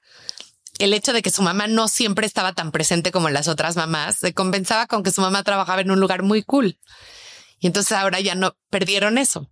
[0.79, 4.17] el hecho de que su mamá no siempre estaba tan presente como las otras mamás,
[4.17, 6.79] se compensaba con que su mamá trabajaba en un lugar muy cool.
[7.59, 9.47] Y entonces ahora ya no perdieron eso.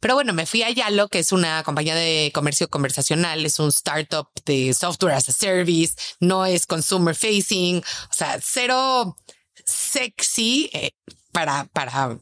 [0.00, 3.68] Pero bueno, me fui a Yalo, que es una compañía de comercio conversacional, es un
[3.68, 9.16] startup de software as a service, no es consumer facing, o sea, cero
[9.64, 10.92] sexy eh,
[11.32, 12.18] para, para,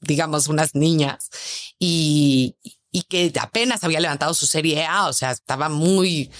[0.00, 1.30] digamos, unas niñas
[1.78, 2.56] y,
[2.90, 6.30] y que apenas había levantado su serie A, o sea, estaba muy,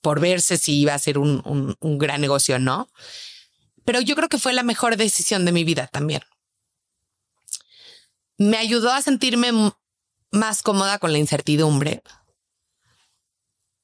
[0.00, 2.88] por verse si iba a ser un, un, gran negocio o no.
[3.84, 6.22] Pero yo creo que fue la mejor decisión de mi vida también.
[8.38, 9.52] Me ayudó a sentirme
[10.30, 12.02] más cómoda con la incertidumbre.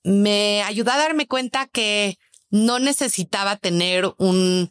[0.02, 2.18] Me ayudó a darme cuenta que
[2.50, 4.70] no necesitaba tener un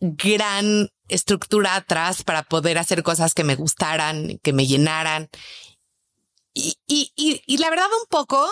[0.00, 5.28] gran estructura atrás para poder hacer cosas que me gustaran, que me llenaran.
[6.54, 8.46] Y, y, la verdad un poco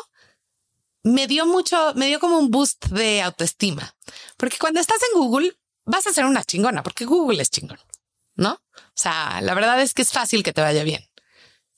[1.02, 3.94] me dio mucho, me dio como un boost de autoestima.
[4.36, 7.80] Porque cuando estás en Google, vas a ser una chingona, porque Google es chingón,
[8.36, 8.52] ¿no?
[8.52, 11.09] O sea, la verdad es que es fácil que te vaya bien.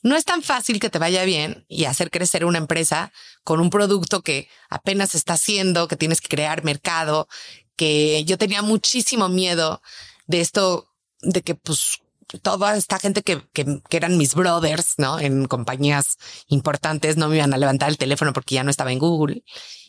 [0.02, 3.12] No es tan fácil que te vaya bien y hacer crecer una empresa
[3.44, 7.28] con un producto que apenas está haciendo, que tienes que crear mercado,
[7.76, 9.80] que yo tenía muchísimo miedo
[10.26, 10.88] de esto,
[11.20, 12.00] de que pues
[12.42, 15.20] toda esta gente que, que, eran mis brothers, ¿no?
[15.20, 16.16] En compañías
[16.48, 19.44] importantes no me iban a levantar el teléfono porque ya no estaba en Google.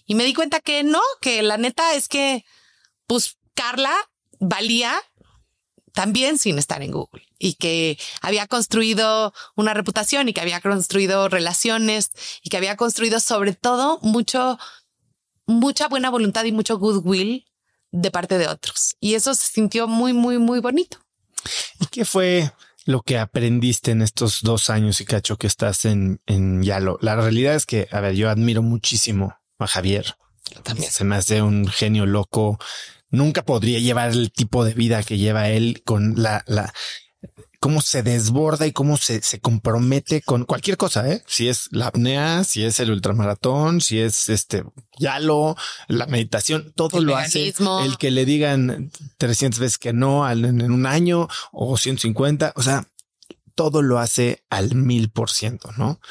[0.06, 2.46] Y me di cuenta que no, que la neta es que,
[3.08, 3.96] pues, Carla
[4.40, 4.94] valía
[5.94, 11.28] también sin estar en Google y que había construido una reputación y que había construido
[11.28, 14.58] relaciones y que había construido sobre todo mucho,
[15.46, 17.46] mucha buena voluntad y mucho goodwill
[17.92, 18.96] de parte de otros.
[19.02, 21.00] Y eso se sintió muy, muy, muy bonito.
[21.82, 22.50] ¿Y qué fue
[22.86, 26.98] lo que aprendiste en estos dos años y cacho que estás en, en Yalo?
[27.02, 30.16] La realidad es que, a ver, yo admiro muchísimo a Javier.
[30.64, 32.58] También se me hace un genio loco.
[33.10, 36.74] Nunca podría llevar el tipo de vida que lleva él con la, la,
[37.64, 41.24] cómo se desborda y cómo se, se compromete con cualquier cosa, ¿eh?
[41.28, 44.66] Si es la apnea, si es el ultramaratón, si es este
[45.00, 45.56] yalo,
[45.88, 47.54] la meditación, todo lo hace.
[47.86, 52.86] El que le digan 300 veces que no en, un año o 150, o sea,
[53.56, 56.02] todo lo hace al mil por ciento, ¿no?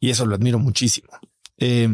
[0.00, 1.10] Y eso lo admiro muchísimo.
[1.58, 1.88] Eh,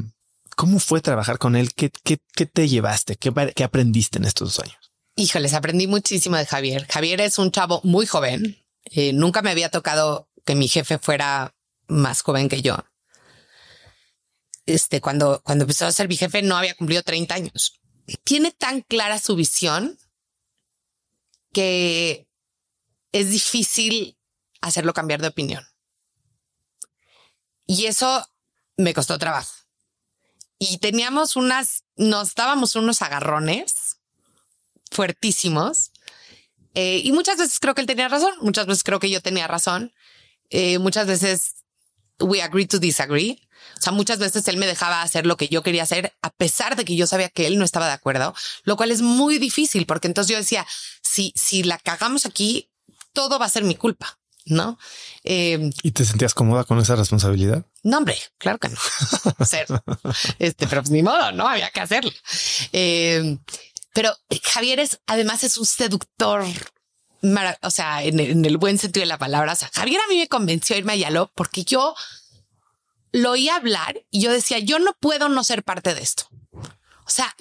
[0.56, 1.74] ¿Cómo fue trabajar con él?
[1.74, 3.16] ¿Qué, qué, qué te llevaste?
[3.16, 4.78] ¿Qué, ¿Qué aprendiste en estos dos años?
[5.16, 6.86] Híjoles, aprendí muchísimo de Javier.
[6.88, 8.61] Javier es un chavo muy joven,
[8.94, 11.54] eh, nunca me había tocado que mi jefe fuera
[11.88, 12.76] más joven que yo.
[14.66, 17.80] Este, cuando, cuando empezó a ser mi jefe, no había cumplido 30 años.
[18.24, 19.98] Tiene tan clara su visión
[21.52, 22.28] que
[23.12, 24.18] es difícil
[24.60, 25.66] hacerlo cambiar de opinión.
[27.66, 28.26] Y eso
[28.76, 29.54] me costó trabajo.
[30.58, 33.98] Y teníamos unas, nos dábamos unos agarrones
[34.90, 35.91] fuertísimos
[36.74, 39.46] eh, y muchas veces creo que él tenía razón, muchas veces creo que yo tenía
[39.46, 39.92] razón,
[40.50, 41.54] eh, muchas veces
[42.20, 43.38] we agree to disagree.
[43.78, 46.76] O sea, muchas veces él me dejaba hacer lo que yo quería hacer, a pesar
[46.76, 49.86] de que yo sabía que él no estaba de acuerdo, lo cual es muy difícil,
[49.86, 50.66] porque entonces yo decía,
[51.02, 52.70] si, si la cagamos aquí,
[53.12, 54.18] todo va a ser mi culpa.
[54.46, 54.78] ¿no?
[55.24, 57.64] Eh, ¿Y te sentías cómoda con esa responsabilidad?
[57.82, 58.76] No, hombre, claro que no.
[60.38, 62.10] Este, pero pues ni modo, no había que hacerlo.
[62.72, 63.38] Eh,
[63.92, 66.44] pero Javier es, además es un seductor,
[67.62, 69.52] o sea, en el, buen sentido de la palabra.
[69.52, 71.94] O sea, Javier a mí me convenció a irme a Yalo porque yo
[73.12, 76.24] lo oía hablar y yo decía, yo no puedo no ser parte de esto.
[76.52, 77.34] O sea,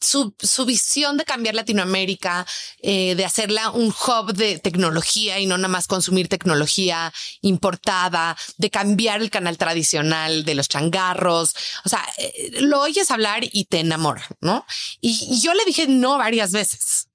[0.00, 2.46] su, su, visión de cambiar Latinoamérica,
[2.80, 8.70] eh, de hacerla un hub de tecnología y no nada más consumir tecnología importada, de
[8.70, 11.54] cambiar el canal tradicional de los changarros.
[11.84, 14.64] O sea, eh, lo oyes hablar y te enamora, ¿no?
[15.00, 17.08] Y, yo le dije no varias veces,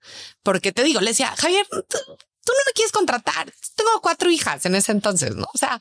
[0.44, 1.78] porque te digo, le decía, Javier, tú,
[2.08, 3.54] no me quieres contratar.
[3.76, 5.48] Tengo cuatro hijas en ese entonces, ¿no?
[5.54, 5.80] O sea,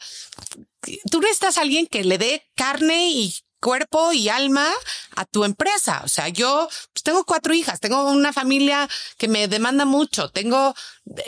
[1.10, 4.68] tú necesitas a alguien que le dé carne y cuerpo y alma
[5.16, 6.02] a tu empresa.
[6.04, 8.86] O sea, yo pues, tengo cuatro hijas, tengo una familia
[9.16, 10.74] que me demanda mucho, tengo,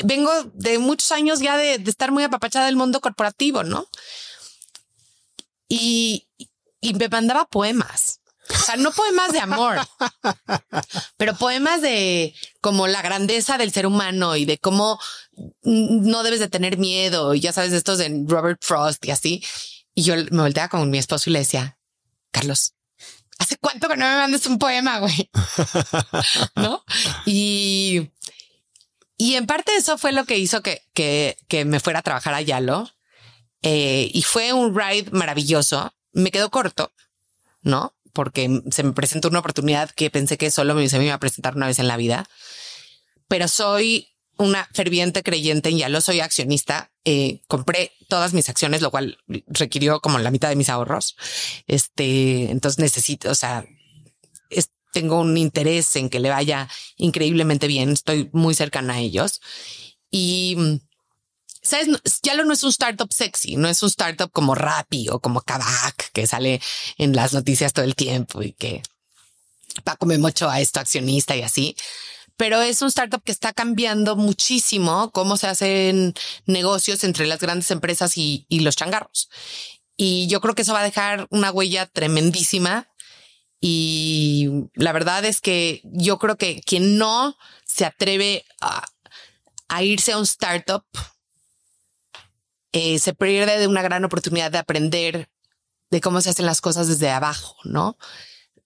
[0.04, 3.88] vengo de muchos años ya de, estar muy apapachada del mundo corporativo, ¿no?
[5.68, 6.26] Y,
[6.82, 8.20] me mandaba poemas.
[8.50, 9.78] O sea, no poemas de amor,
[11.16, 15.00] pero poemas de como la grandeza del ser humano y de cómo
[15.62, 17.32] no debes de tener miedo.
[17.32, 19.42] Y ya sabes, estos de Robert Frost y así.
[19.94, 21.73] Y yo me volteaba con mi esposo y le decía,
[22.34, 22.74] Carlos,
[23.38, 25.30] ¿hace cuánto que no me mandes un poema, güey?
[26.56, 26.84] ¿No?
[27.26, 28.10] Y,
[29.16, 32.34] y en parte eso fue lo que hizo que, que, que me fuera a trabajar
[32.34, 32.90] a Yalo.
[33.62, 35.94] Eh, y fue un ride maravilloso.
[36.12, 36.92] Me quedó corto,
[37.62, 37.94] ¿no?
[38.12, 41.20] Porque se me presentó una oportunidad que pensé que solo me, se me iba a
[41.20, 42.28] presentar una vez en la vida.
[43.28, 46.90] Pero soy una ferviente creyente en Yalo, soy accionista.
[47.04, 51.16] Eh, compré todas mis acciones, lo cual requirió como la mitad de mis ahorros.
[51.66, 53.66] Este, entonces necesito, o sea,
[54.94, 57.90] tengo un interés en que le vaya increíblemente bien.
[57.90, 59.42] Estoy muy cercana a ellos
[60.10, 60.80] y
[61.62, 61.88] sabes,
[62.22, 66.12] Yalo no es un startup sexy, no es un startup como Rappi o como Kavak
[66.12, 66.62] que sale
[66.96, 68.82] en las noticias todo el tiempo y que
[69.98, 71.76] comer mucho a esto accionista y así
[72.36, 76.14] pero es un startup que está cambiando muchísimo cómo se hacen
[76.46, 79.30] negocios entre las grandes empresas y, los changarros.
[79.96, 82.88] Y yo creo que eso va a dejar una huella tremendísima.
[83.60, 88.84] Y la verdad es que yo creo que quien no se atreve a,
[89.82, 90.84] irse a un startup
[92.72, 95.28] eh, se pierde de una gran oportunidad de aprender
[95.90, 97.96] de cómo se hacen las cosas desde abajo, ¿no?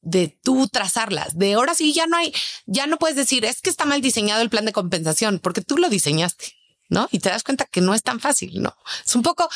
[0.01, 1.37] De tú trazarlas.
[1.37, 2.33] De ahora sí ya no hay,
[2.67, 5.77] ya no puedes decir es que está mal diseñado el plan de compensación porque tú
[5.77, 6.55] lo diseñaste,
[6.89, 7.09] ¿no?
[7.11, 8.77] Y te das cuenta que no es tan fácil, ¿no?
[9.05, 9.49] Es un poco,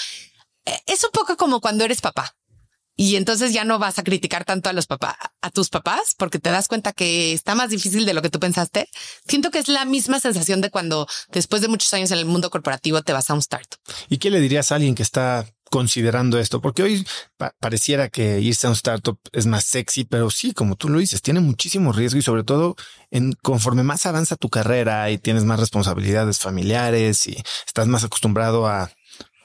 [0.65, 2.37] eh, es un poco como cuando eres papá.
[2.95, 6.39] Y entonces ya no vas a criticar tanto a los papás, a tus papás, porque
[6.39, 8.89] te das cuenta que está más difícil de lo que tú pensaste.
[9.27, 12.51] Siento que es la misma sensación de cuando después de muchos años en el mundo
[12.51, 13.81] corporativo te vas a un startup.
[14.11, 16.61] ¿Y qué le dirías a alguien que está considerando esto?
[16.61, 17.07] Porque hoy
[17.59, 21.23] pareciera que irse a un startup es más sexy, pero sí, como tú lo dices,
[21.23, 22.77] tiene muchísimo riesgo y sobre todo
[23.11, 28.69] en conforme más avanza tu carrera y tienes más responsabilidades familiares y estás más acostumbrado
[28.69, 28.91] a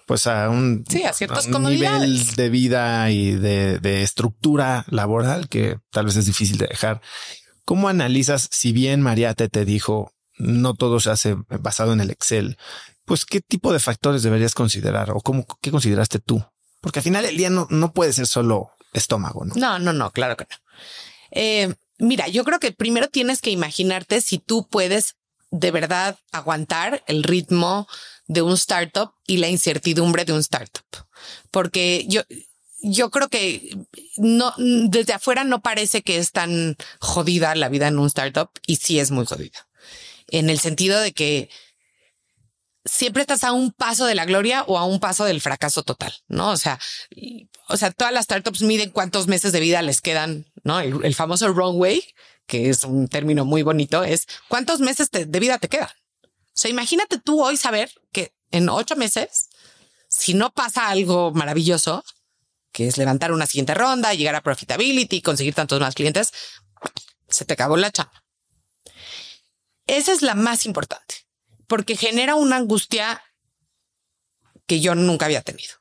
[0.05, 5.77] pues a un, sí, a ciertos nivel de vida y de, de estructura laboral que
[5.91, 7.01] tal vez es difícil de dejar.
[7.63, 12.57] ¿Cómo analizas si bien Mariate te dijo no todo se hace basado en el Excel?
[13.07, 16.43] Pues qué tipo de factores deberías considerar o cómo, qué consideraste tú?
[16.81, 19.55] Porque al final el día no, no puede ser solo estómago, ¿no?
[19.55, 20.57] No, no, no, claro que no.
[21.31, 25.15] Eh, mira, yo creo que primero tienes que imaginarte si tú puedes
[25.51, 27.87] de verdad aguantar el ritmo
[28.27, 30.83] de un startup y la incertidumbre de un startup.
[31.49, 32.23] Porque yo,
[32.81, 33.77] yo creo que
[34.17, 38.75] no, desde afuera no parece que es tan jodida la vida en un startup y
[38.75, 39.65] sí es muy jodida.
[40.27, 41.49] En el sentido de que
[42.87, 46.13] siempre estás a un paso de la gloria o a un paso del fracaso total,
[46.27, 46.51] ¿no?
[46.51, 46.79] O sea,
[47.67, 50.79] o sea, todas las startups miden cuántos meses de vida les quedan, ¿no?
[50.79, 52.03] El, famoso wrong way,
[52.45, 55.89] que es un término muy bonito, es cuántos meses de vida te quedan.
[55.89, 59.49] O sea, imagínate tú hoy saber que en ocho meses,
[60.09, 62.03] si no pasa algo maravilloso,
[62.71, 66.31] que es levantar una siguiente ronda, llegar a profitability, conseguir tantos más clientes,
[67.29, 68.23] se te acabó la chamba.
[69.85, 71.26] Esa es la más importante
[71.67, 73.21] porque genera una angustia
[74.65, 75.75] que yo nunca había tenido.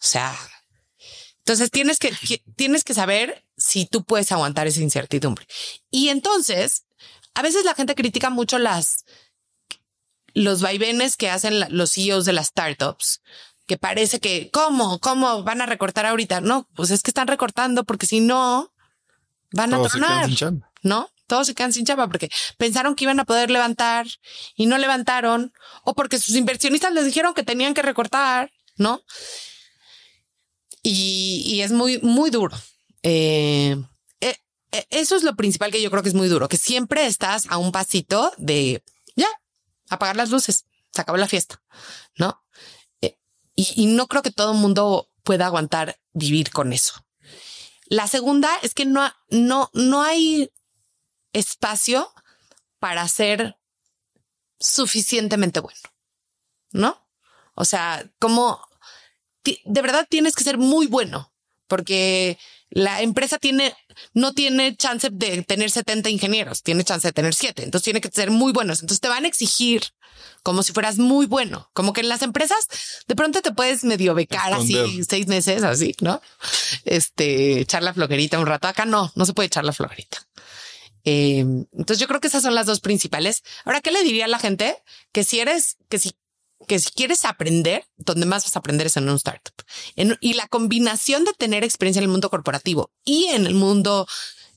[0.00, 0.36] O sea,
[1.38, 2.12] entonces tienes que,
[2.56, 5.46] tienes que saber si tú puedes aguantar esa incertidumbre.
[5.90, 6.84] Y entonces,
[7.34, 9.04] a veces la gente critica mucho las,
[10.34, 13.22] los vaivenes que hacen los CEOs de las startups,
[13.66, 14.98] que parece que, ¿cómo?
[14.98, 16.40] ¿Cómo van a recortar ahorita?
[16.40, 18.72] No, pues es que están recortando porque si no,
[19.52, 20.30] van a tronar,
[20.82, 21.10] ¿no?
[21.28, 24.06] Todos se quedan sin chamba porque pensaron que iban a poder levantar
[24.56, 25.52] y no levantaron
[25.84, 29.02] o porque sus inversionistas les dijeron que tenían que recortar, ¿no?
[30.82, 32.56] Y, es muy, muy duro.
[33.02, 33.76] Eh,
[34.20, 34.36] eh,
[34.72, 37.46] eh, eso es lo principal que yo creo que es muy duro, que siempre estás
[37.50, 38.82] a un pasito de
[39.14, 39.28] ya
[39.90, 41.62] apagar las luces, se acabó la fiesta,
[42.16, 42.42] ¿no?
[43.00, 47.04] y, y no creo que todo el mundo pueda aguantar vivir con eso.
[47.86, 50.50] La segunda es que no, no, no hay
[51.32, 52.12] espacio
[52.78, 53.56] para ser
[54.58, 55.80] suficientemente bueno,
[56.72, 57.06] ¿no?
[57.54, 58.60] O sea, como
[59.44, 61.32] de verdad tienes que ser muy bueno
[61.66, 62.38] porque
[62.70, 63.74] la empresa tiene,
[64.14, 67.62] no tiene chance de tener 70 ingenieros, tiene chance de tener 7.
[67.62, 68.80] Entonces tiene que ser muy buenos.
[68.80, 69.82] Entonces te van a exigir
[70.42, 71.70] como si fueras muy bueno.
[71.72, 72.68] Como que en las empresas
[73.06, 76.20] de pronto te puedes medio becar así seis meses, así, ¿no?
[76.84, 78.68] Este, echar la flojerita un rato.
[78.68, 80.27] Acá no, no se puede echar la flojerita.
[81.10, 83.42] Eh, entonces yo creo que esas son las dos principales.
[83.64, 84.76] Ahora, ¿qué le diría a la gente?
[85.10, 86.12] Que si eres, que si
[86.66, 89.54] que si quieres aprender, donde más vas a aprender es en un startup.
[90.20, 94.06] y la combinación de tener experiencia en el mundo corporativo y en el mundo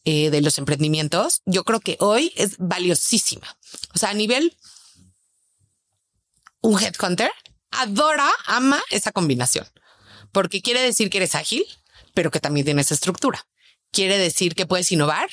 [0.03, 3.55] eh, de los emprendimientos, yo creo que hoy es valiosísima.
[3.93, 4.57] O sea, a nivel
[6.59, 7.31] un headhunter
[7.69, 9.67] adora, ama esa combinación,
[10.33, 11.63] porque quiere decir que eres ágil,
[12.13, 13.47] pero que también tienes estructura.
[13.91, 15.29] Quiere decir que puedes innovar,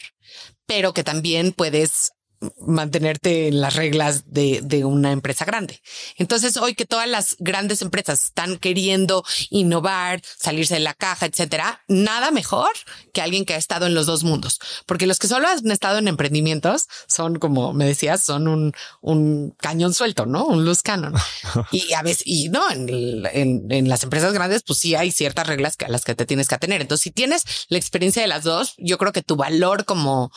[0.68, 2.12] pero que también puedes
[2.60, 5.82] mantenerte en las reglas de, de, una empresa grande.
[6.16, 11.82] Entonces, hoy que todas las grandes empresas están queriendo innovar, salirse de la caja, etcétera,
[11.88, 12.70] nada mejor
[13.12, 14.60] que alguien que ha estado en los dos mundos.
[14.86, 19.50] Porque los que solo han estado en emprendimientos son, como me decías, son un, un
[19.58, 20.44] cañón suelto, ¿no?
[20.46, 21.14] Un luz canon.
[21.72, 25.46] y a veces, y no, en, en, en, las empresas grandes, pues sí hay ciertas
[25.46, 26.82] reglas que a las que te tienes que atener.
[26.82, 30.30] Entonces, si tienes la experiencia de las dos, yo creo que tu valor como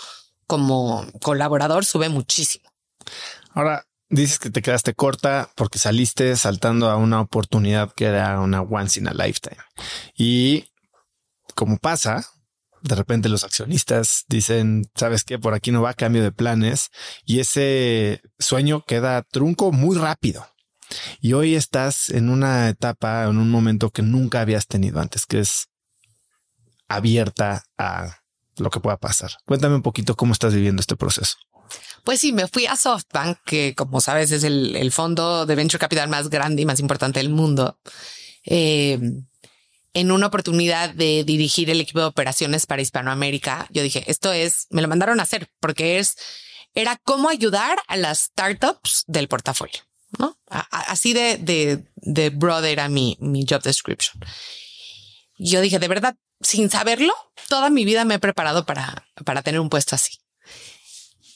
[0.51, 2.69] como colaborador sube muchísimo.
[3.51, 8.61] Ahora, dices que te quedaste corta porque saliste saltando a una oportunidad que era una
[8.61, 9.63] once in a lifetime.
[10.13, 10.65] Y
[11.55, 12.27] como pasa,
[12.81, 16.89] de repente los accionistas dicen, sabes qué, por aquí no va cambio de planes
[17.23, 20.45] y ese sueño queda trunco muy rápido.
[21.21, 25.39] Y hoy estás en una etapa, en un momento que nunca habías tenido antes, que
[25.39, 25.69] es
[26.89, 28.20] abierta a
[28.57, 29.31] lo que pueda pasar.
[29.45, 31.37] Cuéntame un poquito cómo estás viviendo este proceso.
[32.03, 36.09] Pues sí, me fui a SoftBank, que como sabes es el, fondo de venture capital
[36.09, 37.79] más grande y más importante del mundo,
[38.45, 38.99] eh,
[39.93, 43.67] en una oportunidad de dirigir el equipo de operaciones para Hispanoamérica.
[43.71, 46.15] Yo dije, esto es, me lo mandaron a hacer porque es,
[46.73, 49.81] era cómo ayudar a las startups del portafolio,
[50.17, 50.37] ¿no?
[50.49, 54.21] así de, de, de broad era mi, mi job description.
[55.37, 57.13] Yo dije, de verdad, sin saberlo,
[57.49, 60.19] toda mi vida me he preparado para, para tener un puesto así.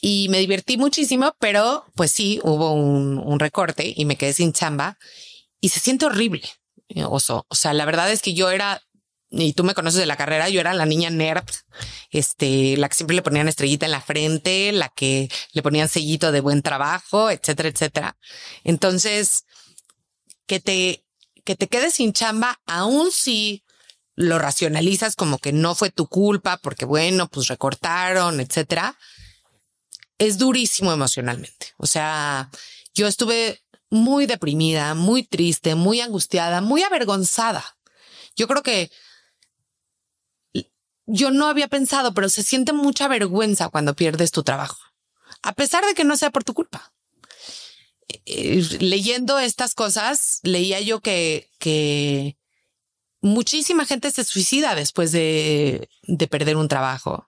[0.01, 4.99] Y me divertí muchísimo, pero pues sí, hubo un, recorte y me quedé sin chamba
[5.60, 6.43] y se siente horrible.
[7.10, 7.45] Oso.
[7.49, 8.84] O sea, la verdad es que yo era,
[9.32, 11.45] y tú me conoces de la carrera, yo era la niña nerd,
[12.12, 16.32] este, la que siempre le ponían estrellita en la frente, la que le ponían sellito
[16.32, 18.18] de buen trabajo, etcétera, etcétera.
[18.64, 19.45] Entonces,
[20.45, 21.03] que te,
[21.43, 23.64] que te quedes sin chamba, aún si
[24.16, 28.97] lo racionalizas como que no fue tu culpa porque bueno, pues recortaron, etcétera,
[30.18, 31.74] es durísimo emocionalmente.
[31.78, 32.49] O sea,
[32.93, 37.78] yo estuve muy deprimida, muy triste, muy angustiada, muy avergonzada.
[38.36, 38.91] Yo creo que
[41.05, 44.80] yo no había pensado, pero se siente mucha vergüenza cuando pierdes tu trabajo,
[45.43, 46.93] a pesar de que no sea por tu culpa.
[48.26, 52.38] Eh, leyendo estas cosas, leía yo que, que
[53.26, 55.90] muchísima gente se suicida después de,
[56.30, 57.28] perder un trabajo.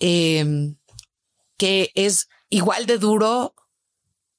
[0.00, 0.76] Em,
[1.56, 3.54] que es igual de duro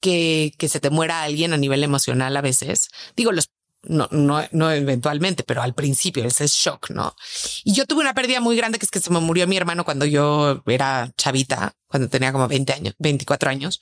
[0.01, 2.89] que, que se te muera alguien a nivel emocional a veces.
[3.15, 3.49] Digo, los
[3.83, 7.15] no, no, no eventualmente, pero al principio ese es shock, ¿no?
[7.63, 9.83] Y yo tuve una pérdida muy grande que es que se me murió mi hermano
[9.85, 13.81] cuando yo era chavita, cuando tenía como 20 años, 24 años.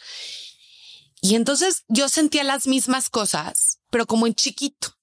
[1.21, 4.97] Y entonces yo sentía las mismas cosas, pero como en chiquito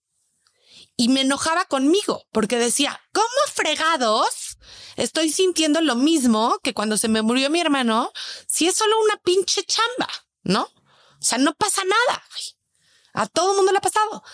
[0.98, 4.58] y me enojaba conmigo porque decía, ¿cómo fregados
[4.96, 8.12] estoy sintiendo lo mismo que cuando se me murió mi hermano
[8.48, 10.62] si es solo una pinche chamba, ¿no?
[10.64, 12.22] O sea, no pasa nada.
[13.14, 14.24] A todo el mundo le ha pasado.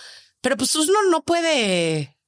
[0.41, 2.19] Pero pues uno no puede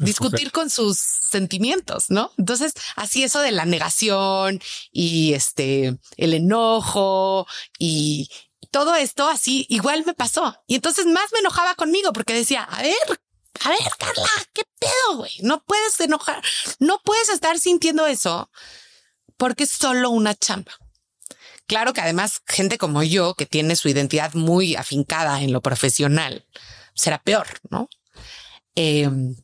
[0.00, 2.32] discutir con sus sentimientos, ¿no?
[2.36, 4.60] Entonces, así eso de la negación
[4.92, 7.46] y este, el enojo
[7.78, 8.28] y
[8.70, 10.54] todo esto así igual me pasó.
[10.66, 13.20] Y entonces más me enojaba conmigo porque decía, a ver,
[13.64, 15.32] a ver, Carla, ¿qué pedo, güey?
[15.42, 16.42] No puedes enojar,
[16.78, 18.50] no puedes estar sintiendo eso
[19.36, 20.72] porque es solo una chamba.
[21.66, 26.46] Claro que además gente como yo, que tiene su identidad muy afincada en lo profesional,
[26.94, 27.88] será peor, ¿no?
[28.74, 29.36] Em,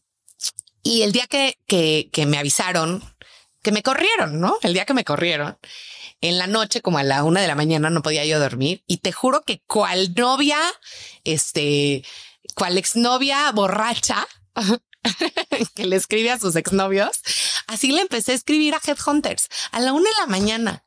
[0.82, 3.02] y el día que, que, que me avisaron,
[3.62, 4.58] que me corrieron, ¿no?
[4.62, 5.58] El día que me corrieron,
[6.22, 8.84] en la noche, como a la una de la mañana, no podía yo dormir.
[8.86, 10.58] Y te juro que cual novia,
[11.24, 12.04] este,
[12.54, 14.26] cual exnovia borracha,
[15.74, 17.20] que le escribe a sus exnovios,
[17.66, 20.84] así le empecé a escribir a Headhunters a la una de la mañana.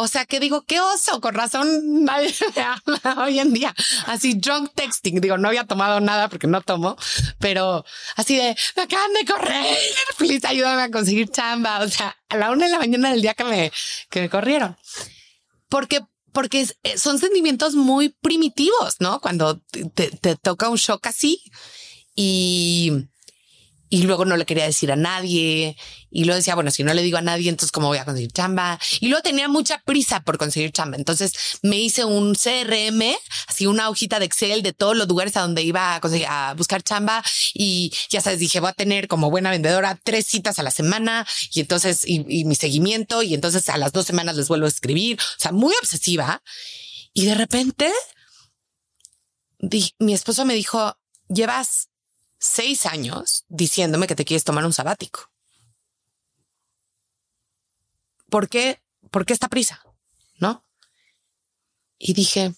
[0.00, 3.74] O sea, que digo, qué oso, con razón nadie me habla hoy en día.
[4.06, 6.96] Así drunk texting, digo, no había tomado nada porque no tomo,
[7.40, 7.84] pero
[8.14, 9.76] así de, me acaban de correr,
[10.16, 11.80] please ayúdame a conseguir chamba.
[11.80, 13.72] O sea, a la una de la mañana del día que me,
[14.08, 14.76] que me corrieron.
[15.68, 16.00] Porque
[16.32, 16.66] porque
[16.96, 19.20] son sentimientos muy primitivos, ¿no?
[19.20, 19.60] Cuando
[19.94, 21.42] te, te, toca un shock así
[22.14, 22.92] y,
[23.90, 25.76] y luego no le quería decir a nadie
[26.10, 28.32] y luego decía, bueno, si no le digo a nadie, entonces cómo voy a conseguir
[28.32, 28.78] chamba.
[29.00, 30.96] Y luego tenía mucha prisa por conseguir chamba.
[30.96, 31.32] Entonces
[31.62, 33.14] me hice un CRM,
[33.46, 36.54] así una hojita de Excel de todos los lugares a donde iba a, conseguir, a
[36.54, 37.22] buscar chamba
[37.54, 41.26] y ya sabes, dije, voy a tener como buena vendedora tres citas a la semana
[41.52, 45.18] y entonces y, mi seguimiento y entonces a las dos semanas les vuelvo a escribir.
[45.20, 46.42] O sea, muy obsesiva.
[47.12, 47.92] Y de repente
[49.98, 50.96] mi esposo me dijo,
[51.28, 51.88] llevas
[52.38, 55.30] seis años diciéndome que te quieres tomar un sabático.
[58.30, 58.80] ¿Por qué?
[59.10, 59.82] ¿Por qué esta prisa?
[60.38, 60.64] ¿No?
[61.98, 62.54] Y dije,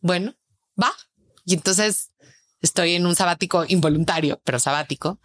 [0.00, 0.34] bueno,
[0.80, 0.92] va.
[1.44, 2.10] Y entonces
[2.60, 5.20] estoy en un sabático involuntario, pero sabático.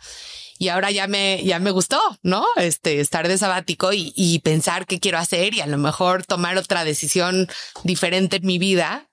[0.57, 2.45] Y ahora ya me, ya me gustó, ¿no?
[2.55, 6.57] Este, estar de sabático y, y pensar qué quiero hacer y a lo mejor tomar
[6.57, 7.47] otra decisión
[7.83, 9.07] diferente en mi vida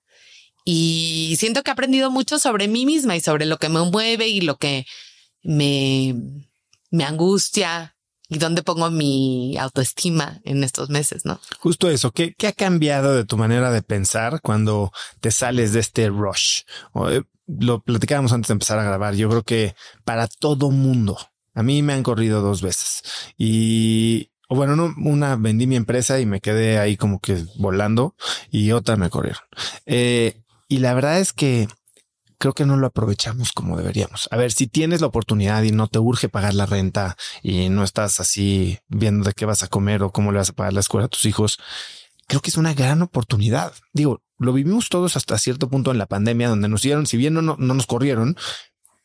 [0.64, 4.28] y siento que he aprendido mucho sobre mí misma y sobre lo que me mueve
[4.28, 4.86] y lo que
[5.42, 6.14] me,
[6.90, 7.94] me angustia
[8.28, 11.40] y dónde pongo mi autoestima en estos meses, ¿no?
[11.58, 15.80] Justo eso, ¿qué, qué ha cambiado de tu manera de pensar cuando te sales de
[15.80, 16.62] este rush?
[17.10, 19.14] Eh, lo platicábamos antes de empezar a grabar.
[19.14, 21.18] Yo creo que para todo mundo,
[21.52, 23.02] a mí me han corrido dos veces
[23.36, 28.14] y bueno, no, una vendí mi empresa y me quedé ahí como que volando
[28.50, 29.42] y otra me corrieron.
[29.86, 31.68] Eh, y la verdad es que
[32.38, 34.28] creo que no lo aprovechamos como deberíamos.
[34.30, 37.84] A ver, si tienes la oportunidad y no te urge pagar la renta y no
[37.84, 40.80] estás así viendo de qué vas a comer o cómo le vas a pagar la
[40.80, 41.58] escuela a tus hijos,
[42.26, 43.72] creo que es una gran oportunidad.
[43.92, 47.34] Digo, lo vivimos todos hasta cierto punto en la pandemia donde nos hicieron, si bien
[47.34, 48.36] no, no, nos corrieron,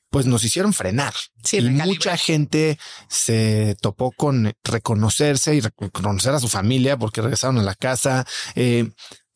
[0.10, 1.14] pues nos hicieron frenar.
[1.51, 7.64] y mucha gente se topó con reconocerse y reconocer a su familia porque regresaron a
[7.64, 8.26] la casa.
[8.55, 8.89] Eh,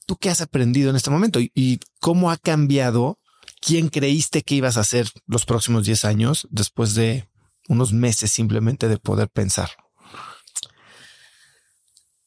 [0.05, 3.19] ¿Tú qué has aprendido en este momento y, cómo ha cambiado?
[3.61, 7.29] ¿Quién creíste que ibas a ser los próximos 10 años después de
[7.69, 9.71] unos meses simplemente de poder pensar?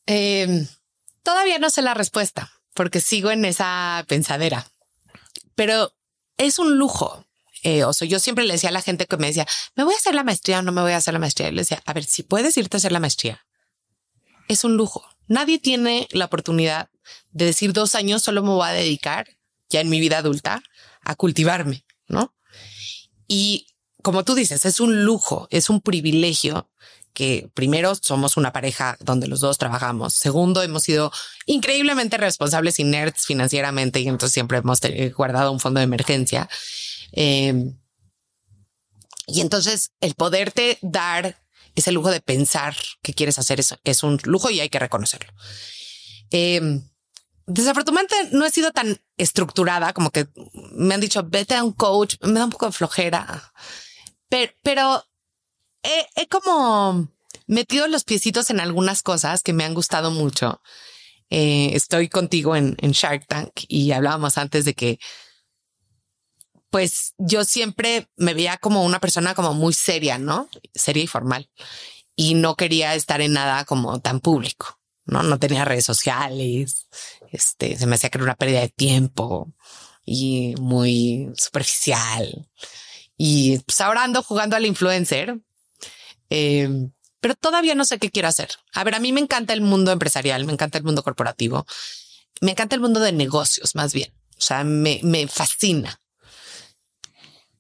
[0.06, 0.66] Em,
[1.22, 4.66] todavía no sé la respuesta porque sigo en esa pensadera,
[5.54, 5.92] pero
[6.38, 7.24] es un lujo.
[7.62, 9.96] Eh, o yo siempre le decía a la gente que me decía, ¿me voy a
[9.96, 11.48] hacer la maestría o no me voy a hacer la maestría?
[11.48, 13.44] Y le decía, a ver, si puedes irte a hacer la maestría,
[14.48, 15.04] es un lujo.
[15.26, 16.90] Nadie tiene la oportunidad
[17.30, 19.26] de decir dos años solo me voy a dedicar
[19.68, 20.62] ya en mi vida adulta
[21.02, 22.34] a cultivarme, ¿no?
[23.28, 23.66] Y
[24.02, 26.70] como tú dices, es un lujo, es un privilegio
[27.12, 30.12] que primero somos una pareja donde los dos trabajamos.
[30.12, 31.10] Segundo, hemos sido
[31.46, 34.80] increíblemente responsables y nerds financieramente y entonces siempre hemos
[35.16, 36.48] guardado un fondo de emergencia.
[37.12, 37.78] Em,
[39.26, 41.42] y entonces el poderte dar
[41.74, 45.32] ese lujo de pensar que quieres hacer es, es un lujo y hay que reconocerlo.
[46.30, 46.82] Eh,
[47.46, 50.26] desafortunadamente no he sido tan estructurada como que
[50.72, 53.52] me han dicho vete a un coach, me da un poco de flojera,
[54.62, 55.04] pero,
[55.82, 57.08] he, como
[57.46, 60.60] metido los piecitos en algunas cosas que me han gustado mucho.
[61.30, 64.98] Eh, estoy contigo en, en Shark Tank y hablábamos antes de que
[66.70, 70.48] pues yo siempre me veía como una persona como muy seria, ¿no?
[70.74, 71.48] Seria y formal.
[72.14, 75.22] Y no quería estar en nada como tan público, ¿no?
[75.22, 76.88] No tenía redes sociales,
[77.36, 79.52] este, se me hacía que era una pérdida de tiempo
[80.04, 82.48] y muy superficial.
[83.16, 85.38] Y pues ahora ando jugando al influencer,
[86.30, 88.50] em, pero todavía no sé qué quiero hacer.
[88.72, 91.66] A ver, a mí me encanta el mundo empresarial, me encanta el mundo corporativo,
[92.40, 94.12] me encanta el mundo de negocios más bien.
[94.38, 96.00] O sea, me, me fascina.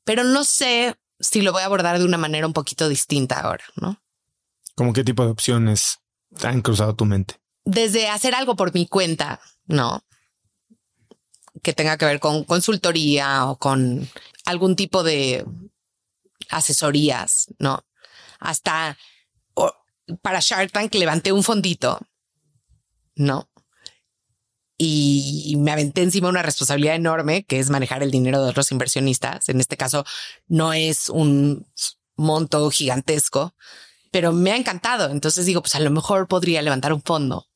[0.04, 3.64] Pero no sé si lo voy a abordar de una manera un poquito distinta ahora,
[3.76, 4.00] ¿no?
[4.74, 5.98] ¿Cómo qué tipo de opciones
[6.42, 7.40] han cruzado tu mente?
[7.64, 10.04] Desde hacer algo por mi cuenta, ¿no?
[11.62, 14.08] Que tenga que ver con consultoría o con
[14.44, 15.44] algún tipo de
[16.50, 17.84] asesorías, ¿no?
[18.38, 18.96] Hasta
[20.22, 21.98] para Shark Tank levanté un fondito,
[23.16, 23.50] ¿no?
[24.78, 29.48] Y me aventé encima una responsabilidad enorme que es manejar el dinero de otros inversionistas.
[29.48, 30.04] En este caso,
[30.48, 31.66] no es un
[32.14, 33.54] monto gigantesco,
[34.10, 35.10] pero me ha encantado.
[35.10, 37.46] Entonces digo, pues a lo mejor podría levantar un fondo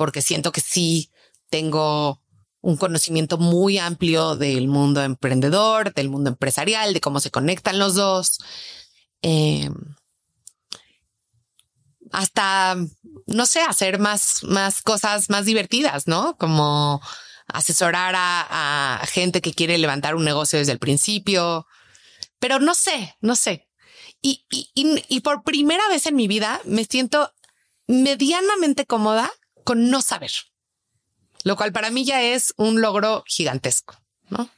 [0.00, 1.10] porque siento que sí
[1.50, 2.22] tengo
[2.62, 7.96] un conocimiento muy amplio del mundo emprendedor, del mundo empresarial, de cómo se conectan los
[7.96, 8.38] dos.
[9.20, 9.74] Em,
[12.12, 12.76] hasta,
[13.26, 16.38] no sé, hacer más, más cosas más divertidas, ¿no?
[16.38, 17.02] Como
[17.46, 21.66] asesorar a, gente que quiere levantar un negocio desde el principio.
[22.38, 23.68] Pero no sé, no sé.
[24.22, 24.70] Y, y,
[25.10, 27.34] y por primera vez en mi vida me siento
[27.86, 29.30] medianamente cómoda
[29.64, 30.30] con no saber
[31.44, 33.96] lo cual para mí ya es un logro gigantesco,
[34.28, 34.48] ¿no?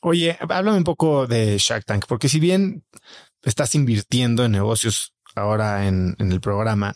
[0.00, 2.84] Oye, háblame un poco de Shark Tank, porque si bien
[3.42, 6.94] estás invirtiendo en negocios ahora en, el programa,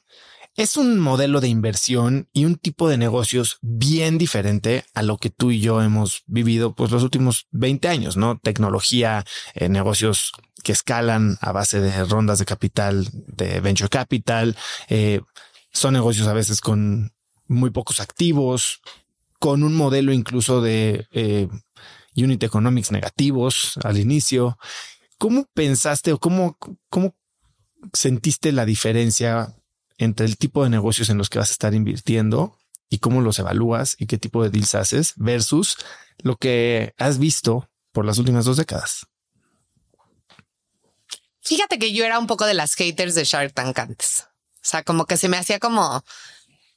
[0.56, 5.30] es un modelo de inversión y un tipo de negocios bien diferente a lo que
[5.30, 8.38] tú y yo hemos vivido pues los últimos 20 años, ¿no?
[8.38, 9.24] Tecnología,
[9.55, 10.32] eh, negocios
[10.64, 14.56] que escalan a base de rondas de capital, de venture capital,
[14.88, 15.20] eh,
[15.72, 17.12] son negocios a veces con
[17.48, 18.81] muy pocos activos,
[19.39, 21.48] con un modelo incluso de eh,
[22.16, 24.59] unit economics negativos al inicio.
[25.18, 26.59] ¿Cómo pensaste o cómo,
[26.89, 27.14] cómo
[27.93, 29.55] sentiste la diferencia
[29.98, 32.59] entre el tipo de negocios en los que vas a estar invirtiendo
[32.89, 35.78] y cómo los evalúas y qué tipo de deals haces versus
[36.18, 39.06] lo que has visto por las últimas dos décadas?
[41.40, 44.27] Fíjate que yo era un poco de las haters de Shark Tank antes.
[44.56, 46.05] O sea, como que se me hacía como,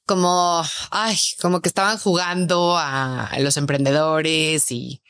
[0.09, 5.03] como, ay, como que estaban jugando a, los emprendedores y,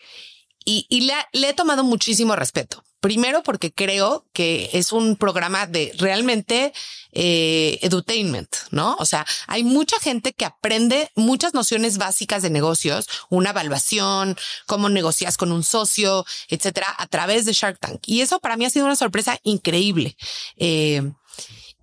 [0.66, 2.84] y, le, he tomado muchísimo respeto.
[3.00, 6.74] Primero porque creo que es un programa de realmente
[7.14, 8.98] eh, edutainment, ¿no?
[9.00, 14.90] O sea, hay mucha gente que aprende muchas nociones básicas de negocios, una evaluación, cómo
[14.90, 18.02] negocias con un socio, etcétera, a través de Shark Tank.
[18.06, 20.18] Y eso para mí ha sido una sorpresa increíble.
[20.58, 21.10] Eh,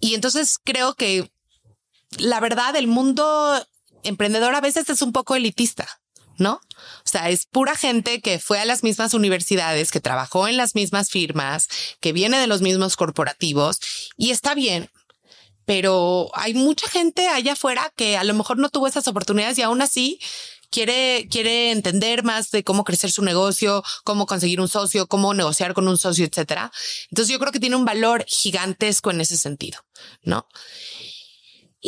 [0.00, 1.30] y entonces creo que
[2.18, 3.66] la verdad, el mundo
[4.02, 5.88] emprendedor a veces es un poco elitista,
[6.38, 6.54] ¿no?
[6.54, 10.74] O sea, es pura gente que fue a las mismas universidades, que trabajó en las
[10.74, 11.68] mismas firmas,
[12.00, 13.80] que viene de los mismos corporativos
[14.16, 14.90] y está bien.
[15.64, 19.62] Pero hay mucha gente allá afuera que a lo mejor no tuvo esas oportunidades y
[19.62, 20.20] aún así
[20.70, 25.74] quiere, quiere entender más de cómo crecer su negocio, cómo conseguir un socio, cómo negociar
[25.74, 26.70] con un socio, etcétera.
[27.10, 29.80] Entonces yo creo que tiene un valor gigantesco en ese sentido,
[30.22, 30.46] ¿no?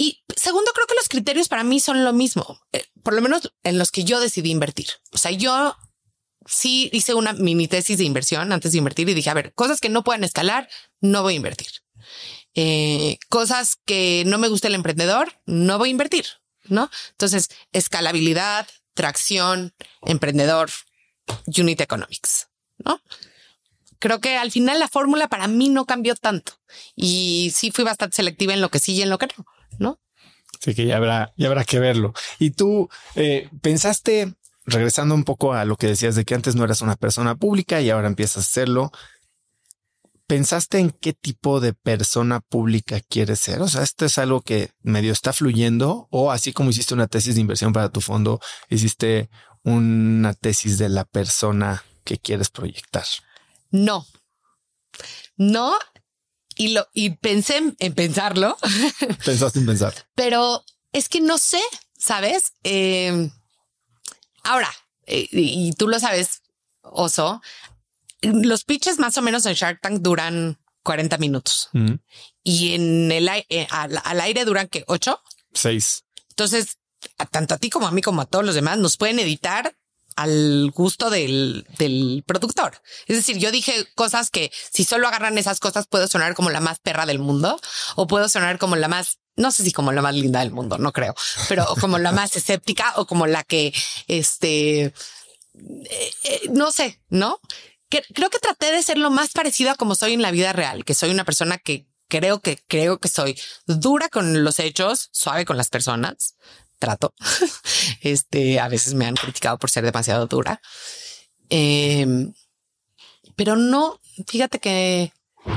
[0.00, 3.52] Y segundo, creo que los criterios para mí son lo mismo, eh, por lo menos
[3.64, 4.86] en los que yo decidí invertir.
[5.10, 5.76] O sea, yo
[6.46, 9.80] sí hice una mini tesis de inversión antes de invertir y dije, a ver, cosas
[9.80, 10.68] que no puedan escalar,
[11.00, 11.66] no voy a invertir.
[12.54, 16.26] Eh, cosas que no me gusta el emprendedor, no voy a invertir,
[16.68, 16.88] ¿no?
[17.10, 20.70] Entonces, escalabilidad, tracción, emprendedor,
[21.44, 22.46] unit economics,
[22.84, 23.02] ¿no?
[23.98, 26.52] Creo que al final la fórmula para mí no cambió tanto
[26.94, 29.44] y sí fui bastante selectiva en lo que sí y en lo que no.
[29.78, 30.00] ¿No?
[30.60, 32.12] Así que ya habrá, ya habrá que verlo.
[32.38, 34.34] Y tú eh, pensaste,
[34.64, 37.80] regresando un poco a lo que decías de que antes no eras una persona pública
[37.80, 38.92] y ahora empiezas a serlo.
[40.26, 43.62] ¿Pensaste en qué tipo de persona pública quieres ser?
[43.62, 47.36] O sea, esto es algo que medio está fluyendo o así como hiciste una tesis
[47.36, 48.38] de inversión para tu fondo,
[48.68, 49.30] hiciste
[49.62, 53.04] una tesis de la persona que quieres proyectar.
[53.70, 54.06] No,
[55.36, 55.74] no,
[56.58, 58.58] y lo y pensé en, pensarlo.
[59.24, 59.94] Pensaste en pensar.
[60.14, 61.60] Pero es que no sé,
[61.96, 62.52] ¿sabes?
[62.64, 63.30] Em,
[64.42, 64.70] ahora,
[65.06, 66.42] eh, y tú lo sabes,
[66.82, 67.40] Oso,
[68.20, 71.70] los pitches más o menos en Shark Tank duran 40 minutos
[72.42, 75.20] y en el eh, al, al, aire duran que ocho,
[75.52, 76.04] seis.
[76.30, 76.78] Entonces,
[77.30, 79.76] tanto a ti como a mí como a todos los demás nos pueden editar
[80.18, 82.82] al gusto del, del productor.
[83.06, 86.60] Es decir, yo dije cosas que si solo agarran esas cosas puedo sonar como la
[86.60, 87.60] más perra del mundo
[87.94, 90.78] o puedo sonar como la más no sé si como la más linda del mundo,
[90.78, 91.14] no creo,
[91.48, 93.72] pero como la más escéptica o como la que,
[94.08, 94.92] este, eh,
[96.24, 97.38] eh, no sé, ¿no?
[97.88, 100.52] Que, creo que traté de ser lo más parecido a como soy en la vida
[100.52, 105.08] real, que soy una persona que creo que creo que soy dura con los hechos,
[105.12, 106.34] suave con las personas,
[106.78, 107.14] trato.
[108.00, 110.60] Este, a veces me han criticado por ser demasiado dura.
[111.48, 112.32] Em,
[113.34, 115.12] pero no, fíjate que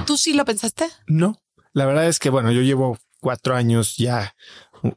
[0.07, 0.89] tú sí lo pensaste.
[1.07, 1.39] No,
[1.73, 4.35] la verdad es que, bueno, yo llevo cuatro años ya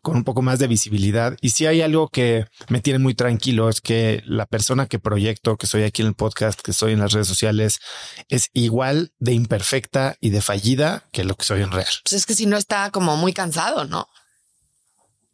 [0.03, 1.37] con un poco más de visibilidad.
[1.41, 5.57] Y si hay algo que me tiene muy tranquilo es que la persona que proyecto,
[5.57, 7.81] que soy aquí en el podcast, que soy en las redes sociales,
[8.29, 11.93] es igual de imperfecta y de fallida que lo que soy en real.
[12.03, 14.09] Pues es que si no está como muy cansado, ¿no?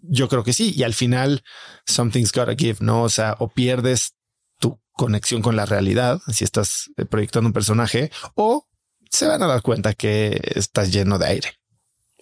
[0.03, 0.73] Yo creo que sí.
[0.77, 1.43] Y al final,
[1.87, 3.03] something's gotta give, ¿no?
[3.03, 4.15] O sea, o pierdes
[4.59, 8.67] tu conexión con la realidad si estás eh, proyectando un personaje o
[9.11, 11.55] se van a dar cuenta que estás lleno de aire.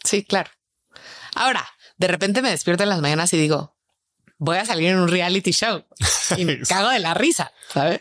[0.04, 0.50] Sí, claro.
[1.34, 3.76] Ahora, de repente me despierto en las mañanas y digo,
[4.38, 5.84] voy a salir en un reality show
[6.36, 8.00] y me cago de la risa, ¿sabes?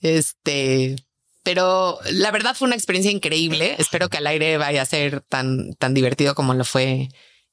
[0.00, 0.96] Este,
[1.42, 3.76] pero la verdad fue una experiencia increíble.
[3.78, 7.08] Espero que al aire vaya a ser tan, tan divertido como lo fue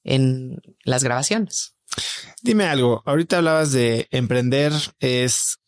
[0.05, 1.75] en las grabaciones.
[2.41, 5.59] Dime algo, ahorita hablabas de emprender es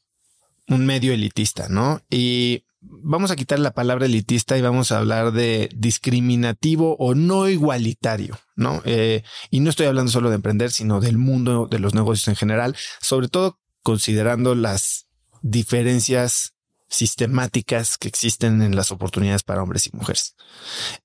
[0.67, 2.01] un medio elitista, ¿no?
[2.09, 7.49] Y vamos a quitar la palabra elitista y vamos a hablar de discriminativo o no
[7.49, 8.81] igualitario, ¿no?
[8.85, 12.35] Eh, y no estoy hablando solo de emprender, sino del mundo de los negocios en
[12.35, 15.07] general, sobre todo considerando las
[15.41, 16.53] diferencias
[16.89, 20.35] sistemáticas que existen en las oportunidades para hombres y mujeres.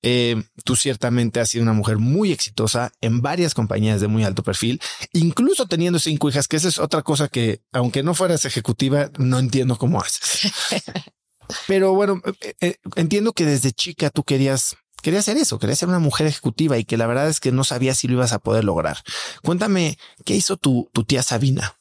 [0.01, 4.43] Eh, tú ciertamente has sido una mujer muy exitosa en varias compañías de muy alto
[4.43, 4.81] perfil,
[5.11, 9.39] incluso teniendo cinco hijas, que esa es otra cosa que, aunque no fueras ejecutiva, no
[9.39, 10.51] entiendo cómo haces.
[11.67, 15.89] Pero bueno, eh, eh, entiendo que desde chica tú querías querías hacer eso, querías ser
[15.89, 18.39] una mujer ejecutiva y que la verdad es que no sabías si lo ibas a
[18.39, 18.99] poder lograr.
[19.43, 21.75] Cuéntame, ¿qué hizo tu, tu tía Sabina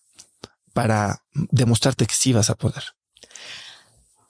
[0.73, 2.83] para demostrarte que sí ibas a poder?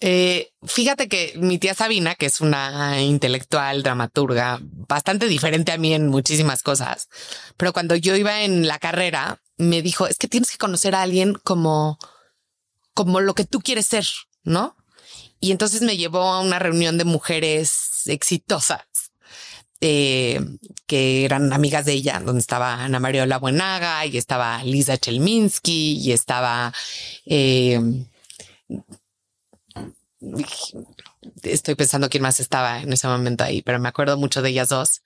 [0.05, 5.95] Eh, fíjate que mi tía Sabina, que es una intelectual, dramaturga, bastante diferente a mí
[5.95, 7.09] en muchísimas cosas,
[7.57, 11.03] pero cuando yo iba en la carrera, me dijo, es que tienes que conocer a
[11.03, 12.01] alguien como,
[12.95, 14.05] como lo que tú quieres ser,
[14.43, 14.77] ¿no?
[15.39, 18.83] Y entonces me llevó a una reunión de mujeres exitosas
[19.81, 20.41] eh,
[20.89, 26.11] que eran amigas de ella, donde estaba Ana María Buenaga y estaba Lisa Chelminsky y
[26.11, 26.73] estaba
[27.25, 27.81] eh,
[31.43, 34.69] estoy pensando quién más estaba en ese momento ahí, pero me acuerdo mucho de ellas
[34.69, 35.03] dos,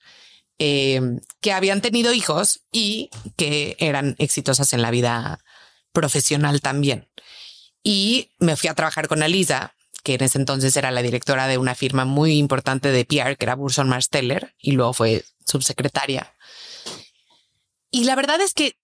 [0.59, 1.01] eh,
[1.41, 5.39] que habían tenido hijos y que eran exitosas en la vida
[5.91, 7.07] profesional también.
[7.83, 11.57] Y me fui a trabajar con Alisa, que en ese entonces era la directora de
[11.57, 16.33] una firma muy importante de PR, que era Burson Marsteller, y luego fue subsecretaria.
[17.91, 18.77] Y la verdad es que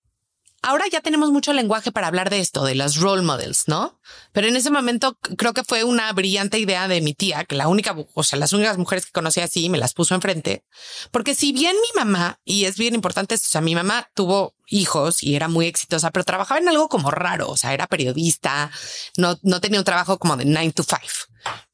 [0.64, 3.99] ahora ya tenemos mucho lenguaje para hablar de esto, de las role models, ¿no?
[4.31, 7.68] Pero en ese momento creo que fue una brillante idea de mi tía, que la
[7.68, 10.65] única, o sea, las únicas mujeres que conocí así me las puso enfrente.
[11.11, 15.22] Porque si bien mi mamá, y es bien importante, o sea, mi mamá tuvo hijos
[15.22, 18.72] y era muy exitosa, pero trabajaba en algo como raro, o sea, era periodista,
[19.18, 21.14] no, no tenía un trabajo como de nine to five,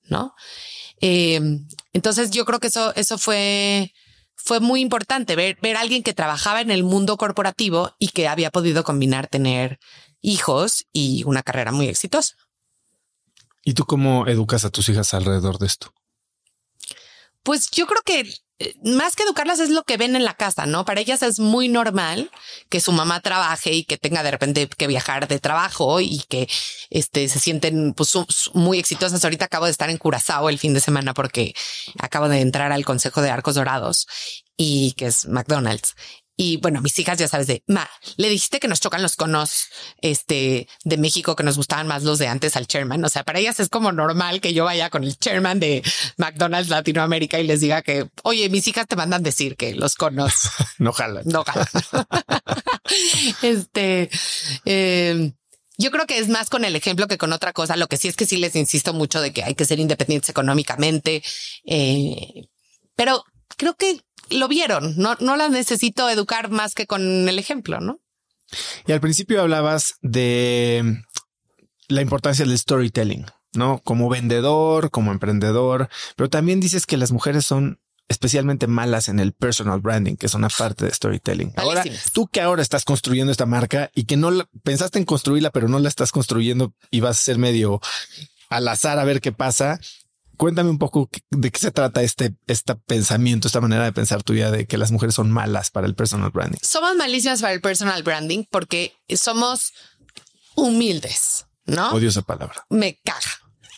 [0.06, 0.34] ¿no?
[1.00, 1.40] Eh,
[1.94, 3.94] entonces yo creo que eso, eso fue,
[4.44, 8.28] fue muy importante ver, ver a alguien que trabajaba en el mundo corporativo y que
[8.28, 9.80] había podido combinar tener
[10.22, 12.36] hijos y una carrera muy exitosa.
[13.64, 15.94] ¿Y tú cómo educas a tus hijas alrededor de esto?
[17.44, 18.34] Pues yo creo que
[18.84, 20.84] más que educarlas es lo que ven en la casa, ¿no?
[20.84, 22.30] Para ellas es muy normal
[22.70, 26.50] que su mamá trabaje y que tenga de repente que viajar de trabajo y que
[26.90, 28.18] este, se sienten pues,
[28.54, 29.24] muy exitosas.
[29.24, 31.54] Ahorita acabo de estar en Curazao el fin de semana porque
[32.00, 34.08] acabo de entrar al Consejo de Arcos Dorados
[34.58, 35.96] y que es McDonald's.
[36.42, 37.86] Y bueno, mis hijas ya sabes de, ma,
[38.16, 39.68] le dijiste que nos chocan los conos
[40.00, 43.04] este, de México, que nos gustaban más los de antes al chairman.
[43.04, 45.84] O sea, para ellas es como normal que yo vaya con el chairman de
[46.16, 50.50] McDonald's Latinoamérica y les diga que, oye, mis hijas te mandan decir que los conos
[50.78, 51.24] no jalan.
[51.26, 51.68] No jalan.
[53.42, 54.10] este,
[54.64, 55.34] eh,
[55.78, 57.76] yo creo que es más con el ejemplo que con otra cosa.
[57.76, 60.30] Lo que sí es que sí les insisto mucho de que hay que ser independientes
[60.30, 61.22] económicamente.
[61.66, 62.48] Eh,
[62.96, 63.26] pero
[63.58, 64.00] creo que
[64.32, 64.96] lo vieron.
[64.98, 68.00] No, no las necesito educar más que con el ejemplo, ¿no?
[68.88, 71.04] Y al principio hablabas de
[71.88, 73.82] la importancia del storytelling, ¿no?
[73.84, 79.34] Como vendedor, como emprendedor, pero también dices que las mujeres son especialmente malas en el
[79.34, 81.54] personal branding, que es una parte de storytelling.
[81.58, 85.52] Ahora, tú que ahora estás construyendo esta marca y que no la, pensaste en construirla,
[85.52, 87.80] pero no la estás construyendo y vas a ser medio
[88.50, 89.80] al azar a ver qué pasa.
[90.40, 94.50] Cuéntame un poco de qué se trata este, este pensamiento, esta manera de pensar tuya
[94.52, 96.60] de que las mujeres son malas para el personal branding.
[96.62, 99.74] Somos malísimas para el personal branding porque somos
[100.56, 101.92] humildes, ¿no?
[101.92, 102.64] Odio esa palabra.
[102.70, 103.20] Me caga.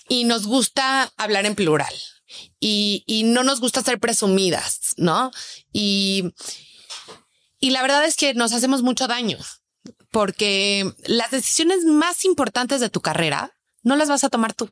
[0.08, 1.96] Y nos gusta hablar en plural
[2.60, 5.32] y, y no nos gusta ser presumidas, ¿no?
[5.74, 6.32] Y,
[7.60, 9.40] y la verdad es que nos hacemos mucho daño
[10.12, 13.52] porque las decisiones más importantes de tu carrera
[13.82, 14.70] no las vas a tomar tú.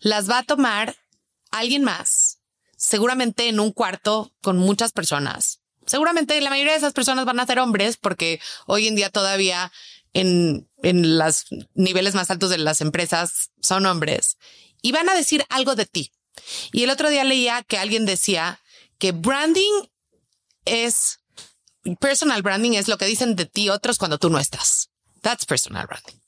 [0.00, 0.96] Las va a tomar
[1.58, 2.40] alguien más,
[2.76, 7.46] seguramente en un cuarto con muchas personas, Seguramente la mayoría de esas personas van a
[7.46, 9.70] ser hombres porque hoy en día todavía
[10.12, 14.38] en, en los niveles más altos de las empresas son hombres
[14.80, 16.12] y van a decir algo de ti.
[16.72, 18.60] Y el otro día leía que alguien decía
[18.98, 19.88] que branding
[20.64, 21.20] es
[22.00, 24.90] personal branding es lo que dicen de ti otros cuando tú no estás.
[25.20, 26.18] That's personal branding.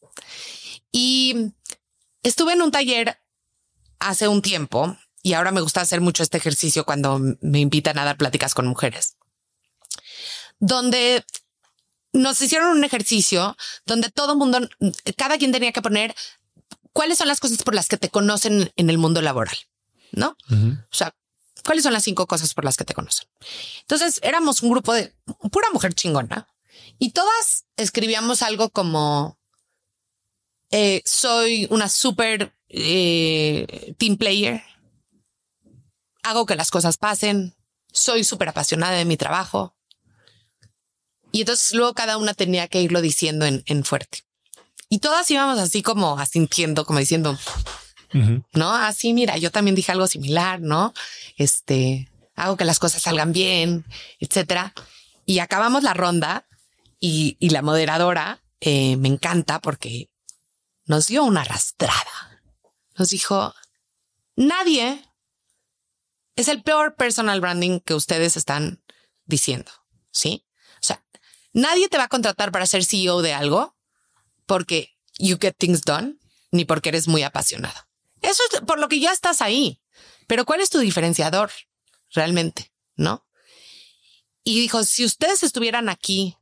[0.92, 1.52] Y
[2.22, 3.18] estuve en un taller
[3.98, 4.96] hace un tiempo
[5.26, 8.68] y ahora me gusta hacer mucho este ejercicio cuando me invitan a dar pláticas con
[8.68, 9.16] mujeres,
[10.60, 11.24] donde
[12.12, 14.60] nos hicieron un ejercicio donde todo el mundo,
[15.16, 16.14] cada quien tenía que poner
[16.92, 19.56] cuáles son las cosas por las que te conocen en el mundo laboral,
[20.12, 20.36] ¿no?
[20.48, 21.12] O sea,
[21.64, 23.26] ¿cuáles son las cinco cosas por las que te conocen?
[23.80, 25.12] Entonces éramos un grupo de
[25.50, 26.46] pura mujer chingona
[27.00, 29.40] y todas escribíamos algo como
[30.70, 34.62] eh, soy una super eh, team player,
[36.26, 37.54] hago que las cosas pasen,
[37.92, 39.74] soy súper apasionada de mi trabajo.
[41.32, 44.24] Y entonces luego cada una tenía que irlo diciendo en, en fuerte.
[44.88, 47.38] Y todas íbamos así como asintiendo, como diciendo,
[48.52, 50.94] no, así mira, yo también dije algo similar, ¿no?
[51.36, 53.84] Este, hago que las cosas salgan bien,
[54.20, 54.72] etcétera.
[55.26, 56.46] Y acabamos la ronda
[57.00, 60.08] y, y la moderadora eh, me encanta porque
[60.86, 62.40] nos dio una arrastrada.
[62.96, 63.54] Nos dijo,
[64.36, 65.04] nadie
[66.36, 68.82] es el peor personal branding que ustedes están
[69.24, 69.72] diciendo.
[70.12, 70.46] Sí.
[70.74, 71.04] O sea,
[71.52, 73.76] nadie te va a contratar para ser CEO de algo
[74.44, 76.18] porque you get things done,
[76.52, 77.80] ni porque eres muy apasionado.
[78.20, 79.80] Eso es por lo que ya estás ahí.
[80.26, 81.50] Pero ¿cuál es tu diferenciador
[82.10, 82.72] realmente?
[82.96, 83.26] ¿No?
[84.44, 86.36] Y dijo, si ustedes estuvieran aquí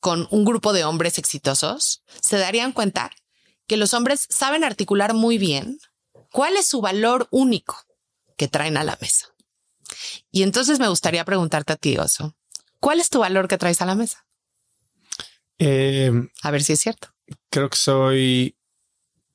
[0.00, 3.10] con un grupo de hombres exitosos, se darían cuenta
[3.66, 5.78] que los hombres saben articular muy bien
[6.30, 7.85] cuál es su valor único
[8.36, 9.28] que traen a la mesa.
[10.30, 12.34] Y entonces me gustaría preguntarte a ti, Oso,
[12.80, 14.26] ¿cuál es tu valor que traes a la mesa?
[15.58, 17.08] Eh, a ver si es cierto.
[17.50, 18.56] Creo que soy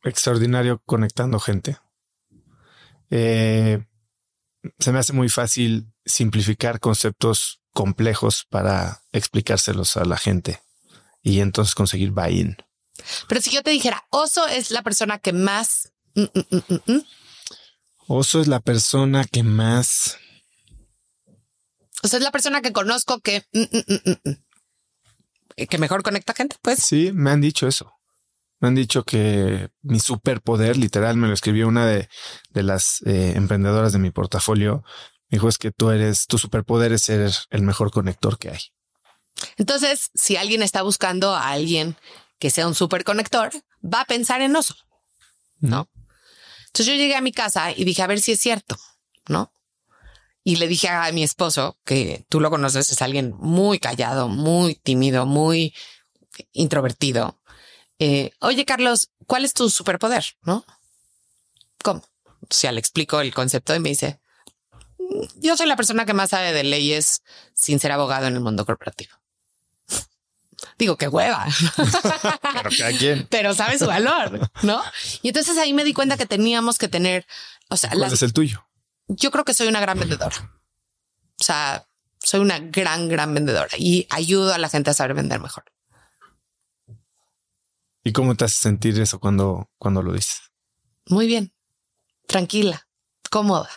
[0.03, 1.77] extraordinario conectando gente.
[3.09, 3.83] Eh,
[4.79, 10.61] se me hace muy fácil simplificar conceptos complejos para explicárselos a la gente
[11.21, 12.57] y entonces conseguir buy-in.
[13.27, 15.91] Pero si yo te dijera, Oso es la persona que más...
[16.13, 17.01] Mm, mm, mm,
[18.13, 20.17] Oso es la persona que más...
[22.03, 23.45] O sea, es la persona que conozco que...
[25.69, 26.79] que mejor conecta gente, pues.
[26.79, 27.93] Sí, me han dicho eso.
[28.59, 32.09] Me han dicho que mi superpoder, literal, me lo escribió una de,
[32.49, 34.83] de las eh, emprendedoras de mi portafolio.
[35.29, 38.59] Me dijo es que tú eres, tu superpoder es ser el mejor conector que hay.
[39.55, 41.95] Entonces, si alguien está buscando a alguien
[42.39, 43.51] que sea un superconector,
[43.81, 44.75] va a pensar en oso,
[45.59, 45.89] ¿no?
[46.71, 48.77] Entonces yo llegué a mi casa y dije, a ver si es cierto,
[49.27, 49.51] ¿no?
[50.43, 54.75] Y le dije a mi esposo, que tú lo conoces, es alguien muy callado, muy
[54.75, 55.75] tímido, muy
[56.53, 57.37] introvertido.
[57.99, 60.25] Eh, oye, Carlos, ¿cuál es tu superpoder?
[60.43, 60.65] ¿No?
[61.83, 62.01] ¿Cómo?
[62.41, 64.21] O sea, le explico el concepto y me dice,
[64.97, 67.21] mm, yo soy la persona que más sabe de leyes
[67.53, 69.20] sin ser abogado en el mundo corporativo.
[70.77, 71.45] Digo, qué hueva.
[72.53, 74.81] Pero, Pero sabe su valor, ¿no?
[75.21, 77.25] Y entonces ahí me di cuenta que teníamos que tener,
[77.69, 78.67] o sea, ¿cuál es el tuyo?
[79.07, 80.51] Yo creo que soy una gran vendedora.
[81.39, 81.87] O sea,
[82.19, 85.65] soy una gran, gran vendedora y ayudo a la gente a saber vender mejor.
[88.03, 90.41] ¿Y cómo te hace sentir eso cuando, cuando lo dices?
[91.07, 91.53] Muy bien,
[92.27, 92.87] tranquila,
[93.29, 93.69] cómoda.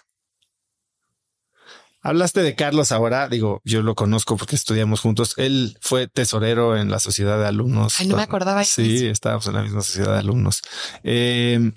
[2.07, 5.33] Hablaste de Carlos ahora, digo, yo lo conozco porque estudiamos juntos.
[5.39, 7.99] Él fue tesorero en la sociedad de alumnos.
[7.99, 8.63] Ay, no me acordaba.
[8.63, 10.61] Sí, estábamos en la misma sociedad de alumnos.
[11.03, 11.73] Eh,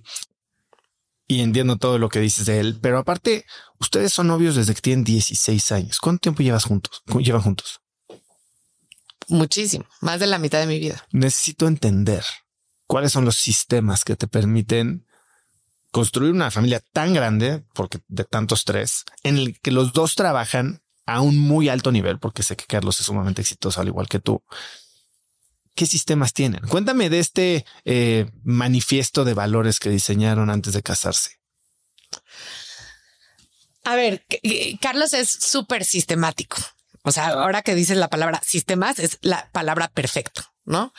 [1.27, 3.45] y entiendo todo lo que dices de él, pero aparte,
[3.79, 5.99] ustedes son novios desde que tienen 16 años.
[5.99, 7.01] ¿Cuánto tiempo llevas juntos?
[7.19, 7.79] ¿Llevan juntos?
[9.29, 11.07] Muchísimo, más de la mitad de mi vida.
[11.11, 12.25] Necesito entender
[12.85, 15.06] cuáles son los sistemas que te permiten
[15.91, 20.81] construir una familia tan grande, porque de tantos tres, en el que los dos trabajan
[21.05, 24.19] a un muy alto nivel, porque sé que Carlos es sumamente exitoso, al igual que
[24.19, 24.43] tú.
[25.73, 26.61] ¿Qué sistemas tienen?
[26.67, 31.39] Cuéntame de este eh, manifiesto de valores que diseñaron antes de casarse.
[33.83, 34.25] A ver,
[34.81, 36.57] Carlos es súper sistemático.
[37.03, 40.93] O sea, ahora que dices la palabra sistemas es la palabra perfecto, ¿no?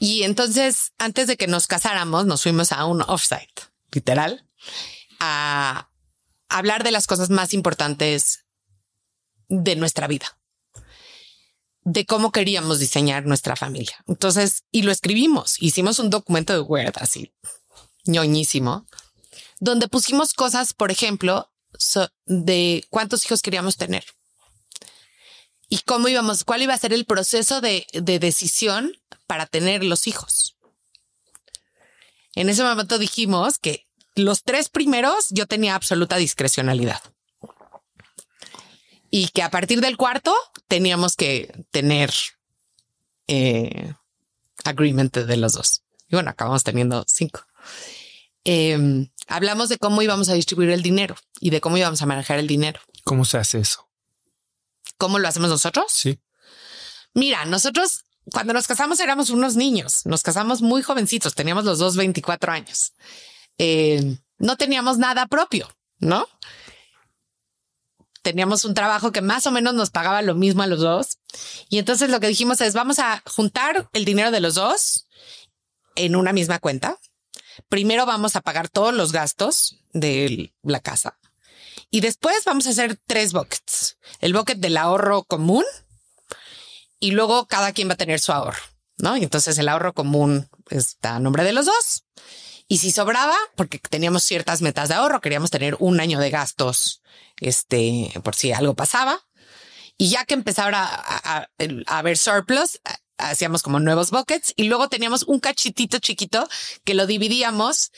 [0.00, 4.48] Y entonces, antes de que nos casáramos, nos fuimos a un offsite, literal,
[5.20, 5.88] a
[6.48, 8.44] hablar de las cosas más importantes
[9.48, 10.38] de nuestra vida,
[11.84, 13.96] de cómo queríamos diseñar nuestra familia.
[14.06, 17.32] Entonces, y lo escribimos, hicimos un documento de Word así,
[18.04, 18.86] ñoñísimo,
[19.60, 21.50] donde pusimos cosas, por ejemplo,
[22.26, 24.04] de cuántos hijos queríamos tener
[25.68, 28.92] y cómo íbamos, cuál iba a ser el proceso de, de decisión
[29.26, 30.56] para tener los hijos.
[32.34, 37.00] En ese momento dijimos que los tres primeros yo tenía absoluta discrecionalidad.
[39.10, 40.34] Y que a partir del cuarto
[40.68, 42.12] teníamos que tener
[43.28, 43.92] eh,
[44.64, 45.82] agreement de los dos.
[46.08, 47.44] Y bueno, acabamos teniendo cinco.
[48.44, 52.38] Em, hablamos de cómo íbamos a distribuir el dinero y de cómo íbamos a manejar
[52.38, 52.80] el dinero.
[53.04, 53.88] ¿Cómo se hace eso?
[54.98, 55.86] ¿Cómo lo hacemos nosotros?
[55.88, 56.18] Sí.
[57.14, 61.96] Mira, nosotros cuando nos casamos éramos unos niños, nos casamos muy jovencitos, teníamos los dos
[61.96, 62.92] 24 años.
[63.58, 65.68] Eh, no teníamos nada propio,
[65.98, 66.28] ¿no?
[68.22, 71.18] Teníamos un trabajo que más o menos nos pagaba lo mismo a los dos.
[71.68, 75.08] Y entonces lo que dijimos es, vamos a juntar el dinero de los dos
[75.96, 76.98] en una misma cuenta.
[77.68, 81.18] Primero vamos a pagar todos los gastos de la casa.
[81.90, 83.98] Y después vamos a hacer tres buckets.
[84.20, 85.64] El bucket del ahorro común,
[87.02, 88.62] y luego cada quien va a tener su ahorro,
[88.98, 89.16] ¿no?
[89.16, 92.04] Y entonces el ahorro común está a nombre de los dos.
[92.68, 97.02] Y si sobraba, porque teníamos ciertas metas de ahorro, queríamos tener un año de gastos,
[97.40, 99.18] este, por si algo pasaba.
[99.98, 101.48] Y ya que empezara a,
[101.88, 102.80] haber surplus,
[103.18, 106.48] hacíamos como nuevos buckets y luego teníamos un cachitito chiquito
[106.84, 107.90] que lo dividíamos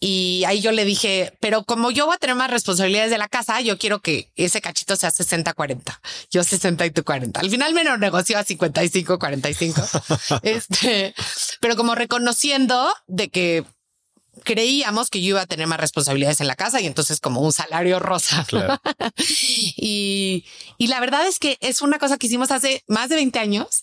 [0.00, 3.26] y ahí yo le dije, pero como yo voy a tener más responsabilidades de la
[3.26, 5.98] casa, yo quiero que ese cachito sea 60-40.
[6.30, 7.40] Yo 60 y tú 40.
[7.40, 10.40] Al final me lo negoció a 55-45.
[10.42, 11.14] este,
[11.60, 13.64] pero como reconociendo de que
[14.44, 17.52] creíamos que yo iba a tener más responsabilidades en la casa y entonces como un
[17.52, 18.44] salario rosa.
[18.46, 18.80] Claro.
[19.76, 20.44] y,
[20.76, 23.82] y la verdad es que es una cosa que hicimos hace más de 20 años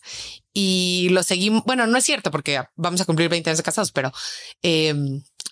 [0.54, 1.64] y lo seguimos.
[1.66, 4.14] Bueno, no es cierto porque vamos a cumplir 20 años de casados, pero
[4.64, 4.96] eh,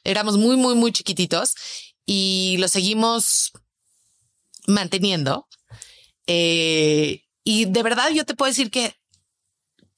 [0.03, 1.55] éramos muy, muy, muy chiquititos
[2.05, 3.51] y lo seguimos
[4.67, 5.47] manteniendo.
[6.27, 8.95] Eh, y de verdad yo te puedo decir que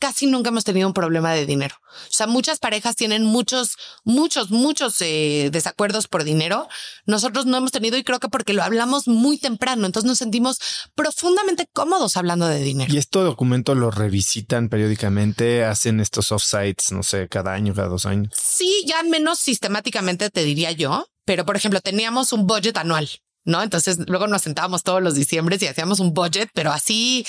[0.05, 1.73] casi nunca hemos tenido un problema de dinero.
[1.81, 6.67] O sea, muchas parejas tienen muchos, muchos, muchos eh, desacuerdos por dinero.
[7.07, 10.59] Nosotros no hemos tenido y creo que porque lo hablamos muy temprano, entonces nos sentimos
[10.93, 12.93] profundamente cómodos hablando de dinero.
[12.93, 18.05] Y este documento lo revisitan periódicamente, hacen estos offsites, no sé, cada año, cada dos
[18.05, 18.31] años.
[18.39, 23.09] Sí, ya menos sistemáticamente te diría yo, pero por ejemplo, teníamos un budget anual.
[23.47, 23.61] ¿No?
[23.61, 27.27] Entonces luego nos sentábamos todos los diciembres y hacíamos un budget, pero así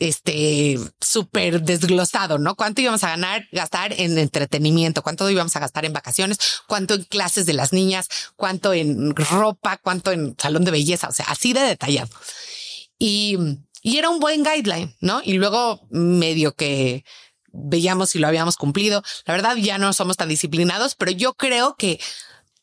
[0.00, 2.56] este súper desglosado, ¿no?
[2.56, 5.02] ¿Cuánto íbamos a ganar, gastar en entretenimiento?
[5.02, 6.38] ¿Cuánto íbamos a gastar en vacaciones?
[6.66, 8.08] ¿Cuánto en clases de las niñas?
[8.34, 9.76] ¿Cuánto en ropa?
[9.76, 11.08] ¿Cuánto en salón de belleza?
[11.08, 12.08] O sea, así de detallado.
[12.98, 13.36] Y,
[13.82, 15.20] y era un buen guideline, ¿no?
[15.22, 17.04] Y luego medio que
[17.52, 19.02] veíamos si lo habíamos cumplido.
[19.26, 22.00] La verdad ya no somos tan disciplinados, pero yo creo que,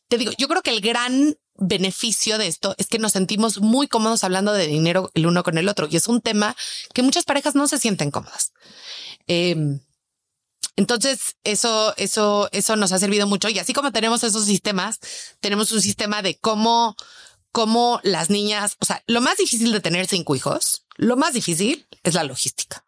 [0.07, 3.87] te digo, yo creo que el gran beneficio de esto es que nos sentimos muy
[3.87, 6.55] cómodos hablando de dinero el uno con el otro y es un tema
[6.93, 8.53] que muchas parejas no se sienten cómodas.
[9.27, 9.79] Eh,
[10.77, 13.49] entonces, eso, eso, eso nos ha servido mucho.
[13.49, 14.99] Y así como tenemos esos sistemas,
[15.39, 16.95] tenemos un sistema de cómo,
[17.51, 21.87] cómo las niñas, o sea, lo más difícil de tener cinco hijos, lo más difícil
[22.03, 22.85] es la logística.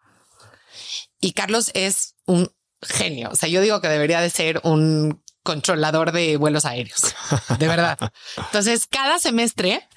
[1.19, 2.51] Y Carlos es un
[2.81, 3.29] genio.
[3.31, 7.15] O sea, yo digo que debería de ser un controlador de vuelos aéreos.
[7.57, 7.97] De verdad.
[8.37, 9.87] Entonces, cada semestre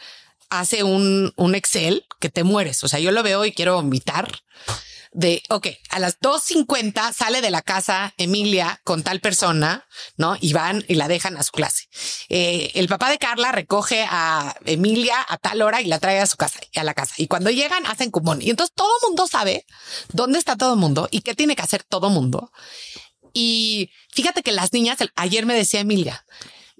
[0.48, 2.82] hace un, un Excel que te mueres.
[2.84, 4.30] O sea, yo lo veo y quiero vomitar
[5.12, 10.36] de, ok, a las 2.50 sale de la casa Emilia con tal persona, ¿no?
[10.40, 11.88] Y van y la dejan a su clase.
[12.30, 16.26] Eh, el papá de Carla recoge a Emilia a tal hora y la trae a
[16.26, 17.14] su casa, a la casa.
[17.18, 18.40] Y cuando llegan, hacen cumón.
[18.40, 19.66] Y entonces todo el mundo sabe
[20.12, 22.50] dónde está todo el mundo y qué tiene que hacer todo el mundo.
[23.32, 26.24] Y fíjate que las niñas, ayer me decía Emilia,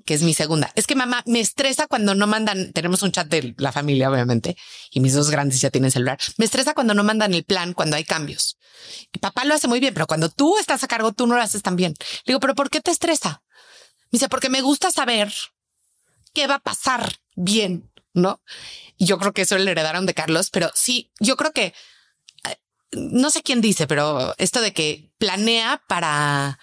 [0.05, 3.29] que es mi segunda, es que mamá me estresa cuando no mandan, tenemos un chat
[3.29, 4.57] de la familia, obviamente,
[4.91, 6.19] y mis dos grandes ya tienen celular.
[6.39, 8.59] Me estresa cuando no mandan el plan, cuando hay cambios.
[9.13, 11.43] Y papá lo hace muy bien, pero cuando tú estás a cargo, tú no lo
[11.43, 11.95] haces tan bien.
[12.25, 13.43] Le digo, pero ¿por qué te estresa?
[14.11, 15.33] Me dice, porque me gusta saber
[16.35, 18.43] qué va a pasar bien, ¿no?
[18.97, 21.75] Y yo creo que eso le heredaron de Carlos, pero sí, yo creo que
[22.93, 26.59] no sé quién dice, pero esto de que planea para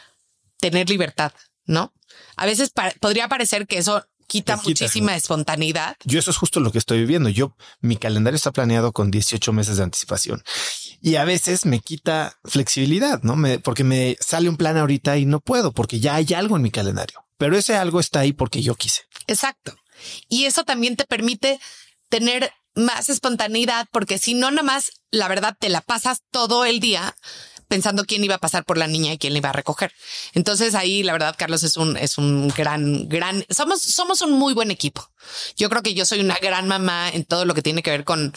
[0.59, 1.31] tener libertad,
[1.65, 1.93] ¿no?
[2.35, 5.17] A veces podría parecer que eso quita, muchísima ¿no?
[5.17, 5.95] espontaneidad.
[6.03, 7.29] Yo eso es justo lo que estoy viviendo.
[7.29, 10.43] Yo, mi calendario está planeado con 18 meses de anticipación
[11.01, 13.37] y a veces me quita flexibilidad, ¿no?
[13.37, 16.63] Me, porque me sale un plan ahorita y no puedo porque ya hay algo en
[16.63, 19.03] mi calendario, pero ese algo está ahí porque yo quise.
[19.27, 19.73] Exacto.
[20.27, 21.61] Y eso también te permite
[22.09, 26.81] tener más espontaneidad, porque si no, nada más, la verdad, te la pasas todo el
[26.81, 27.15] día
[27.69, 29.93] pensando quién iba a pasar por la niña y quién le iba a recoger.
[30.33, 34.53] Entonces ahí, la verdad, Carlos es un, es un gran, gran, somos, somos un muy
[34.53, 35.09] buen equipo.
[35.55, 38.03] Yo creo que yo soy una gran mamá en todo lo que tiene que ver
[38.03, 38.33] con,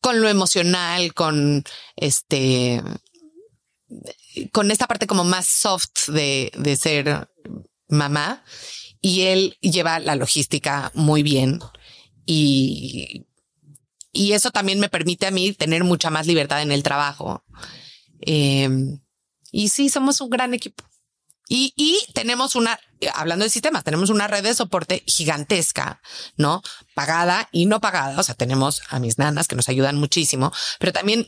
[0.00, 1.64] con lo emocional, con
[1.96, 2.82] este,
[4.52, 7.28] con esta parte como más soft de, de ser
[7.88, 8.44] mamá
[9.00, 11.60] y él lleva la logística muy bien
[12.26, 13.26] y,
[14.12, 17.42] y eso también me permite a mí tener mucha más libertad en el trabajo.
[18.20, 19.00] Em,
[19.50, 20.84] y sí, somos un gran equipo.
[21.48, 22.78] Y, y tenemos una,
[23.14, 26.02] hablando de sistemas, tenemos una red de soporte gigantesca,
[26.36, 26.62] ¿no?
[26.94, 28.18] Pagada y no pagada.
[28.20, 31.26] O sea, tenemos a mis nanas que nos ayudan muchísimo, pero también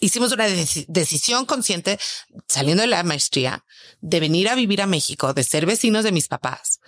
[0.00, 1.98] hicimos una decisión consciente
[2.48, 3.64] saliendo de la maestría
[4.00, 6.80] de venir a vivir a México, de ser vecinos de mis papás,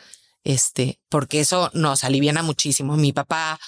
[0.44, 2.96] este, porque eso nos aliviana muchísimo.
[2.96, 3.60] Mi papá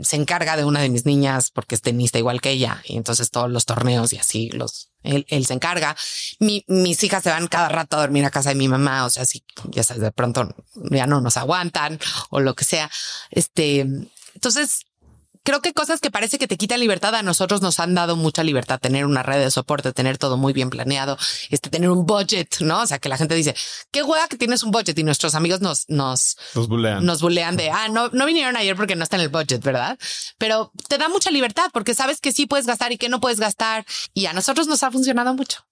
[0.00, 3.30] se encarga de una de mis niñas porque es tenista igual que ella y entonces
[3.30, 5.96] todos los torneos y así los él, él se encarga.
[6.40, 9.10] Mi, mis hijas se van cada rato a dormir a casa de mi mamá, o
[9.10, 10.48] sea, si ya sabes, de pronto
[10.90, 12.00] ya no nos aguantan
[12.30, 12.90] o lo que sea.
[13.30, 13.86] Este,
[14.34, 14.86] entonces
[15.44, 18.42] creo que cosas que parece que te quitan libertad a nosotros nos han dado mucha
[18.42, 21.16] libertad, tener una red de soporte, tener todo muy bien planeado,
[21.50, 22.82] este, tener un budget, ¿no?
[22.82, 23.54] O sea, que la gente dice,
[23.92, 27.04] qué hueá que tienes un budget y nuestros amigos nos, nos, nos bulean.
[27.04, 29.98] Nos bulean de, ah, no, no vinieron ayer porque no está en el budget, ¿verdad?
[30.38, 33.38] Pero te da mucha libertad porque sabes que sí puedes gastar y que no puedes
[33.38, 33.84] gastar
[34.14, 35.66] y a nosotros nos ha funcionado mucho.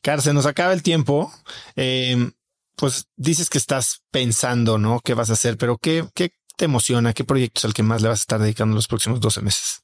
[0.00, 1.32] Car, se nos acaba el tiempo.
[1.74, 2.30] Eh,
[2.76, 5.00] pues dices que estás pensando, ¿no?
[5.00, 5.56] ¿Qué vas a hacer?
[5.56, 7.12] Pero ¿qué, qué, te emociona?
[7.12, 9.82] ¿Qué proyecto es el que más le vas a estar dedicando los próximos 12 meses?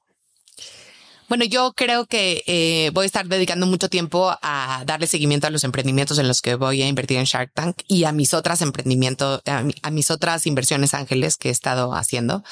[1.28, 5.51] Bueno, yo creo que eh, voy a estar dedicando mucho tiempo a darle seguimiento a
[5.51, 8.61] los emprendimientos en los que voy a invertir en Shark Tank y a mis otras
[8.61, 12.44] emprendimientos, a, mis otras inversiones ángeles que he estado haciendo.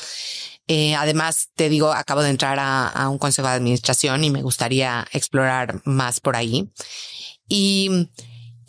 [0.66, 4.40] Eh, además, te digo, acabo de entrar a, a, un consejo de administración y me
[4.40, 6.70] gustaría explorar más por ahí.
[7.48, 8.08] Y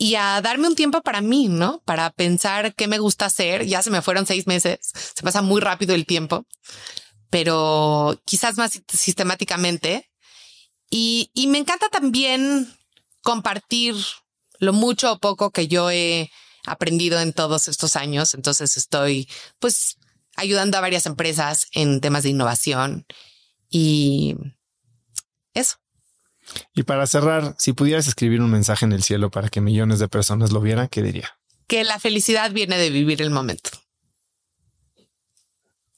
[0.02, 1.80] y a darme un tiempo para mí, ¿no?
[1.84, 3.66] Para pensar qué me gusta hacer.
[3.66, 6.44] Ya se me fueron seis meses, se pasa muy rápido el tiempo,
[7.30, 10.10] pero quizás más sistemáticamente.
[10.90, 12.68] Y, me encanta también
[13.22, 13.94] compartir
[14.58, 16.32] lo mucho o poco que yo he
[16.66, 18.34] aprendido en todos estos años.
[18.34, 19.28] Entonces estoy
[19.60, 19.98] pues
[20.34, 23.06] ayudando a varias empresas en temas de innovación
[23.70, 24.34] y
[25.54, 25.81] eso.
[26.74, 30.08] Y para cerrar, si pudieras escribir un mensaje en el cielo para que millones de
[30.08, 31.38] personas lo vieran, ¿qué diría?
[31.66, 33.70] Que la felicidad viene de vivir el momento.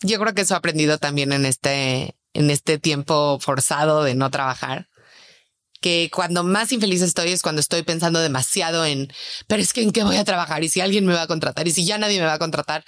[0.01, 4.31] Yo creo que eso he aprendido también en este, en este tiempo forzado de no
[4.31, 4.89] trabajar.
[5.81, 9.13] Que cuando más infeliz estoy es cuando estoy pensando demasiado en,
[9.47, 11.69] pero es que en qué voy a trabajar y si alguien me va a contratar
[11.69, 12.85] y si ya nadie me va a contratar.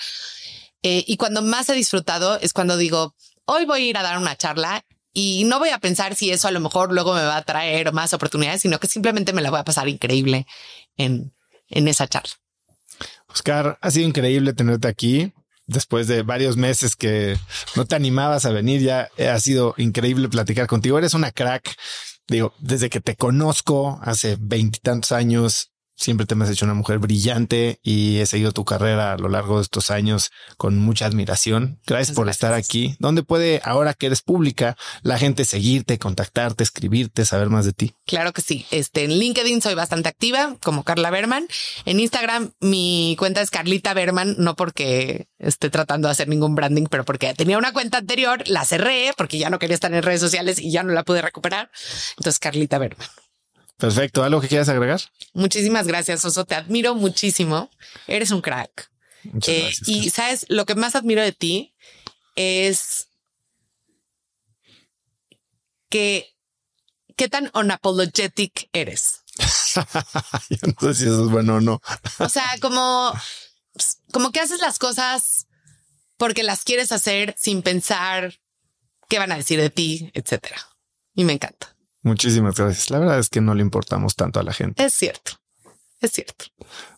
[0.83, 3.15] Eh, y cuando más he disfrutado es cuando digo,
[3.45, 4.85] hoy voy a ir a dar una charla
[5.19, 7.91] y no voy a pensar si eso a lo mejor luego me va a traer
[7.95, 10.47] más oportunidades, sino que simplemente me la voy a pasar increíble
[10.99, 11.33] en,
[11.71, 12.35] en esa charla.
[13.27, 15.33] Oscar, ha sido increíble tenerte aquí.
[15.67, 17.39] Después de varios meses que
[17.77, 20.99] no te animabas a venir, ya ha sido increíble platicar contigo.
[20.99, 21.75] Eres una crack.
[22.29, 26.99] Digo, desde que te conozco hace veintitantos años, Siempre te me has hecho una mujer
[26.99, 31.81] brillante y he seguido tu carrera a lo largo de estos años con mucha admiración.
[31.87, 32.97] Gracias por estar aquí.
[32.99, 37.95] ¿Dónde puede, ahora que eres pública, la gente seguirte, contactarte, escribirte, saber más de ti?
[38.07, 38.67] Claro que sí.
[38.71, 41.49] Este, en LinkedIn soy bastante activa, como Carla Berman.
[41.87, 46.87] En Instagram, mi cuenta es Carlita Berman, no porque esté tratando de hacer ningún branding,
[46.91, 50.21] pero porque tenía una cuenta anterior, la cerré porque ya no quería estar en redes
[50.21, 51.71] sociales y ya no la pude recuperar.
[52.19, 53.09] Entonces, Carlita Berman.
[53.77, 54.23] Perfecto.
[54.23, 55.01] ¿Algo que quieras agregar?
[55.35, 56.45] Muchísimas gracias, Oso.
[56.45, 57.71] Te admiro muchísimo.
[58.07, 58.91] Eres un crack.
[59.25, 59.89] Muchas eh, gracias.
[59.89, 61.75] Y sabes, lo que más admiro de ti
[62.37, 63.09] es
[65.91, 66.35] que
[67.17, 69.23] qué tan unapologetic eres.
[70.51, 71.83] Yo no sé si eso es bueno o no.
[72.19, 73.13] o sea, como,
[74.13, 75.47] como que haces las cosas
[76.17, 78.39] porque las quieres hacer sin pensar
[79.09, 80.57] qué van a decir de ti, etcétera.
[81.15, 81.76] Y me encanta.
[82.07, 82.89] Muchísimas gracias.
[82.91, 84.81] La verdad es que no le importamos tanto a la gente.
[84.85, 85.33] Es cierto.
[86.01, 86.45] Es cierto.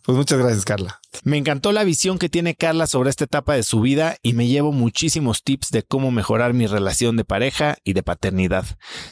[0.09, 1.03] Pues muchas gracias, Carla.
[1.25, 4.47] Me encantó la visión que tiene Carla sobre esta etapa de su vida y me
[4.47, 8.65] llevo muchísimos tips de cómo mejorar mi relación de pareja y de paternidad.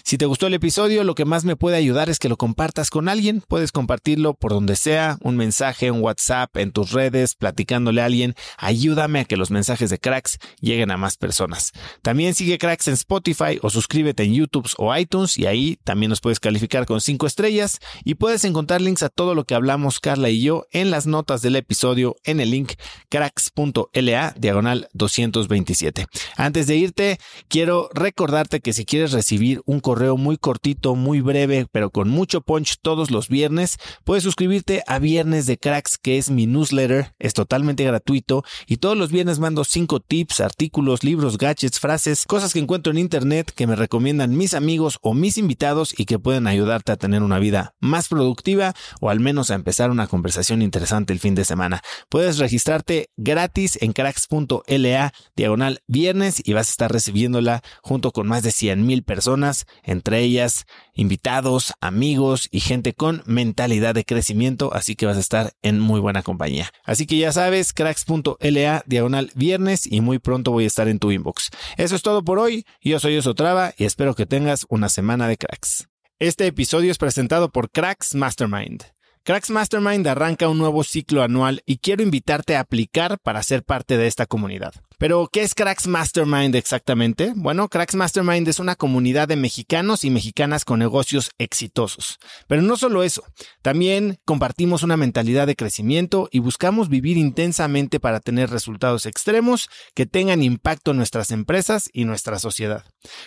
[0.04, 2.88] Si te gustó el episodio, lo que más me puede ayudar es que lo compartas
[2.88, 3.42] con alguien.
[3.46, 8.34] Puedes compartirlo por donde sea, un mensaje, un WhatsApp, en tus redes, platicándole a alguien.
[8.56, 11.72] Ayúdame a que los mensajes de Cracks lleguen a más personas.
[12.00, 16.22] También sigue Cracks en Spotify o suscríbete en YouTube o iTunes y ahí también nos
[16.22, 20.30] puedes calificar con cinco estrellas y puedes encontrar links a todo lo que hablamos Carla
[20.30, 22.74] y yo en las notas del episodio en el link
[23.08, 26.06] cracks.la diagonal 227.
[26.36, 27.18] Antes de irte,
[27.48, 32.40] quiero recordarte que si quieres recibir un correo muy cortito, muy breve, pero con mucho
[32.40, 37.34] punch todos los viernes, puedes suscribirte a Viernes de Cracks, que es mi newsletter, es
[37.34, 42.60] totalmente gratuito y todos los viernes mando cinco tips, artículos, libros, gadgets, frases, cosas que
[42.60, 46.92] encuentro en internet que me recomiendan mis amigos o mis invitados y que pueden ayudarte
[46.92, 51.18] a tener una vida más productiva o al menos a empezar una conversación interesante el
[51.20, 51.82] fin de semana.
[52.08, 58.42] Puedes registrarte gratis en cracks.la diagonal viernes y vas a estar recibiéndola junto con más
[58.42, 64.96] de 100 mil personas, entre ellas invitados, amigos y gente con mentalidad de crecimiento, así
[64.96, 66.70] que vas a estar en muy buena compañía.
[66.84, 71.10] Así que ya sabes, cracks.la diagonal viernes y muy pronto voy a estar en tu
[71.10, 71.50] inbox.
[71.76, 75.36] Eso es todo por hoy, yo soy Osotrava y espero que tengas una semana de
[75.36, 75.88] cracks.
[76.18, 78.95] Este episodio es presentado por Cracks Mastermind.
[79.26, 83.98] Cracks Mastermind arranca un nuevo ciclo anual y quiero invitarte a aplicar para ser parte
[83.98, 84.72] de esta comunidad.
[84.98, 87.34] Pero, ¿qué es Cracks Mastermind exactamente?
[87.36, 92.18] Bueno, Cracks Mastermind es una comunidad de mexicanos y mexicanas con negocios exitosos.
[92.48, 93.22] Pero no solo eso,
[93.60, 100.06] también compartimos una mentalidad de crecimiento y buscamos vivir intensamente para tener resultados extremos que
[100.06, 102.86] tengan impacto en nuestras empresas y nuestra sociedad.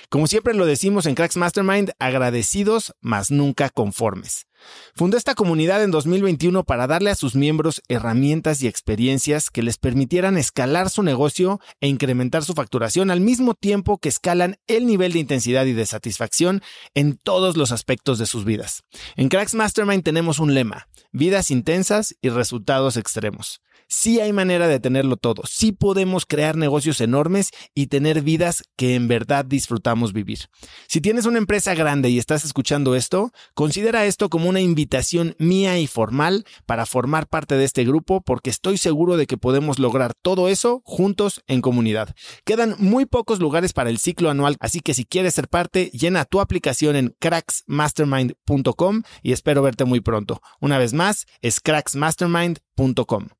[0.09, 4.47] Como siempre lo decimos en Cracks Mastermind, agradecidos, mas nunca conformes.
[4.95, 9.77] Fundó esta comunidad en 2021 para darle a sus miembros herramientas y experiencias que les
[9.77, 15.13] permitieran escalar su negocio e incrementar su facturación al mismo tiempo que escalan el nivel
[15.13, 16.61] de intensidad y de satisfacción
[16.93, 18.83] en todos los aspectos de sus vidas.
[19.15, 24.79] En Cracks Mastermind tenemos un lema, vidas intensas y resultados extremos sí hay manera de
[24.79, 30.45] tenerlo todo, sí podemos crear negocios enormes y tener vidas que en verdad disfrutamos vivir.
[30.87, 35.79] Si tienes una empresa grande y estás escuchando esto, considera esto como una invitación mía
[35.79, 40.13] y formal para formar parte de este grupo porque estoy seguro de que podemos lograr
[40.21, 42.15] todo eso juntos en comunidad.
[42.45, 46.25] Quedan muy pocos lugares para el ciclo anual, así que si quieres ser parte, llena
[46.25, 50.41] tu aplicación en cracksmastermind.com y espero verte muy pronto.
[50.59, 53.38] Una vez más, es cracksmastermind.com.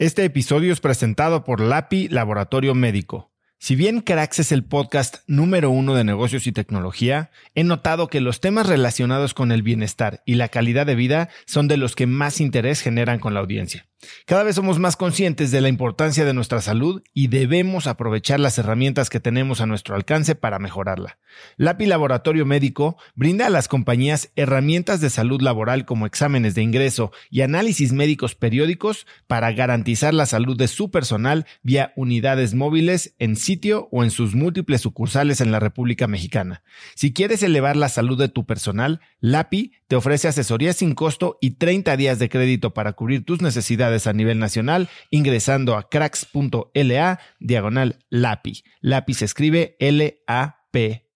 [0.00, 3.34] Este episodio es presentado por LAPI Laboratorio Médico.
[3.58, 8.22] Si bien Cracks es el podcast número uno de negocios y tecnología, he notado que
[8.22, 12.06] los temas relacionados con el bienestar y la calidad de vida son de los que
[12.06, 13.89] más interés generan con la audiencia.
[14.26, 18.56] Cada vez somos más conscientes de la importancia de nuestra salud y debemos aprovechar las
[18.58, 21.18] herramientas que tenemos a nuestro alcance para mejorarla.
[21.56, 27.12] LAPI Laboratorio Médico brinda a las compañías herramientas de salud laboral como exámenes de ingreso
[27.30, 33.36] y análisis médicos periódicos para garantizar la salud de su personal vía unidades móviles en
[33.36, 36.62] sitio o en sus múltiples sucursales en la República Mexicana.
[36.94, 41.52] Si quieres elevar la salud de tu personal, LAPI te ofrece asesoría sin costo y
[41.52, 48.04] 30 días de crédito para cubrir tus necesidades a nivel nacional ingresando a cracks.la diagonal
[48.08, 48.64] LAPI.
[48.80, 51.09] LAPI se escribe L-A-P